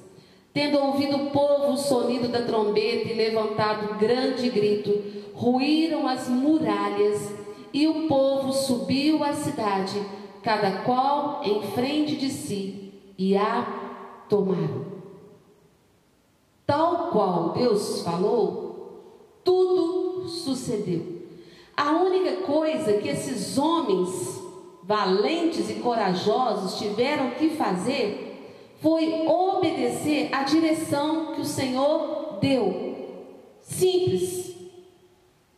Tendo 0.52 0.78
ouvido 0.80 1.16
o 1.16 1.30
povo 1.30 1.72
o 1.72 1.78
sonido 1.78 2.28
da 2.28 2.42
trombeta 2.42 3.08
e 3.08 3.14
levantado 3.14 3.98
grande 3.98 4.50
grito, 4.50 5.02
ruíram 5.32 6.06
as 6.06 6.28
muralhas 6.28 7.32
e 7.72 7.88
o 7.88 8.06
povo 8.06 8.52
subiu 8.52 9.24
à 9.24 9.32
cidade, 9.32 9.98
cada 10.42 10.82
qual 10.82 11.40
em 11.42 11.62
frente 11.72 12.16
de 12.16 12.28
si, 12.28 12.92
e 13.16 13.34
a 13.34 14.26
tomaram. 14.28 14.87
Tal 16.68 17.08
qual 17.10 17.54
Deus 17.54 18.02
falou, 18.02 19.40
tudo 19.42 20.28
sucedeu. 20.28 21.22
A 21.74 21.92
única 21.92 22.42
coisa 22.42 22.92
que 22.98 23.08
esses 23.08 23.56
homens 23.56 24.38
valentes 24.82 25.70
e 25.70 25.76
corajosos 25.76 26.78
tiveram 26.78 27.30
que 27.30 27.56
fazer 27.56 28.68
foi 28.82 29.26
obedecer 29.26 30.28
à 30.30 30.42
direção 30.42 31.32
que 31.32 31.40
o 31.40 31.46
Senhor 31.46 32.36
deu. 32.38 32.96
Simples. 33.62 34.54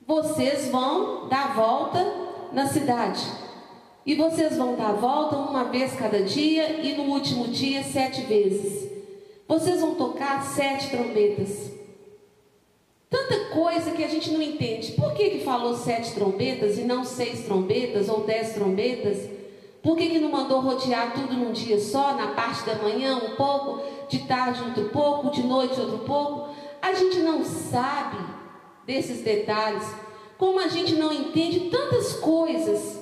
Vocês 0.06 0.68
vão 0.68 1.28
dar 1.28 1.56
volta 1.56 2.06
na 2.52 2.68
cidade. 2.68 3.20
E 4.06 4.14
vocês 4.14 4.56
vão 4.56 4.76
dar 4.76 4.92
volta 4.92 5.36
uma 5.38 5.64
vez 5.64 5.92
cada 5.96 6.22
dia 6.22 6.80
e 6.80 6.96
no 6.96 7.12
último 7.12 7.48
dia 7.48 7.82
sete 7.82 8.20
vezes. 8.22 8.89
Vocês 9.50 9.80
vão 9.80 9.96
tocar 9.96 10.44
sete 10.44 10.90
trombetas. 10.90 11.72
Tanta 13.10 13.46
coisa 13.46 13.90
que 13.90 14.04
a 14.04 14.08
gente 14.08 14.30
não 14.30 14.40
entende. 14.40 14.92
Por 14.92 15.12
que, 15.12 15.28
que 15.28 15.40
falou 15.40 15.76
sete 15.76 16.14
trombetas 16.14 16.78
e 16.78 16.82
não 16.82 17.02
seis 17.04 17.46
trombetas 17.46 18.08
ou 18.08 18.20
dez 18.20 18.52
trombetas? 18.52 19.28
Por 19.82 19.96
que, 19.96 20.08
que 20.08 20.20
não 20.20 20.30
mandou 20.30 20.60
rodear 20.60 21.14
tudo 21.14 21.34
num 21.34 21.50
dia 21.50 21.80
só, 21.80 22.14
na 22.14 22.28
parte 22.28 22.64
da 22.64 22.76
manhã 22.76 23.16
um 23.16 23.34
pouco, 23.34 23.82
de 24.08 24.20
tarde 24.20 24.62
outro 24.62 24.90
pouco, 24.90 25.32
de 25.32 25.42
noite 25.42 25.80
outro 25.80 25.98
pouco? 25.98 26.54
A 26.80 26.92
gente 26.92 27.18
não 27.18 27.44
sabe 27.44 28.18
desses 28.86 29.20
detalhes, 29.22 29.82
como 30.38 30.60
a 30.60 30.68
gente 30.68 30.94
não 30.94 31.12
entende 31.12 31.70
tantas 31.70 32.12
coisas 32.12 33.00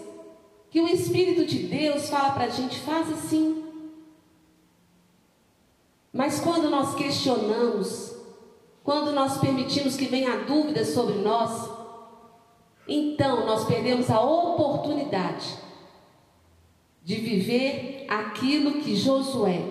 que 0.71 0.81
o 0.81 0.89
Espírito 0.89 1.45
de 1.45 1.65
Deus 1.65 2.09
fala 2.09 2.31
para 2.31 2.45
a 2.45 2.49
gente, 2.49 2.79
faz 2.79 3.13
assim. 3.13 3.68
Mas 6.19 6.41
quando 6.41 6.69
nós 6.69 6.97
questionamos, 6.97 8.13
quando 8.83 9.13
nós 9.13 9.39
permitimos 9.39 9.95
que 9.97 10.07
venha 10.07 10.39
dúvidas 10.39 10.89
sobre 10.89 11.15
nós, 11.21 11.71
então 12.89 13.47
nós 13.47 13.65
perdemos 13.67 14.11
a 14.11 14.21
oportunidade 14.21 15.47
de 17.05 17.15
viver 17.15 18.05
aquilo 18.09 18.81
que 18.81 18.97
Josué 18.97 19.63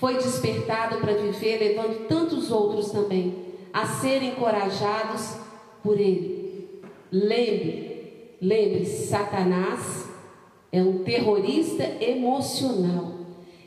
foi 0.00 0.14
despertado 0.14 0.96
para 0.96 1.14
viver, 1.14 1.58
levando 1.58 2.08
tantos 2.08 2.50
outros 2.50 2.90
também 2.90 3.54
a 3.72 3.86
serem 3.86 4.30
encorajados 4.30 5.36
por 5.80 6.00
ele. 6.00 6.82
Lembre, 7.12 8.34
lembre-se, 8.42 9.06
Satanás 9.06 10.08
é 10.72 10.82
um 10.82 11.04
terrorista 11.04 11.84
emocional. 12.02 13.12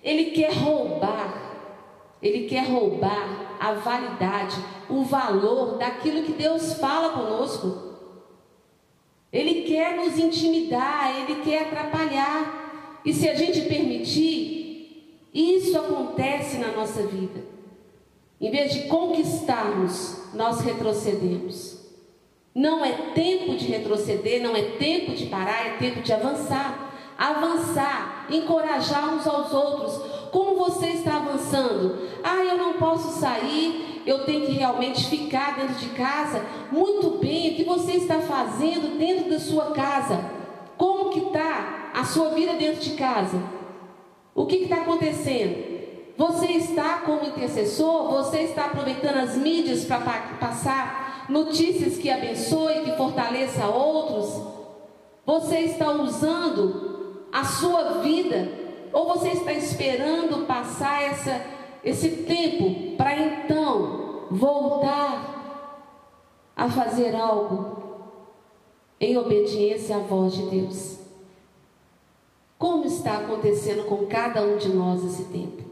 Ele 0.04 0.32
quer 0.32 0.52
roubar, 0.52 1.47
ele 2.22 2.48
quer 2.48 2.70
roubar 2.70 3.58
a 3.60 3.74
validade, 3.74 4.56
o 4.90 5.04
valor 5.04 5.78
daquilo 5.78 6.24
que 6.24 6.34
Deus 6.34 6.74
fala 6.74 7.10
conosco. 7.10 7.88
Ele 9.32 9.64
quer 9.64 9.96
nos 9.98 10.18
intimidar, 10.18 11.16
ele 11.16 11.42
quer 11.42 11.64
atrapalhar. 11.64 13.02
E 13.06 13.14
se 13.14 13.30
a 13.30 13.36
gente 13.36 13.62
permitir, 13.62 15.28
isso 15.34 15.78
acontece 15.78 16.58
na 16.58 16.72
nossa 16.72 17.04
vida. 17.04 17.46
Em 18.40 18.50
vez 18.50 18.74
de 18.74 18.84
conquistarmos, 18.84 20.34
nós 20.34 20.62
retrocedemos. 20.62 21.78
Não 22.54 22.84
é 22.84 22.92
tempo 23.14 23.56
de 23.56 23.66
retroceder, 23.66 24.42
não 24.42 24.56
é 24.56 24.64
tempo 24.64 25.14
de 25.14 25.28
parar, 25.28 25.68
é 25.68 25.78
tempo 25.78 26.02
de 26.02 26.12
avançar 26.12 26.88
avançar, 27.18 28.28
encorajar 28.30 29.16
uns 29.16 29.26
aos 29.26 29.52
outros. 29.52 30.17
Como 30.32 30.56
você 30.56 30.88
está 30.88 31.18
avançando? 31.18 31.98
Ah, 32.24 32.44
eu 32.44 32.58
não 32.58 32.74
posso 32.74 33.20
sair, 33.20 34.02
eu 34.06 34.26
tenho 34.26 34.46
que 34.46 34.54
realmente 34.54 35.08
ficar 35.10 35.56
dentro 35.56 35.76
de 35.76 35.90
casa. 35.90 36.44
Muito 36.72 37.18
bem, 37.20 37.52
o 37.52 37.56
que 37.56 37.64
você 37.64 37.94
está 37.94 38.20
fazendo 38.20 38.98
dentro 38.98 39.30
da 39.30 39.40
sua 39.40 39.72
casa? 39.72 40.20
Como 40.78 41.10
que 41.10 41.20
está 41.20 41.92
a 41.94 42.04
sua 42.04 42.30
vida 42.30 42.54
dentro 42.54 42.82
de 42.82 42.92
casa? 42.92 43.42
O 44.36 44.46
que 44.46 44.58
está 44.58 44.78
acontecendo? 44.78 45.78
Você 46.18 46.48
está 46.54 47.00
como 47.00 47.26
intercessor? 47.26 48.10
Você 48.12 48.40
está 48.40 48.66
aproveitando 48.66 49.18
as 49.18 49.36
mídias 49.36 49.86
para 49.86 50.00
passar 50.40 51.26
notícias 51.30 51.98
que 51.98 52.10
abençoe, 52.10 52.84
que 52.84 52.92
fortaleça 52.94 53.68
outros? 53.68 54.42
Você 55.26 55.60
está 55.60 55.92
usando 55.92 57.28
a 57.32 57.44
sua 57.44 58.00
vida? 58.00 58.67
Ou 58.94 59.08
você 59.08 59.30
está 59.30 59.54
esperando 59.54 60.46
passar 60.46 61.04
essa, 61.04 61.46
esse 61.84 62.10
tempo 62.24 62.96
para 62.96 63.16
então 63.16 64.28
voltar 64.32 65.36
a 66.56 66.70
fazer 66.70 67.16
algo 67.16 67.78
em 69.00 69.18
obediência 69.18 69.98
à 69.98 70.00
voz 70.00 70.34
de 70.34 70.44
Deus? 70.44 71.00
Como 72.58 72.86
está 72.86 73.18
acontecendo 73.18 73.86
com 73.86 74.08
cada 74.08 74.42
um 74.42 74.58
de 74.58 74.70
nós 74.70 75.04
esse 75.04 75.26
tempo? 75.26 75.64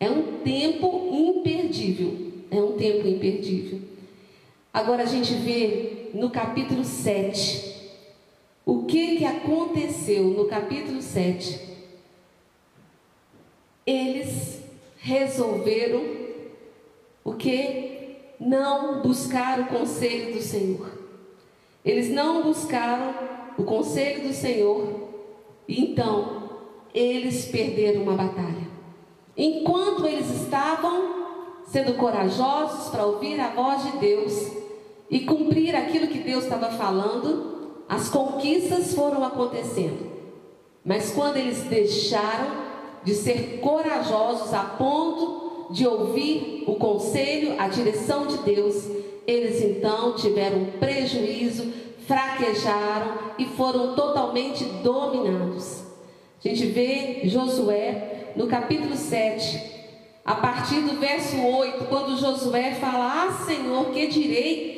É 0.00 0.10
um 0.10 0.40
tempo 0.42 1.08
imperdível. 1.12 2.32
É 2.50 2.56
um 2.56 2.72
tempo 2.72 3.06
imperdível. 3.06 3.80
Agora 4.72 5.04
a 5.04 5.06
gente 5.06 5.34
vê 5.34 6.10
no 6.14 6.30
capítulo 6.30 6.84
7 6.84 7.74
o 8.66 8.84
que, 8.84 9.18
que 9.18 9.24
aconteceu 9.26 10.24
no 10.24 10.46
capítulo 10.46 11.02
7? 11.02 11.73
Eles 13.86 14.60
resolveram 14.96 16.02
o 17.22 17.34
que? 17.34 18.16
Não 18.40 19.02
buscar 19.02 19.60
o 19.60 19.66
conselho 19.66 20.34
do 20.34 20.42
Senhor. 20.42 20.90
Eles 21.84 22.10
não 22.10 22.42
buscaram 22.42 23.14
o 23.58 23.64
conselho 23.64 24.28
do 24.28 24.34
Senhor. 24.34 25.10
Então, 25.68 26.50
eles 26.94 27.46
perderam 27.46 28.02
uma 28.02 28.14
batalha. 28.14 28.68
Enquanto 29.36 30.06
eles 30.06 30.30
estavam 30.30 31.24
sendo 31.66 31.94
corajosos 31.94 32.90
para 32.90 33.04
ouvir 33.04 33.40
a 33.40 33.48
voz 33.48 33.82
de 33.82 33.98
Deus 33.98 34.52
e 35.10 35.20
cumprir 35.20 35.74
aquilo 35.74 36.06
que 36.06 36.20
Deus 36.20 36.44
estava 36.44 36.70
falando, 36.70 37.82
as 37.88 38.08
conquistas 38.08 38.94
foram 38.94 39.24
acontecendo. 39.24 40.12
Mas 40.84 41.12
quando 41.12 41.36
eles 41.36 41.64
deixaram 41.64 42.63
de 43.04 43.14
ser 43.14 43.60
corajosos 43.60 44.52
a 44.52 44.64
ponto 44.64 45.68
de 45.70 45.86
ouvir 45.86 46.64
o 46.66 46.74
conselho, 46.76 47.54
a 47.58 47.68
direção 47.68 48.26
de 48.26 48.38
Deus, 48.38 48.84
eles 49.26 49.62
então 49.62 50.14
tiveram 50.14 50.66
prejuízo, 50.78 51.72
fraquejaram 52.06 53.14
e 53.38 53.46
foram 53.46 53.94
totalmente 53.94 54.64
dominados. 54.82 55.82
A 56.44 56.48
gente 56.48 56.66
vê 56.66 57.22
Josué 57.24 58.32
no 58.36 58.46
capítulo 58.46 58.96
7, 58.96 59.72
a 60.24 60.34
partir 60.34 60.80
do 60.82 60.98
verso 60.98 61.36
8, 61.40 61.84
quando 61.84 62.18
Josué 62.18 62.74
fala: 62.74 63.26
Ah, 63.26 63.44
Senhor, 63.46 63.86
que 63.86 64.06
direi? 64.06 64.74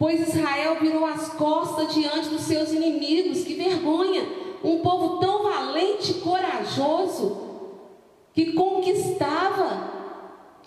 pois 0.00 0.26
Israel 0.26 0.78
virou 0.80 1.04
as 1.04 1.28
costas 1.34 1.92
diante 1.92 2.30
dos 2.30 2.40
seus 2.40 2.72
inimigos. 2.72 3.44
Que 3.44 3.52
vergonha! 3.52 4.26
Um 4.64 4.78
povo 4.78 5.18
tão 5.18 5.42
valente 5.42 6.12
e 6.12 6.14
corajoso 6.14 7.49
que 8.32 8.52
conquistava, 8.52 9.90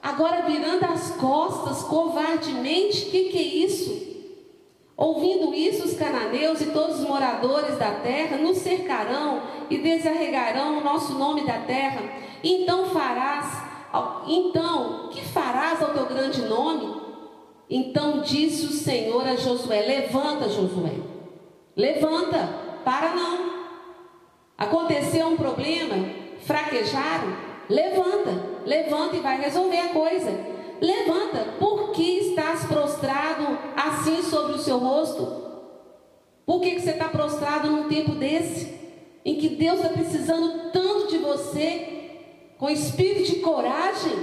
agora 0.02 0.44
virando 0.44 0.86
as 0.86 1.12
costas 1.12 1.84
covardemente. 1.84 3.08
O 3.08 3.12
que, 3.12 3.24
que 3.26 3.38
é 3.38 3.66
isso? 3.66 4.14
Ouvindo 4.96 5.54
isso, 5.54 5.86
os 5.86 5.96
cananeus 5.96 6.62
e 6.62 6.68
todos 6.68 7.00
os 7.00 7.08
moradores 7.08 7.78
da 7.78 7.92
terra 7.92 8.38
nos 8.38 8.58
cercarão 8.60 9.42
e 9.70 9.78
desarregarão 9.80 10.78
o 10.78 10.84
nosso 10.84 11.14
nome 11.14 11.46
da 11.46 11.60
terra. 11.60 12.02
Então 12.44 12.86
farás, 12.86 13.64
então, 14.28 15.10
que 15.10 15.22
farás 15.22 15.82
ao 15.82 15.94
teu 15.94 16.06
grande 16.06 16.44
nome? 16.44 17.02
Então 17.70 18.22
disse 18.22 18.66
o 18.66 18.72
Senhor 18.72 19.28
a 19.28 19.36
Josué: 19.36 19.82
Levanta, 19.82 20.50
Josué. 20.50 20.94
Levanta, 21.76 22.48
para 22.86 23.16
não. 23.16 23.54
Aconteceu 24.58 25.28
um 25.28 25.38
problema, 25.38 25.96
fraquejaram? 26.46 27.53
Levanta, 27.74 28.32
levanta 28.68 29.16
e 29.16 29.20
vai 29.20 29.42
resolver 29.42 29.80
a 29.80 29.90
coisa. 29.90 30.30
Levanta, 30.80 31.56
por 31.60 31.92
que 31.92 32.20
estás 32.20 32.66
prostrado 32.66 33.58
assim 33.76 34.22
sobre 34.22 34.54
o 34.54 34.60
seu 34.60 34.78
rosto? 34.78 35.42
Por 36.46 36.62
que, 36.62 36.76
que 36.76 36.82
você 36.82 36.92
está 36.92 37.10
prostrado 37.10 37.72
num 37.72 37.90
tempo 37.90 38.12
desse? 38.12 38.80
Em 39.26 39.38
que 39.38 39.50
Deus 39.50 39.78
está 39.78 39.90
precisando 39.90 40.72
tanto 40.72 41.08
de 41.08 41.18
você, 41.18 42.12
com 42.60 42.70
espírito 42.70 43.32
de 43.32 43.40
coragem? 43.40 44.14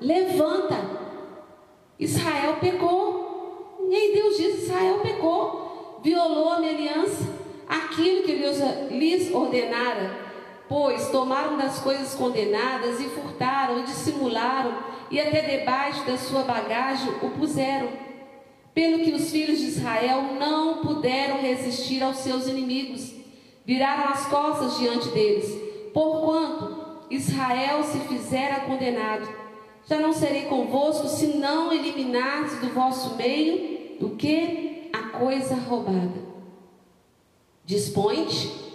Levanta, 0.00 0.78
Israel 1.98 2.58
pecou. 2.60 3.80
E 3.90 3.96
aí 3.96 4.12
Deus 4.14 4.36
diz: 4.36 4.62
Israel 4.62 5.00
pecou, 5.00 5.98
violou 6.04 6.50
a 6.50 6.60
minha 6.60 6.72
aliança, 6.72 7.24
aquilo 7.66 8.22
que 8.22 8.36
Deus 8.36 8.58
lhes 8.90 9.34
ordenara. 9.34 10.25
Pois 10.68 11.08
tomaram 11.10 11.56
das 11.56 11.78
coisas 11.78 12.14
condenadas 12.14 13.00
e 13.00 13.04
furtaram, 13.04 13.80
e 13.80 13.82
dissimularam, 13.84 14.76
e 15.10 15.20
até 15.20 15.58
debaixo 15.58 16.04
da 16.04 16.16
sua 16.16 16.42
bagagem 16.42 17.14
o 17.22 17.30
puseram. 17.30 17.88
Pelo 18.74 19.04
que 19.04 19.12
os 19.12 19.30
filhos 19.30 19.58
de 19.58 19.66
Israel 19.66 20.34
não 20.38 20.78
puderam 20.78 21.40
resistir 21.40 22.02
aos 22.02 22.18
seus 22.18 22.46
inimigos, 22.46 23.12
viraram 23.64 24.10
as 24.10 24.26
costas 24.26 24.76
diante 24.78 25.08
deles, 25.08 25.46
porquanto 25.94 27.06
Israel 27.10 27.84
se 27.84 27.98
fizera 28.00 28.60
condenado 28.60 29.46
já 29.88 30.00
não 30.00 30.12
serei 30.12 30.42
convosco 30.46 31.06
se 31.06 31.38
não 31.38 31.72
eliminardes 31.72 32.58
do 32.58 32.70
vosso 32.70 33.14
meio 33.14 33.76
o 34.00 34.10
que? 34.10 34.90
A 34.92 35.18
coisa 35.18 35.54
roubada. 35.54 36.26
Dispõe-te, 37.64 38.65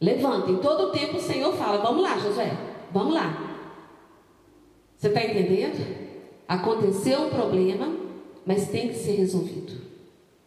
levanta. 0.00 0.50
Em 0.50 0.58
todo 0.58 0.92
tempo 0.92 1.16
o 1.16 1.20
Senhor 1.20 1.54
fala: 1.54 1.78
Vamos 1.78 2.02
lá, 2.02 2.18
Josué, 2.18 2.56
vamos 2.92 3.14
lá. 3.14 3.48
Você 4.96 5.08
está 5.08 5.24
entendendo? 5.24 6.08
Aconteceu 6.46 7.22
um 7.22 7.30
problema, 7.30 7.88
mas 8.44 8.68
tem 8.68 8.88
que 8.88 8.94
ser 8.94 9.12
resolvido. 9.12 9.80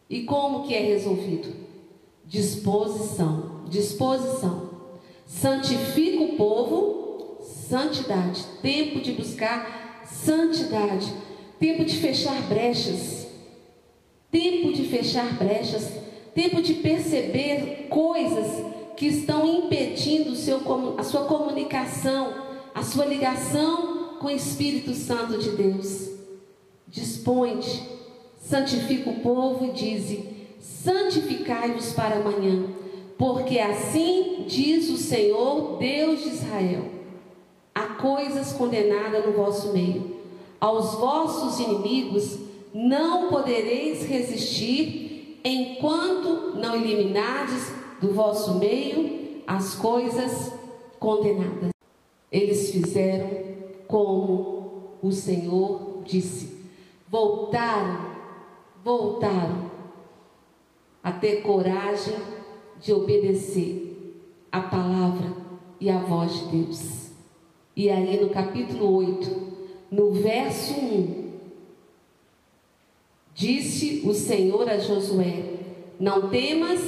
E 0.09 0.23
como 0.23 0.63
que 0.63 0.73
é 0.73 0.79
resolvido? 0.79 1.53
Disposição, 2.25 3.61
disposição. 3.67 4.71
Santifica 5.25 6.23
o 6.23 6.35
povo 6.35 7.37
santidade, 7.41 8.43
tempo 8.61 8.99
de 8.99 9.13
buscar 9.13 10.03
santidade, 10.05 11.11
tempo 11.57 11.85
de 11.85 11.97
fechar 11.97 12.41
brechas. 12.47 13.21
tempo 14.31 14.71
de 14.71 14.85
fechar 14.85 15.37
brechas, 15.37 15.91
tempo 16.33 16.61
de 16.61 16.75
perceber 16.75 17.87
coisas 17.89 18.70
que 19.01 19.07
estão 19.07 19.43
impedindo 19.47 20.35
seu, 20.35 20.61
a 20.95 21.01
sua 21.01 21.25
comunicação, 21.25 22.35
a 22.71 22.83
sua 22.83 23.03
ligação 23.03 24.17
com 24.19 24.27
o 24.27 24.29
Espírito 24.29 24.93
Santo 24.93 25.39
de 25.39 25.49
Deus. 25.49 26.07
Dispõe-te, 26.87 27.81
santifica 28.39 29.09
o 29.09 29.19
povo 29.21 29.65
e 29.65 29.71
dize: 29.71 30.29
santificai-vos 30.59 31.93
para 31.93 32.17
amanhã, 32.17 32.67
porque 33.17 33.57
assim 33.57 34.45
diz 34.47 34.87
o 34.91 34.97
Senhor, 34.97 35.79
Deus 35.79 36.21
de 36.21 36.29
Israel: 36.29 36.85
há 37.73 37.95
coisas 37.95 38.53
condenadas 38.53 39.25
no 39.25 39.31
vosso 39.31 39.73
meio, 39.73 40.15
aos 40.59 40.93
vossos 40.93 41.59
inimigos 41.59 42.37
não 42.71 43.29
podereis 43.29 44.05
resistir 44.05 45.39
enquanto 45.43 46.55
não 46.55 46.75
eliminardes 46.75 47.80
do 48.01 48.13
vosso 48.13 48.55
meio 48.55 49.41
as 49.45 49.75
coisas 49.75 50.51
condenadas. 50.99 51.69
Eles 52.31 52.71
fizeram 52.71 53.29
como 53.87 54.97
o 55.01 55.11
Senhor 55.11 56.01
disse. 56.03 56.59
Voltaram, 57.07 58.11
voltaram 58.83 59.69
a 61.03 61.11
ter 61.11 61.41
coragem 61.41 62.15
de 62.79 62.91
obedecer 62.93 64.15
a 64.51 64.61
palavra 64.61 65.35
e 65.79 65.89
a 65.89 65.99
voz 65.99 66.33
de 66.33 66.57
Deus. 66.57 67.11
E 67.75 67.89
aí 67.89 68.21
no 68.21 68.29
capítulo 68.29 68.95
8, 68.95 69.51
no 69.91 70.11
verso 70.11 70.73
1, 70.73 71.31
disse 73.33 74.01
o 74.05 74.13
Senhor 74.13 74.69
a 74.69 74.77
Josué: 74.77 75.57
Não 75.99 76.29
temas 76.29 76.81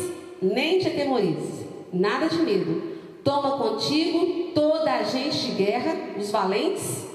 nem 0.44 0.80
te 0.80 0.88
atemorize, 0.88 1.66
nada 1.92 2.28
de 2.28 2.42
medo. 2.42 2.94
Toma 3.24 3.58
contigo 3.58 4.52
toda 4.54 4.94
a 4.94 5.04
gente 5.04 5.52
de 5.52 5.52
guerra, 5.64 5.96
os 6.20 6.30
valentes, 6.30 7.08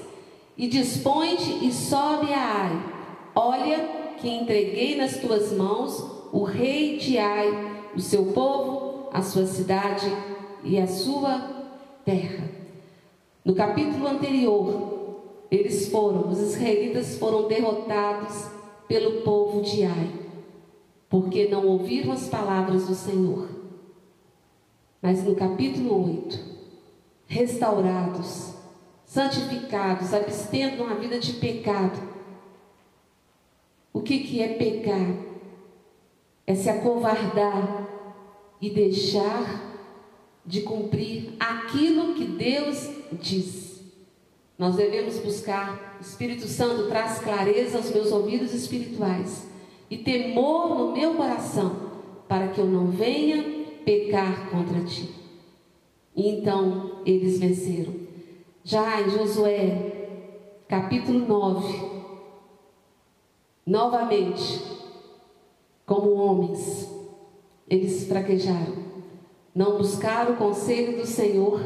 e 0.57 0.67
dispõe-te 0.67 1.65
e 1.65 1.71
sobe 1.71 2.33
a 2.33 2.63
Ai. 2.63 2.83
Olha 3.35 3.89
que 4.17 4.27
entreguei 4.27 4.97
nas 4.97 5.17
tuas 5.17 5.53
mãos 5.53 6.03
o 6.33 6.43
rei 6.43 6.97
de 6.97 7.17
Ai, 7.17 7.83
o 7.95 7.99
seu 8.01 8.25
povo, 8.25 9.09
a 9.13 9.21
sua 9.21 9.45
cidade 9.45 10.11
e 10.63 10.79
a 10.79 10.87
sua 10.87 11.39
terra. 12.03 12.49
No 13.45 13.53
capítulo 13.53 14.07
anterior, 14.07 15.45
eles 15.49 15.89
foram, 15.89 16.29
os 16.29 16.39
israelitas 16.39 17.17
foram 17.17 17.47
derrotados 17.47 18.47
pelo 18.87 19.21
povo 19.21 19.61
de 19.61 19.83
Ai 19.83 20.28
porque 21.09 21.47
não 21.47 21.65
ouviram 21.65 22.13
as 22.13 22.27
palavras 22.27 22.85
do 22.85 22.93
Senhor. 22.93 23.49
Mas 25.01 25.23
no 25.23 25.35
capítulo 25.35 26.23
8, 26.25 26.39
restaurados, 27.25 28.53
santificados, 29.05 30.13
abstendo 30.13 30.83
uma 30.83 30.95
vida 30.95 31.17
de 31.17 31.33
pecado. 31.33 31.99
O 33.91 34.01
que, 34.01 34.19
que 34.19 34.41
é 34.41 34.49
pecar? 34.49 35.15
É 36.45 36.53
se 36.53 36.69
acovardar 36.69 37.87
e 38.61 38.69
deixar 38.69 39.67
de 40.45 40.61
cumprir 40.61 41.33
aquilo 41.39 42.13
que 42.13 42.25
Deus 42.25 42.89
diz. 43.13 43.81
Nós 44.57 44.75
devemos 44.75 45.17
buscar, 45.19 45.97
o 45.99 46.01
Espírito 46.01 46.47
Santo 46.47 46.87
traz 46.87 47.19
clareza 47.19 47.77
aos 47.77 47.89
meus 47.91 48.11
ouvidos 48.11 48.53
espirituais 48.53 49.48
e 49.89 49.97
temor 49.97 50.77
no 50.77 50.91
meu 50.91 51.15
coração, 51.15 51.75
para 52.27 52.49
que 52.49 52.59
eu 52.59 52.65
não 52.65 52.87
venha 52.87 53.43
pecar 53.83 54.49
contra 54.51 54.81
ti. 54.81 55.09
E 56.15 56.29
então 56.29 57.01
eles 57.05 57.39
venceram. 57.39 57.93
Já 58.63 59.01
em 59.01 59.09
Josué, 59.09 60.09
capítulo 60.67 61.19
9, 61.19 61.89
novamente, 63.65 64.61
como 65.85 66.13
homens, 66.13 66.87
eles 67.67 68.07
fraquejaram, 68.07 68.89
não 69.55 69.77
buscaram 69.77 70.33
o 70.33 70.37
conselho 70.37 70.97
do 70.97 71.07
Senhor, 71.07 71.61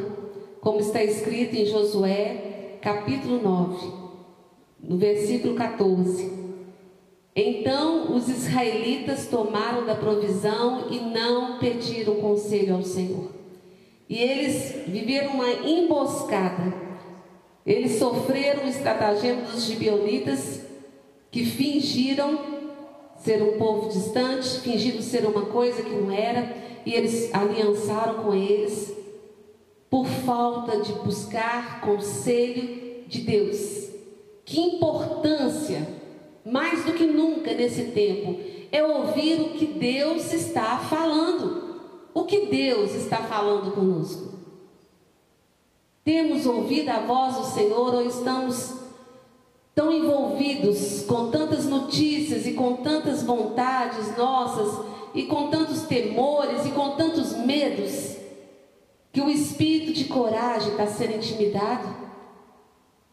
como 0.60 0.80
está 0.80 1.02
escrito 1.02 1.56
em 1.56 1.66
Josué, 1.66 2.78
capítulo 2.80 3.42
9, 3.42 3.92
no 4.80 4.96
versículo 4.96 5.54
14. 5.54 6.43
Então 7.36 8.14
os 8.14 8.28
israelitas 8.28 9.26
tomaram 9.26 9.84
da 9.84 9.96
provisão 9.96 10.88
e 10.90 11.00
não 11.00 11.58
pediram 11.58 12.14
conselho 12.16 12.76
ao 12.76 12.82
Senhor. 12.82 13.32
E 14.08 14.18
eles 14.18 14.86
viveram 14.86 15.32
uma 15.32 15.50
emboscada. 15.50 16.72
Eles 17.66 17.98
sofreram 17.98 18.64
o 18.64 18.68
estratagema 18.68 19.42
dos 19.42 19.64
gibeonitas 19.64 20.60
que 21.30 21.44
fingiram 21.44 22.38
ser 23.16 23.42
um 23.42 23.58
povo 23.58 23.88
distante, 23.88 24.60
fingiram 24.60 25.00
ser 25.02 25.26
uma 25.26 25.46
coisa 25.46 25.82
que 25.82 25.90
não 25.90 26.12
era, 26.12 26.54
e 26.84 26.92
eles 26.92 27.34
aliançaram 27.34 28.22
com 28.22 28.34
eles 28.34 28.94
por 29.88 30.06
falta 30.06 30.80
de 30.80 30.92
buscar 30.92 31.80
conselho 31.80 33.04
de 33.08 33.22
Deus. 33.22 33.88
Que 34.44 34.60
importância 34.60 36.03
mais 36.44 36.84
do 36.84 36.92
que 36.92 37.06
nunca 37.06 37.54
nesse 37.54 37.84
tempo, 37.86 38.38
é 38.70 38.84
ouvir 38.84 39.40
o 39.40 39.50
que 39.50 39.66
Deus 39.66 40.32
está 40.32 40.78
falando. 40.78 41.64
O 42.12 42.24
que 42.24 42.46
Deus 42.46 42.94
está 42.94 43.18
falando 43.18 43.72
conosco? 43.72 44.34
Temos 46.04 46.44
ouvido 46.44 46.90
a 46.90 47.00
voz 47.00 47.36
do 47.36 47.44
Senhor 47.44 47.94
ou 47.94 48.06
estamos 48.06 48.74
tão 49.74 49.92
envolvidos 49.92 51.02
com 51.06 51.30
tantas 51.30 51.64
notícias 51.64 52.46
e 52.46 52.52
com 52.52 52.76
tantas 52.76 53.22
vontades 53.22 54.16
nossas 54.16 54.84
e 55.14 55.24
com 55.24 55.48
tantos 55.48 55.82
temores 55.82 56.66
e 56.66 56.70
com 56.70 56.90
tantos 56.90 57.32
medos 57.32 58.16
que 59.12 59.20
o 59.20 59.30
espírito 59.30 59.92
de 59.92 60.04
coragem 60.04 60.72
está 60.72 60.86
sendo 60.86 61.16
intimidado? 61.16 61.96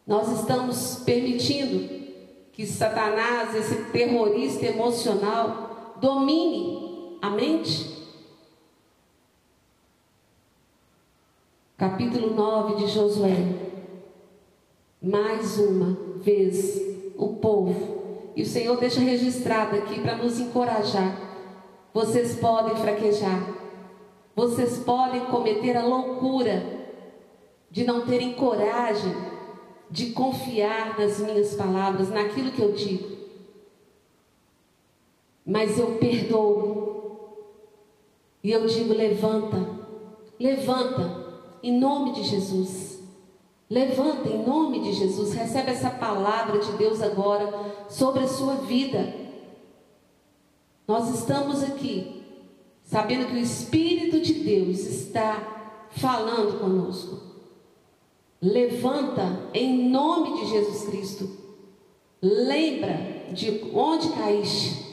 Nós 0.06 0.40
estamos 0.40 0.96
permitindo 1.04 2.01
que 2.52 2.66
Satanás, 2.66 3.54
esse 3.54 3.84
terrorista 3.86 4.66
emocional, 4.66 5.96
domine 6.00 7.18
a 7.22 7.30
mente. 7.30 7.90
Capítulo 11.78 12.34
9 12.34 12.84
de 12.84 12.92
Josué. 12.92 13.36
Mais 15.02 15.58
uma 15.58 15.96
vez 16.18 16.80
o 17.16 17.36
povo. 17.36 18.30
E 18.36 18.42
o 18.42 18.46
Senhor 18.46 18.76
deixa 18.78 19.00
registrado 19.00 19.76
aqui 19.76 20.00
para 20.00 20.16
nos 20.16 20.38
encorajar. 20.38 21.18
Vocês 21.92 22.36
podem 22.36 22.76
fraquejar. 22.76 23.42
Vocês 24.36 24.78
podem 24.78 25.24
cometer 25.26 25.76
a 25.76 25.84
loucura 25.84 26.62
de 27.70 27.84
não 27.84 28.06
terem 28.06 28.34
coragem 28.34 29.31
de 29.92 30.12
confiar 30.12 30.98
nas 30.98 31.20
minhas 31.20 31.54
palavras, 31.54 32.08
naquilo 32.08 32.50
que 32.50 32.62
eu 32.62 32.72
digo. 32.72 33.12
Mas 35.44 35.78
eu 35.78 35.98
perdoo. 35.98 37.52
E 38.42 38.50
eu 38.50 38.66
digo: 38.66 38.94
levanta, 38.94 39.68
levanta, 40.40 41.44
em 41.62 41.78
nome 41.78 42.12
de 42.14 42.24
Jesus. 42.24 43.00
Levanta 43.68 44.28
em 44.28 44.44
nome 44.44 44.80
de 44.80 44.92
Jesus. 44.94 45.34
Recebe 45.34 45.70
essa 45.70 45.90
palavra 45.90 46.58
de 46.58 46.72
Deus 46.72 47.02
agora 47.02 47.52
sobre 47.90 48.24
a 48.24 48.28
sua 48.28 48.54
vida. 48.56 49.14
Nós 50.88 51.14
estamos 51.14 51.62
aqui, 51.62 52.22
sabendo 52.82 53.26
que 53.26 53.34
o 53.34 53.38
Espírito 53.38 54.20
de 54.20 54.34
Deus 54.34 54.80
está 54.80 55.88
falando 55.90 56.58
conosco. 56.58 57.31
Levanta 58.42 59.48
em 59.54 59.88
nome 59.88 60.40
de 60.40 60.50
Jesus 60.50 60.88
Cristo. 60.88 61.30
Lembra 62.20 62.98
de 63.32 63.70
onde 63.72 64.08
caíste 64.08 64.84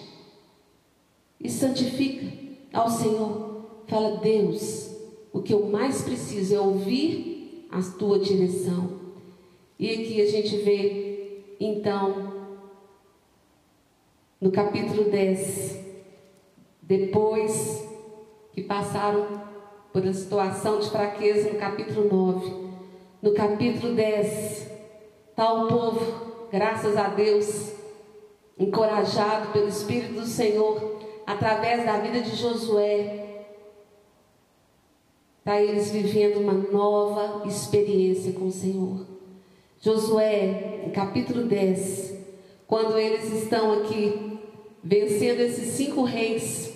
e 1.40 1.50
santifica 1.50 2.28
ao 2.72 2.92
Senhor. 2.92 3.66
Fala, 3.88 4.18
Deus, 4.18 4.96
o 5.34 5.42
que 5.42 5.52
eu 5.52 5.66
mais 5.66 6.04
preciso 6.04 6.54
é 6.54 6.60
ouvir 6.60 7.68
a 7.72 7.82
tua 7.98 8.20
direção. 8.20 9.00
E 9.80 9.90
aqui 9.90 10.22
a 10.22 10.28
gente 10.28 10.58
vê, 10.58 11.56
então, 11.60 12.34
no 14.40 14.52
capítulo 14.52 15.10
10, 15.10 15.80
depois 16.84 17.84
que 18.54 18.62
passaram 18.62 19.42
por 19.92 20.06
a 20.06 20.14
situação 20.14 20.80
de 20.80 20.90
fraqueza 20.92 21.52
no 21.52 21.58
capítulo 21.58 22.08
9, 22.10 22.69
no 23.22 23.34
capítulo 23.34 23.94
10, 23.96 24.72
está 25.30 25.54
o 25.54 25.68
povo, 25.68 26.48
graças 26.50 26.96
a 26.96 27.10
Deus, 27.10 27.74
encorajado 28.58 29.52
pelo 29.52 29.68
Espírito 29.68 30.14
do 30.14 30.26
Senhor, 30.26 31.00
através 31.26 31.86
da 31.86 32.00
vida 32.00 32.22
de 32.22 32.36
Josué, 32.36 33.46
para 35.44 35.62
eles 35.62 35.92
vivendo 35.92 36.40
uma 36.40 36.54
nova 36.54 37.46
experiência 37.48 38.32
com 38.34 38.48
o 38.48 38.52
Senhor. 38.52 39.06
Josué, 39.82 40.84
em 40.86 40.92
capítulo 40.92 41.44
10, 41.44 42.16
quando 42.68 42.98
eles 42.98 43.32
estão 43.44 43.82
aqui 43.82 44.40
vencendo 44.82 45.42
esses 45.42 45.74
cinco 45.74 46.04
reis, 46.04 46.74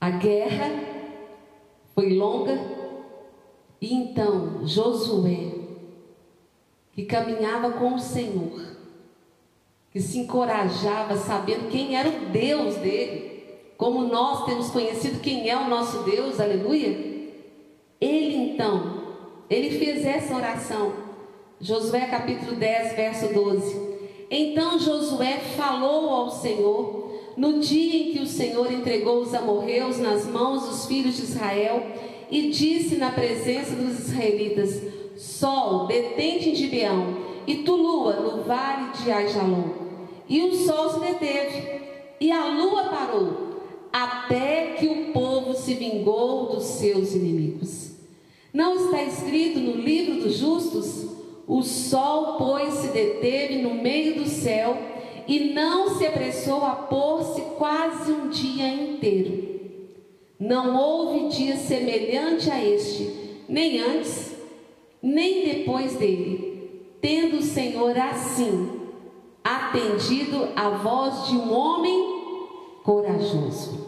a 0.00 0.10
guerra 0.10 0.68
foi 1.94 2.14
longa, 2.14 2.79
e 3.80 3.94
então 3.94 4.66
Josué, 4.66 5.52
que 6.92 7.04
caminhava 7.04 7.72
com 7.72 7.94
o 7.94 7.98
Senhor, 7.98 8.60
que 9.90 10.00
se 10.00 10.18
encorajava 10.18 11.16
sabendo 11.16 11.70
quem 11.70 11.96
era 11.96 12.08
o 12.08 12.26
Deus 12.26 12.76
dele, 12.76 13.30
como 13.76 14.02
nós 14.02 14.44
temos 14.44 14.70
conhecido 14.70 15.20
quem 15.20 15.48
é 15.48 15.56
o 15.56 15.68
nosso 15.68 16.02
Deus, 16.02 16.38
aleluia. 16.38 16.88
Ele 17.98 18.36
então, 18.36 19.02
ele 19.48 19.78
fez 19.78 20.04
essa 20.04 20.36
oração, 20.36 20.92
Josué 21.58 22.06
capítulo 22.06 22.56
10, 22.56 22.94
verso 22.94 23.32
12. 23.32 23.90
Então 24.30 24.78
Josué 24.78 25.38
falou 25.56 26.10
ao 26.10 26.30
Senhor 26.30 27.10
no 27.36 27.58
dia 27.58 28.02
em 28.02 28.12
que 28.12 28.20
o 28.20 28.26
Senhor 28.26 28.70
entregou 28.70 29.20
os 29.22 29.32
amorreus 29.32 29.98
nas 29.98 30.26
mãos 30.26 30.68
dos 30.68 30.86
filhos 30.86 31.16
de 31.16 31.22
Israel 31.22 31.82
e 32.30 32.50
disse 32.50 32.96
na 32.96 33.10
presença 33.10 33.74
dos 33.74 33.98
israelitas: 33.98 34.80
Sol, 35.16 35.86
detente 35.86 36.50
em 36.50 36.54
Gibeão, 36.54 37.16
e 37.46 37.56
tu, 37.56 37.74
lua, 37.74 38.14
no 38.14 38.42
vale 38.44 38.92
de 38.92 39.10
Aijalon. 39.10 39.80
E 40.28 40.42
o 40.42 40.54
sol 40.54 40.90
se 40.90 41.00
deteve, 41.00 41.80
e 42.20 42.30
a 42.30 42.46
lua 42.46 42.84
parou, 42.84 43.60
até 43.92 44.74
que 44.78 44.86
o 44.86 45.12
povo 45.12 45.54
se 45.54 45.74
vingou 45.74 46.46
dos 46.46 46.64
seus 46.64 47.14
inimigos. 47.14 47.90
Não 48.52 48.76
está 48.76 49.02
escrito 49.02 49.58
no 49.58 49.72
livro 49.72 50.22
dos 50.22 50.36
justos? 50.36 51.08
O 51.46 51.62
sol, 51.62 52.36
pois, 52.38 52.74
se 52.74 52.88
deteve 52.88 53.56
no 53.56 53.74
meio 53.74 54.14
do 54.22 54.28
céu 54.28 54.76
e 55.26 55.52
não 55.52 55.96
se 55.96 56.06
apressou 56.06 56.64
a 56.64 56.70
pôr-se 56.70 57.40
quase 57.58 58.12
um 58.12 58.28
dia 58.28 58.68
inteiro. 58.68 59.49
Não 60.40 60.74
houve 60.74 61.28
dia 61.28 61.54
semelhante 61.54 62.50
a 62.50 62.64
este, 62.64 63.36
nem 63.46 63.78
antes, 63.78 64.34
nem 65.02 65.44
depois 65.44 65.96
dele, 65.96 66.88
tendo 66.98 67.36
o 67.36 67.42
Senhor 67.42 67.94
assim 67.98 68.80
atendido 69.44 70.48
a 70.56 70.70
voz 70.70 71.28
de 71.28 71.36
um 71.36 71.52
homem 71.52 72.80
corajoso, 72.82 73.86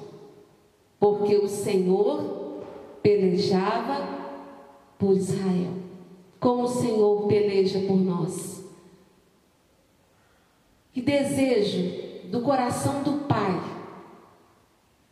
porque 1.01 1.37
o 1.37 1.49
Senhor 1.49 2.61
pelejava 3.03 4.07
por 4.99 5.17
Israel, 5.17 5.73
como 6.39 6.65
o 6.65 6.69
Senhor 6.69 7.29
peleja 7.29 7.81
por 7.81 7.97
nós. 7.97 8.63
Que 10.93 11.01
desejo 11.01 12.29
do 12.29 12.43
coração 12.43 13.03
do 13.03 13.27
Pai, 13.27 13.59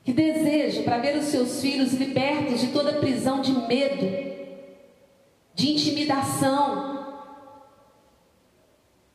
que 0.04 0.12
desejo 0.12 0.82
para 0.82 0.98
ver 0.98 1.16
os 1.16 1.26
seus 1.26 1.60
filhos 1.60 1.92
libertos 1.92 2.60
de 2.60 2.68
toda 2.68 2.94
prisão 2.94 3.40
de 3.40 3.52
medo, 3.52 4.30
de 5.54 5.70
intimidação, 5.72 6.90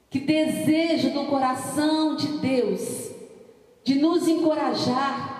que 0.09 0.19
desejo 0.19 1.09
do 1.09 1.25
coração 1.25 2.15
de 2.15 2.27
Deus 2.39 3.05
de 3.85 3.95
nos 3.95 4.27
encorajar 4.27 5.35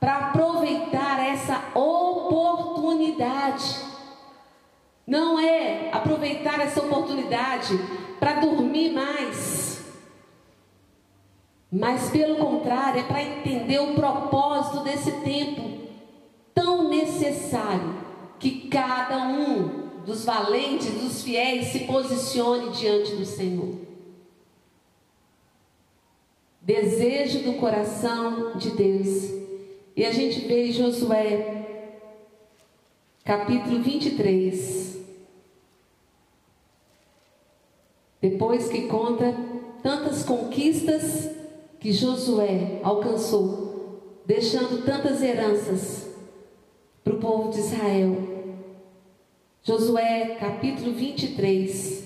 para 0.00 0.16
aproveitar 0.28 1.20
essa 1.20 1.62
oportunidade. 1.78 3.76
Não 5.06 5.38
é 5.38 5.90
aproveitar 5.92 6.58
essa 6.60 6.80
oportunidade 6.80 7.78
para 8.18 8.40
dormir 8.40 8.92
mais, 8.92 9.79
mas 11.70 12.10
pelo 12.10 12.36
contrário, 12.36 13.00
é 13.00 13.04
para 13.04 13.22
entender 13.22 13.78
o 13.78 13.94
propósito 13.94 14.82
desse 14.82 15.12
tempo 15.20 15.70
tão 16.52 16.88
necessário 16.88 17.94
que 18.40 18.68
cada 18.68 19.28
um 19.28 19.88
dos 20.04 20.24
valentes, 20.24 20.90
dos 20.94 21.22
fiéis, 21.22 21.68
se 21.68 21.80
posicione 21.80 22.70
diante 22.70 23.14
do 23.14 23.24
Senhor. 23.24 23.76
Desejo 26.60 27.44
do 27.44 27.54
coração 27.54 28.56
de 28.56 28.70
Deus. 28.70 29.30
E 29.94 30.04
a 30.04 30.12
gente 30.12 30.40
vê 30.40 30.68
em 30.68 30.72
Josué, 30.72 31.94
capítulo 33.24 33.80
23. 33.80 34.98
Depois 38.20 38.68
que 38.68 38.82
conta 38.82 39.34
tantas 39.82 40.22
conquistas 40.22 41.39
que 41.80 41.92
Josué 41.92 42.78
alcançou, 42.82 44.20
deixando 44.26 44.84
tantas 44.84 45.22
heranças 45.22 46.10
para 47.02 47.14
o 47.14 47.18
povo 47.18 47.50
de 47.50 47.58
Israel. 47.58 48.16
Josué 49.62 50.36
capítulo 50.38 50.92
23, 50.92 52.04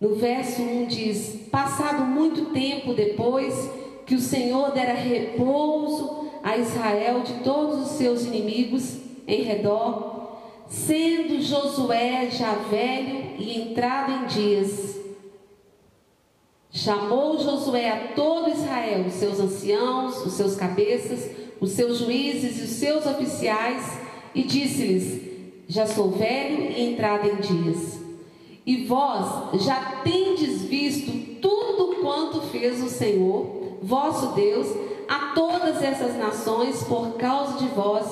no 0.00 0.14
verso 0.14 0.62
1 0.62 0.86
diz: 0.86 1.48
Passado 1.50 2.04
muito 2.04 2.52
tempo 2.52 2.94
depois 2.94 3.70
que 4.06 4.14
o 4.14 4.20
Senhor 4.20 4.70
dera 4.70 4.94
repouso 4.94 6.30
a 6.44 6.56
Israel 6.56 7.22
de 7.22 7.34
todos 7.42 7.86
os 7.86 7.98
seus 7.98 8.24
inimigos 8.24 8.98
em 9.26 9.42
redor, 9.42 10.38
sendo 10.68 11.42
Josué 11.42 12.30
já 12.30 12.54
velho 12.54 13.34
e 13.36 13.60
entrado 13.60 14.12
em 14.12 14.26
dias, 14.26 14.96
chamou 16.76 17.38
Josué 17.38 17.88
a 17.90 18.14
todo 18.14 18.50
Israel, 18.50 19.06
os 19.06 19.14
seus 19.14 19.40
anciãos, 19.40 20.24
os 20.26 20.34
seus 20.34 20.54
cabeças, 20.54 21.30
os 21.58 21.70
seus 21.70 21.98
juízes 21.98 22.60
e 22.60 22.64
os 22.64 22.70
seus 22.70 23.06
oficiais, 23.06 23.98
e 24.34 24.42
disse-lhes: 24.42 25.22
já 25.66 25.86
sou 25.86 26.10
velho 26.10 26.70
e 26.70 26.92
entrado 26.92 27.28
em 27.28 27.36
dias. 27.36 27.98
E 28.64 28.84
vós 28.84 29.62
já 29.62 30.02
tendes 30.04 30.62
visto 30.62 31.40
tudo 31.40 32.00
quanto 32.02 32.40
fez 32.42 32.82
o 32.82 32.88
Senhor, 32.88 33.78
vosso 33.82 34.34
Deus, 34.34 34.66
a 35.08 35.32
todas 35.34 35.82
essas 35.82 36.16
nações 36.16 36.82
por 36.84 37.12
causa 37.12 37.58
de 37.58 37.68
vós, 37.68 38.06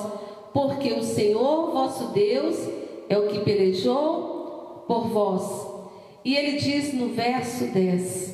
porque 0.53 0.93
o 0.93 1.03
Senhor 1.03 1.71
vosso 1.73 2.07
Deus 2.13 2.57
é 3.09 3.19
o 3.19 3.29
que 3.29 3.41
pelejou 3.41 4.85
por 4.87 5.09
vós. 5.09 5.67
E 6.25 6.35
ele 6.35 6.59
diz 6.59 6.95
no 6.95 7.09
verso 7.09 7.67
10: 7.67 8.34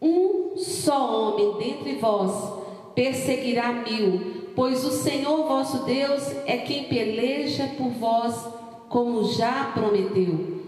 Um 0.00 0.56
só 0.56 1.32
homem 1.32 1.58
dentre 1.58 1.96
vós 1.96 2.60
perseguirá 2.94 3.72
mil 3.72 4.40
pois 4.54 4.84
o 4.84 4.90
Senhor 4.90 5.46
vosso 5.46 5.84
Deus 5.84 6.22
é 6.46 6.58
quem 6.58 6.84
peleja 6.84 7.70
por 7.76 7.88
vós, 7.90 8.34
como 8.88 9.24
já 9.24 9.72
prometeu. 9.72 10.60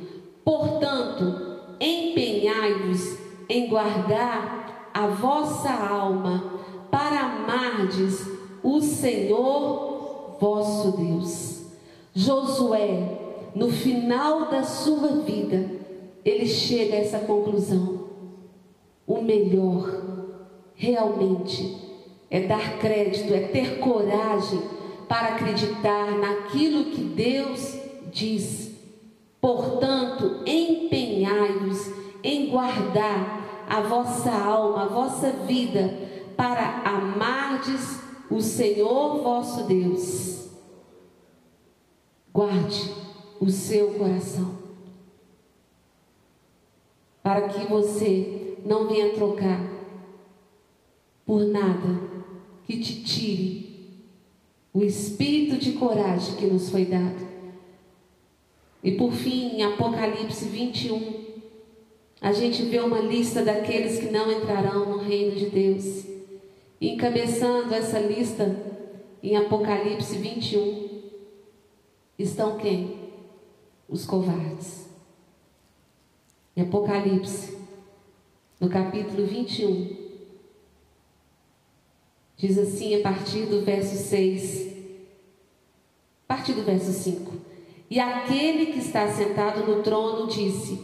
Portanto, 0.44 1.59
empenhai-vos 1.80 3.18
em 3.48 3.68
guardar 3.68 4.90
a 4.94 5.09
vossa 5.09 5.70
alma, 5.70 6.60
para 6.90 7.20
amardes 7.20 8.26
o 8.62 8.80
Senhor 8.80 10.36
vosso 10.40 10.92
Deus. 10.96 11.66
Josué, 12.14 13.18
no 13.54 13.70
final 13.70 14.50
da 14.50 14.62
sua 14.62 15.22
vida, 15.22 15.70
ele 16.24 16.46
chega 16.46 16.94
a 16.94 17.00
essa 17.00 17.18
conclusão. 17.20 18.01
O 19.12 19.20
melhor, 19.20 19.90
realmente, 20.74 21.76
é 22.30 22.47
dar 22.47 22.78
crédito, 22.78 23.34
é 23.34 23.40
ter 23.40 23.78
coragem 23.78 24.59
para 25.06 25.34
acreditar 25.34 26.12
naquilo 26.12 26.86
que 26.86 27.02
Deus 27.02 27.76
diz. 28.10 28.72
Portanto, 29.39 30.43
empenhai-vos 30.47 31.90
em 32.24 32.48
guardar 32.48 33.66
a 33.68 33.82
vossa 33.82 34.30
alma, 34.30 34.84
a 34.84 34.89
vossa 34.89 35.30
vida, 35.30 35.93
para 36.34 36.80
amardes 36.82 38.01
o 38.30 38.40
Senhor 38.40 39.22
vosso 39.22 39.64
Deus. 39.64 40.48
Guarde 42.32 42.90
o 43.39 43.51
seu 43.51 43.93
coração, 43.93 44.56
para 47.22 47.51
que 47.51 47.66
você 47.66 48.41
não 48.64 48.89
venha 48.89 49.12
trocar 49.12 49.60
por 51.24 51.44
nada 51.44 52.01
que 52.64 52.78
te 52.78 53.02
tire 53.02 53.62
o 54.72 54.82
espírito 54.82 55.59
de 55.59 55.72
coragem 55.72 56.36
que 56.36 56.47
nos 56.47 56.70
foi 56.70 56.84
dado. 56.84 57.32
E 58.82 58.93
por 58.93 59.12
fim, 59.12 59.56
em 59.56 59.62
Apocalipse 59.62 60.47
21, 60.47 61.24
a 62.20 62.32
gente 62.32 62.62
vê 62.62 62.80
uma 62.80 63.01
lista 63.01 63.44
daqueles 63.44 63.98
que 63.98 64.10
não 64.10 64.30
entrarão 64.32 64.86
no 64.86 64.98
reino 64.98 65.36
de 65.36 65.47
Deus. 65.51 66.05
E 66.80 66.90
encabeçando 66.90 67.74
essa 67.74 67.98
lista 67.98 68.56
em 69.22 69.36
Apocalipse 69.36 70.16
21, 70.16 71.02
estão 72.18 72.56
quem? 72.56 72.97
Os 73.89 74.05
covardes. 74.05 74.89
Em 76.56 76.62
Apocalipse, 76.62 77.56
no 78.62 78.68
capítulo 78.68 79.26
21, 79.26 79.97
diz 82.36 82.56
assim 82.56 82.94
a 82.94 83.02
partir 83.02 83.47
do 83.47 83.62
verso 83.62 83.97
6, 83.97 84.68
a 86.28 86.34
partir 86.36 86.52
do 86.52 86.62
verso 86.62 86.93
5: 86.93 87.32
E 87.90 87.98
aquele 87.98 88.66
que 88.66 88.78
está 88.78 89.09
sentado 89.09 89.66
no 89.66 89.82
trono 89.82 90.28
disse: 90.28 90.78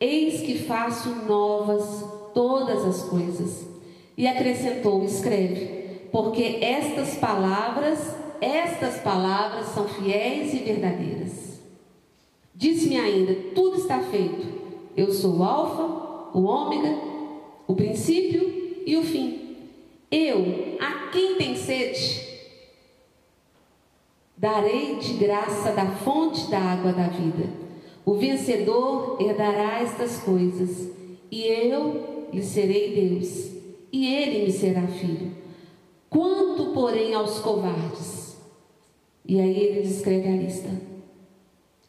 Eis 0.00 0.40
que 0.40 0.60
faço 0.60 1.10
novas 1.26 2.02
todas 2.32 2.82
as 2.86 3.02
coisas. 3.02 3.68
E 4.16 4.26
acrescentou: 4.26 5.04
Escreve, 5.04 6.08
porque 6.10 6.60
estas 6.62 7.16
palavras, 7.16 8.16
estas 8.40 9.02
palavras 9.02 9.66
são 9.66 9.86
fiéis 9.86 10.54
e 10.54 10.60
verdadeiras. 10.60 11.60
Disse-me 12.54 12.96
ainda: 12.98 13.34
Tudo 13.54 13.76
está 13.76 14.00
feito. 14.00 14.46
Eu 14.96 15.12
sou 15.12 15.36
o 15.36 15.44
Alfa, 15.44 16.08
o 16.32 16.44
Ômega, 16.44 17.17
o 17.68 17.74
princípio 17.74 18.82
e 18.86 18.96
o 18.96 19.02
fim. 19.04 19.56
Eu, 20.10 20.78
a 20.80 21.10
quem 21.10 21.36
tem 21.36 21.54
sede, 21.54 22.26
darei 24.34 24.96
de 24.96 25.12
graça 25.14 25.72
da 25.72 25.84
fonte 25.84 26.50
da 26.50 26.58
água 26.58 26.92
da 26.92 27.08
vida. 27.08 27.50
O 28.06 28.14
vencedor 28.14 29.18
herdará 29.20 29.82
estas 29.82 30.18
coisas, 30.20 30.88
e 31.30 31.42
eu 31.42 32.28
lhe 32.32 32.42
serei 32.42 32.94
Deus, 32.94 33.50
e 33.92 34.14
ele 34.14 34.46
me 34.46 34.52
será 34.52 34.86
filho. 34.86 35.32
Quanto, 36.08 36.72
porém, 36.72 37.12
aos 37.12 37.38
covardes? 37.40 38.38
E 39.26 39.38
aí 39.38 39.60
ele 39.60 39.82
descreve 39.82 40.26
a 40.26 40.36
lista. 40.36 40.70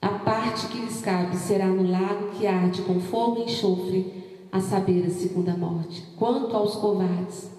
A 0.01 0.10
parte 0.10 0.68
que 0.68 0.80
lhes 0.80 0.99
cabe 0.99 1.38
será 1.38 1.68
no 1.68 1.89
lago 1.89 2.31
que 2.31 2.45
arde 2.45 2.81
com 2.81 2.99
fogo 2.99 3.39
e 3.39 3.43
enxofre, 3.45 4.19
a 4.52 4.60
saber, 4.60 5.06
a 5.06 5.10
segunda 5.10 5.54
morte. 5.54 6.04
Quanto 6.18 6.56
aos 6.56 6.76
covardes, 6.76 7.50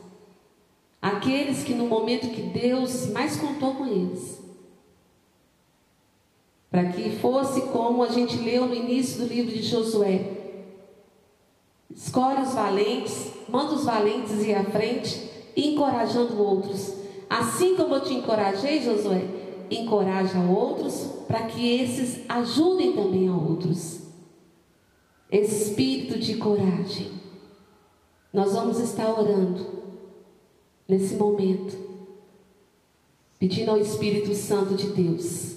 aqueles 1.00 1.62
que 1.62 1.74
no 1.74 1.86
momento 1.86 2.30
que 2.30 2.42
Deus 2.42 3.08
mais 3.10 3.36
contou 3.36 3.74
com 3.74 3.86
eles, 3.86 4.40
para 6.70 6.84
que 6.84 7.16
fosse 7.16 7.62
como 7.62 8.02
a 8.02 8.08
gente 8.08 8.36
leu 8.36 8.66
no 8.66 8.74
início 8.74 9.22
do 9.22 9.26
livro 9.26 9.52
de 9.52 9.62
Josué. 9.62 10.36
Escolhe 11.92 12.42
os 12.42 12.54
valentes, 12.54 13.32
manda 13.48 13.74
os 13.74 13.84
valentes 13.84 14.44
ir 14.44 14.54
à 14.54 14.62
frente, 14.64 15.28
encorajando 15.56 16.40
outros. 16.40 16.94
Assim 17.28 17.74
como 17.74 17.96
eu 17.96 18.00
te 18.02 18.14
encorajei, 18.14 18.82
Josué, 18.82 19.24
encoraja 19.68 20.38
outros 20.38 21.08
para 21.26 21.42
que 21.42 21.80
esses 21.80 22.20
ajudem 22.28 22.92
também 22.92 23.28
a 23.28 23.34
outros. 23.34 23.99
Espírito 25.30 26.18
de 26.18 26.36
coragem. 26.36 27.10
Nós 28.32 28.52
vamos 28.52 28.80
estar 28.80 29.10
orando 29.10 29.66
nesse 30.88 31.14
momento, 31.14 31.76
pedindo 33.38 33.70
ao 33.70 33.78
Espírito 33.78 34.34
Santo 34.34 34.74
de 34.74 34.88
Deus 34.88 35.56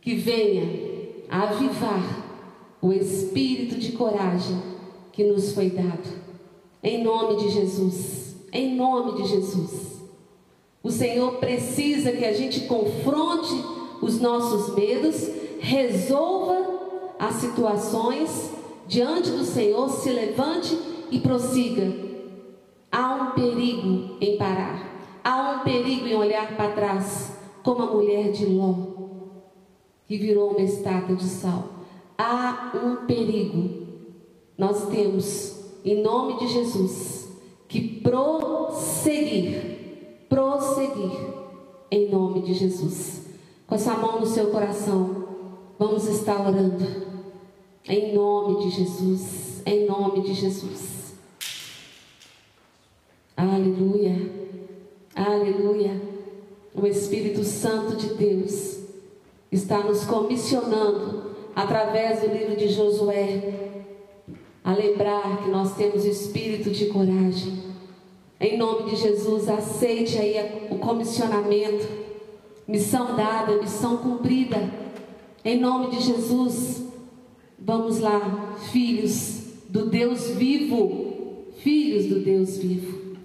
que 0.00 0.14
venha 0.14 0.86
avivar 1.28 2.24
o 2.80 2.92
espírito 2.92 3.76
de 3.76 3.92
coragem 3.92 4.62
que 5.12 5.24
nos 5.24 5.52
foi 5.52 5.70
dado. 5.70 6.08
Em 6.82 7.02
nome 7.02 7.42
de 7.42 7.50
Jesus. 7.50 8.36
Em 8.52 8.76
nome 8.76 9.20
de 9.20 9.28
Jesus. 9.28 9.96
O 10.82 10.90
Senhor 10.92 11.38
precisa 11.38 12.12
que 12.12 12.24
a 12.24 12.32
gente 12.32 12.60
confronte 12.60 13.52
os 14.00 14.20
nossos 14.20 14.76
medos, 14.76 15.28
resolva 15.58 17.14
as 17.18 17.34
situações 17.36 18.50
diante 18.86 19.30
do 19.30 19.44
Senhor, 19.44 19.88
se 19.90 20.10
levante 20.10 20.78
e 21.10 21.20
prossiga. 21.20 21.92
Há 22.90 23.14
um 23.14 23.30
perigo 23.32 24.16
em 24.20 24.36
parar. 24.36 24.94
Há 25.22 25.52
um 25.52 25.64
perigo 25.64 26.06
em 26.06 26.14
olhar 26.14 26.56
para 26.56 26.72
trás, 26.72 27.32
como 27.62 27.82
a 27.82 27.86
mulher 27.86 28.30
de 28.32 28.46
Ló 28.46 28.96
que 30.06 30.16
virou 30.16 30.50
uma 30.50 30.62
estátua 30.62 31.16
de 31.16 31.24
sal. 31.24 31.64
Há 32.16 32.72
um 32.74 33.06
perigo. 33.06 33.86
Nós 34.56 34.88
temos, 34.88 35.64
em 35.84 36.02
nome 36.02 36.38
de 36.38 36.48
Jesus, 36.48 37.28
que 37.68 38.00
prosseguir, 38.00 39.60
prosseguir, 40.28 41.12
em 41.90 42.08
nome 42.08 42.42
de 42.42 42.54
Jesus. 42.54 43.26
Com 43.66 43.74
essa 43.74 43.94
mão 43.94 44.20
no 44.20 44.26
seu 44.26 44.46
coração, 44.50 45.26
vamos 45.78 46.06
estar 46.06 46.40
orando. 46.40 47.15
Em 47.88 48.12
nome 48.12 48.64
de 48.64 48.70
Jesus, 48.70 49.62
em 49.64 49.86
nome 49.86 50.20
de 50.22 50.34
Jesus. 50.34 51.14
Aleluia, 53.36 54.28
aleluia. 55.14 56.02
O 56.74 56.84
Espírito 56.84 57.44
Santo 57.44 57.94
de 57.94 58.14
Deus 58.14 58.78
está 59.52 59.84
nos 59.84 60.04
comissionando, 60.04 61.36
através 61.54 62.22
do 62.22 62.26
livro 62.26 62.56
de 62.56 62.68
Josué, 62.68 63.82
a 64.64 64.74
lembrar 64.74 65.44
que 65.44 65.50
nós 65.50 65.76
temos 65.76 66.04
espírito 66.04 66.70
de 66.70 66.86
coragem. 66.86 67.62
Em 68.40 68.58
nome 68.58 68.90
de 68.90 68.96
Jesus, 68.96 69.48
aceite 69.48 70.18
aí 70.18 70.66
o 70.72 70.78
comissionamento, 70.78 71.86
missão 72.66 73.14
dada, 73.14 73.56
missão 73.58 73.98
cumprida. 73.98 74.68
Em 75.44 75.60
nome 75.60 75.96
de 75.96 76.02
Jesus, 76.02 76.85
vamos 77.66 77.98
lá, 77.98 78.54
filhos 78.70 79.42
do 79.68 79.86
Deus 79.86 80.28
vivo, 80.30 81.46
filhos 81.58 82.06
do 82.06 82.20
Deus 82.20 82.56
vivo. 82.58 83.16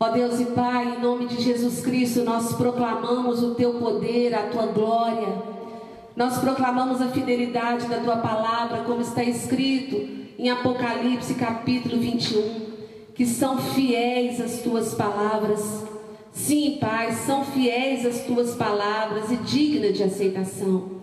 Ó 0.00 0.10
Deus 0.10 0.40
e 0.40 0.46
Pai, 0.46 0.96
em 0.96 1.00
nome 1.00 1.26
de 1.26 1.40
Jesus 1.40 1.80
Cristo, 1.80 2.24
nós 2.24 2.52
proclamamos 2.54 3.42
o 3.44 3.54
Teu 3.54 3.74
poder, 3.74 4.34
a 4.34 4.48
Tua 4.48 4.66
glória. 4.66 5.28
Nós 6.16 6.38
proclamamos 6.38 7.00
a 7.00 7.08
fidelidade 7.08 7.86
da 7.86 8.00
Tua 8.00 8.16
palavra, 8.16 8.82
como 8.82 9.00
está 9.00 9.22
escrito 9.22 9.96
em 10.36 10.50
Apocalipse 10.50 11.34
capítulo 11.34 11.98
21, 11.98 12.66
que 13.14 13.24
são 13.24 13.58
fiéis 13.58 14.40
as 14.40 14.60
Tuas 14.60 14.92
palavras. 14.92 15.84
Sim, 16.32 16.78
Pai, 16.80 17.12
são 17.12 17.44
fiéis 17.44 18.04
as 18.04 18.26
Tuas 18.26 18.56
palavras 18.56 19.30
e 19.30 19.36
dignas 19.36 19.96
de 19.96 20.02
aceitação. 20.02 20.95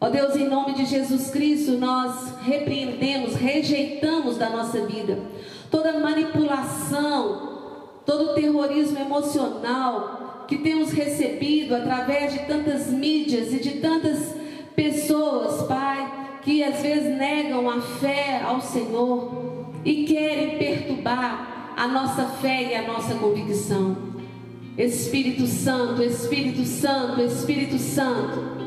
Ó 0.00 0.08
Deus, 0.08 0.34
em 0.34 0.48
nome 0.48 0.72
de 0.72 0.86
Jesus 0.86 1.30
Cristo, 1.30 1.72
nós 1.72 2.32
repreendemos, 2.42 3.34
rejeitamos 3.34 4.38
da 4.38 4.48
nossa 4.48 4.80
vida 4.86 5.18
toda 5.70 6.00
manipulação, 6.00 7.50
todo 8.06 8.34
terrorismo 8.34 8.98
emocional 8.98 10.46
que 10.48 10.58
temos 10.58 10.90
recebido 10.90 11.76
através 11.76 12.32
de 12.32 12.40
tantas 12.40 12.88
mídias 12.88 13.52
e 13.52 13.60
de 13.60 13.72
tantas 13.72 14.34
pessoas, 14.74 15.62
Pai, 15.68 16.38
que 16.42 16.64
às 16.64 16.80
vezes 16.80 17.16
negam 17.16 17.70
a 17.70 17.80
fé 17.80 18.42
ao 18.42 18.60
Senhor 18.60 19.68
e 19.84 20.04
querem 20.04 20.58
perturbar 20.58 21.74
a 21.76 21.86
nossa 21.86 22.24
fé 22.24 22.72
e 22.72 22.74
a 22.74 22.86
nossa 22.86 23.14
convicção. 23.14 23.96
Espírito 24.76 25.46
Santo, 25.46 26.02
Espírito 26.02 26.64
Santo, 26.64 27.20
Espírito 27.20 27.78
Santo, 27.78 28.59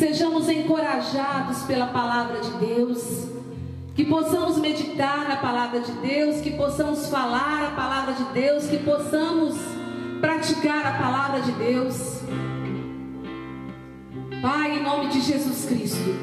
sejamos 0.00 0.48
encorajados 0.48 1.62
pela 1.64 1.88
palavra 1.88 2.40
de 2.40 2.50
Deus 2.52 3.28
que 3.94 4.02
possamos 4.06 4.56
meditar 4.56 5.28
na 5.28 5.36
palavra 5.36 5.80
de 5.80 5.92
Deus, 5.92 6.40
que 6.40 6.52
possamos 6.52 7.06
falar 7.08 7.66
a 7.66 7.70
palavra 7.72 8.14
de 8.14 8.24
Deus, 8.32 8.64
que 8.66 8.78
possamos 8.78 9.56
praticar 10.18 10.86
a 10.86 10.92
palavra 10.92 11.42
de 11.42 11.52
Deus. 11.52 12.22
Pai, 14.40 14.78
em 14.78 14.82
nome 14.82 15.08
de 15.08 15.20
Jesus 15.20 15.66
Cristo, 15.66 16.16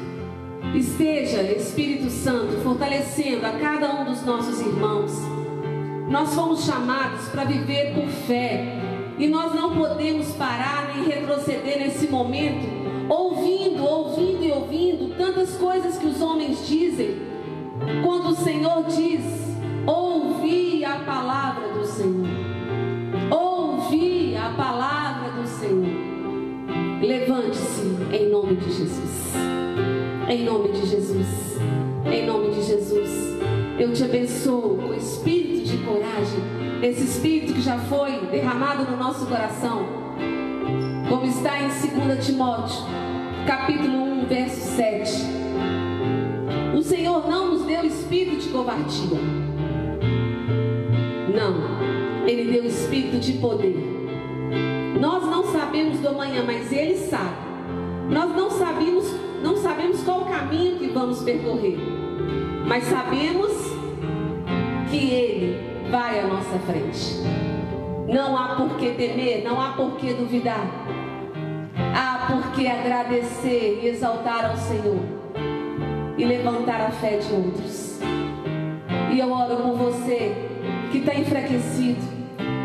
esteja, 0.74 1.40
Espírito 1.42 2.10
Santo, 2.10 2.60
fortalecendo 2.64 3.46
a 3.46 3.52
cada 3.52 3.94
um 3.94 4.06
dos 4.06 4.24
nossos 4.24 4.60
irmãos. 4.60 5.12
Nós 6.10 6.34
fomos 6.34 6.64
chamados 6.64 7.28
para 7.28 7.44
viver 7.44 7.94
por 7.94 8.08
fé 8.26 8.74
e 9.18 9.28
nós 9.28 9.54
não 9.54 9.76
podemos 9.76 10.32
parar 10.32 10.96
nem 10.96 11.04
retroceder 11.04 11.78
nesse 11.78 12.08
momento, 12.08 12.77
ouvindo, 13.08 13.84
ouvindo 13.84 14.44
e 14.44 14.52
ouvindo 14.52 15.16
tantas 15.16 15.56
coisas 15.56 15.98
que 15.98 16.06
os 16.06 16.20
homens 16.20 16.66
dizem 16.66 17.16
quando 18.04 18.30
o 18.30 18.36
Senhor 18.36 18.84
diz: 18.84 19.22
ouvi 19.86 20.84
a 20.84 20.98
palavra 21.00 21.68
do 21.68 21.84
Senhor. 21.84 22.26
Ouvi 23.30 24.36
a 24.36 24.50
palavra 24.50 25.30
do 25.32 25.46
Senhor. 25.46 26.08
Levante-se 27.00 27.82
em 28.12 28.28
nome 28.28 28.56
de 28.56 28.72
Jesus. 28.72 29.34
Em 30.28 30.44
nome 30.44 30.72
de 30.72 30.86
Jesus. 30.86 31.58
Em 32.04 32.26
nome 32.26 32.50
de 32.50 32.62
Jesus. 32.62 33.38
Eu 33.78 33.92
te 33.92 34.04
abençoo 34.04 34.76
com 34.76 34.92
espírito 34.92 35.68
de 35.68 35.78
coragem, 35.78 36.40
esse 36.82 37.04
espírito 37.04 37.54
que 37.54 37.60
já 37.60 37.78
foi 37.78 38.26
derramado 38.26 38.90
no 38.90 38.96
nosso 38.96 39.24
coração, 39.26 39.86
como 41.08 41.24
está 41.24 41.58
em 41.58 41.68
2 41.68 42.26
Timóteo, 42.26 42.84
capítulo 43.46 44.02
1, 44.22 44.26
verso 44.26 44.76
7. 44.76 45.12
O 46.76 46.82
Senhor 46.82 47.28
não 47.28 47.52
nos 47.52 47.64
deu 47.64 47.84
espírito 47.84 48.42
de 48.42 48.48
covardia. 48.50 49.18
Não, 51.34 52.26
Ele 52.26 52.52
deu 52.52 52.64
espírito 52.66 53.18
de 53.20 53.32
poder. 53.34 53.76
Nós 55.00 55.24
não 55.24 55.44
sabemos 55.44 55.98
do 56.00 56.08
amanhã, 56.08 56.44
mas 56.46 56.70
Ele 56.70 56.96
sabe. 56.96 57.36
Nós 58.10 58.36
não 58.36 58.50
sabemos, 58.50 59.06
não 59.42 59.56
sabemos 59.56 60.02
qual 60.02 60.22
o 60.22 60.26
caminho 60.26 60.78
que 60.78 60.88
vamos 60.88 61.22
percorrer, 61.22 61.78
mas 62.66 62.84
sabemos 62.84 63.52
que 64.90 65.10
Ele 65.10 65.90
vai 65.90 66.20
à 66.20 66.26
nossa 66.26 66.58
frente. 66.66 67.16
Não 68.08 68.36
há 68.36 68.56
por 68.56 68.76
que 68.76 68.90
temer, 68.90 69.44
não 69.44 69.60
há 69.60 69.72
por 69.72 69.96
que 69.96 70.12
duvidar. 70.14 70.66
Há 71.94 72.26
por 72.26 72.52
que 72.52 72.66
agradecer 72.66 73.80
e 73.82 73.88
exaltar 73.88 74.44
ao 74.44 74.56
Senhor 74.56 75.00
e 76.16 76.24
levantar 76.24 76.80
a 76.80 76.90
fé 76.90 77.18
de 77.18 77.32
outros. 77.32 78.00
E 79.12 79.18
eu 79.18 79.32
oro 79.32 79.56
por 79.56 79.76
você 79.76 80.34
que 80.90 80.98
está 80.98 81.14
enfraquecido. 81.14 82.00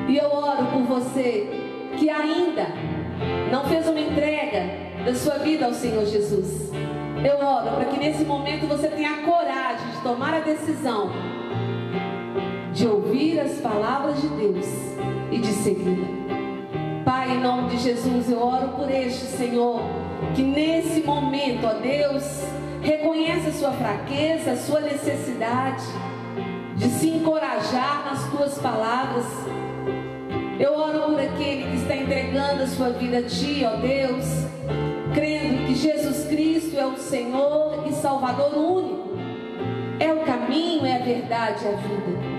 E 0.07 0.17
eu 0.17 0.29
oro 0.31 0.65
por 0.65 0.81
você 0.81 1.47
que 1.97 2.09
ainda 2.09 2.67
não 3.51 3.63
fez 3.65 3.87
uma 3.87 3.99
entrega 3.99 4.63
da 5.05 5.13
sua 5.13 5.37
vida 5.39 5.65
ao 5.65 5.73
Senhor 5.73 6.05
Jesus. 6.05 6.71
Eu 7.23 7.45
oro 7.45 7.75
para 7.75 7.85
que 7.85 7.99
nesse 7.99 8.23
momento 8.25 8.67
você 8.67 8.87
tenha 8.87 9.11
a 9.11 9.17
coragem 9.21 9.87
de 9.91 10.01
tomar 10.01 10.33
a 10.33 10.39
decisão 10.39 11.11
de 12.73 12.87
ouvir 12.87 13.39
as 13.39 13.59
palavras 13.61 14.19
de 14.19 14.27
Deus 14.29 14.65
e 15.31 15.37
de 15.37 15.47
segui-la. 15.47 16.22
Pai, 17.13 17.29
em 17.29 17.41
nome 17.41 17.69
de 17.69 17.77
Jesus, 17.77 18.27
eu 18.27 18.43
oro 18.43 18.69
por 18.69 18.89
este 18.89 19.25
Senhor 19.37 19.83
que 20.33 20.41
nesse 20.41 21.03
momento, 21.03 21.67
ó 21.67 21.73
Deus, 21.73 22.23
reconhece 22.81 23.49
a 23.49 23.51
sua 23.51 23.71
fraqueza, 23.71 24.53
a 24.53 24.57
sua 24.57 24.81
necessidade 24.81 25.85
de 26.75 26.85
se 26.85 27.09
encorajar 27.09 28.03
nas 28.03 28.27
tuas 28.31 28.57
palavras. 28.57 29.27
Eu 30.59 30.73
oro 30.73 31.11
por 31.11 31.19
aquele 31.19 31.69
que 31.69 31.75
está 31.83 31.95
entregando 31.95 32.63
a 32.63 32.67
sua 32.67 32.89
vida 32.89 33.19
a 33.19 33.23
ti, 33.23 33.63
ó 33.63 33.75
Deus 33.75 34.25
crendo 35.13 35.67
que 35.67 35.75
Jesus 35.75 36.25
Cristo 36.25 36.79
é 36.79 36.87
o 36.87 36.97
Senhor 36.97 37.85
e 37.87 37.93
Salvador 37.93 38.57
único. 38.57 39.09
É 39.99 40.11
o 40.11 40.21
caminho, 40.21 40.83
é 40.83 40.95
a 40.95 41.05
verdade, 41.05 41.63
é 41.63 41.73
a 41.73 41.75
vida. 41.75 42.32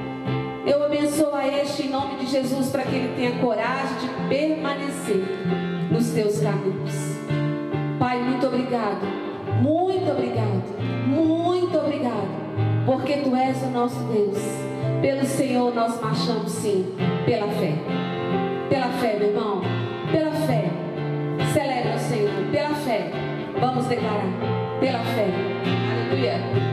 Eu 0.66 0.82
abençoo 0.82 1.34
a 1.34 1.46
este 1.46 1.82
em 1.82 1.90
nome 1.90 2.16
de 2.16 2.26
Jesus 2.26 2.70
para 2.70 2.84
que 2.84 2.94
ele 2.94 3.14
tenha 3.14 3.38
coragem 3.38 3.98
de 3.98 4.28
permanecer 4.28 5.22
nos 5.90 6.08
teus 6.08 6.40
caminhos. 6.40 6.94
Pai, 7.98 8.22
muito 8.22 8.46
obrigado, 8.46 9.06
muito 9.60 10.10
obrigado, 10.10 10.62
muito 11.06 11.78
obrigado, 11.78 12.28
porque 12.86 13.18
tu 13.18 13.36
és 13.36 13.62
o 13.62 13.66
nosso 13.66 13.98
Deus. 14.04 14.38
Pelo 15.02 15.26
Senhor 15.26 15.74
nós 15.74 16.00
marchamos 16.00 16.50
sim, 16.50 16.94
pela 17.26 17.46
fé. 17.48 17.74
Pela 18.70 18.88
fé, 18.88 19.16
meu 19.18 19.28
irmão, 19.28 19.60
pela 20.10 20.32
fé. 20.46 20.70
Celebra 21.52 21.94
o 21.94 21.98
Senhor 21.98 22.30
pela 22.50 22.74
fé. 22.76 23.10
Vamos 23.60 23.84
declarar 23.84 24.24
pela 24.80 25.00
fé. 25.00 25.28
Aleluia. 25.92 26.63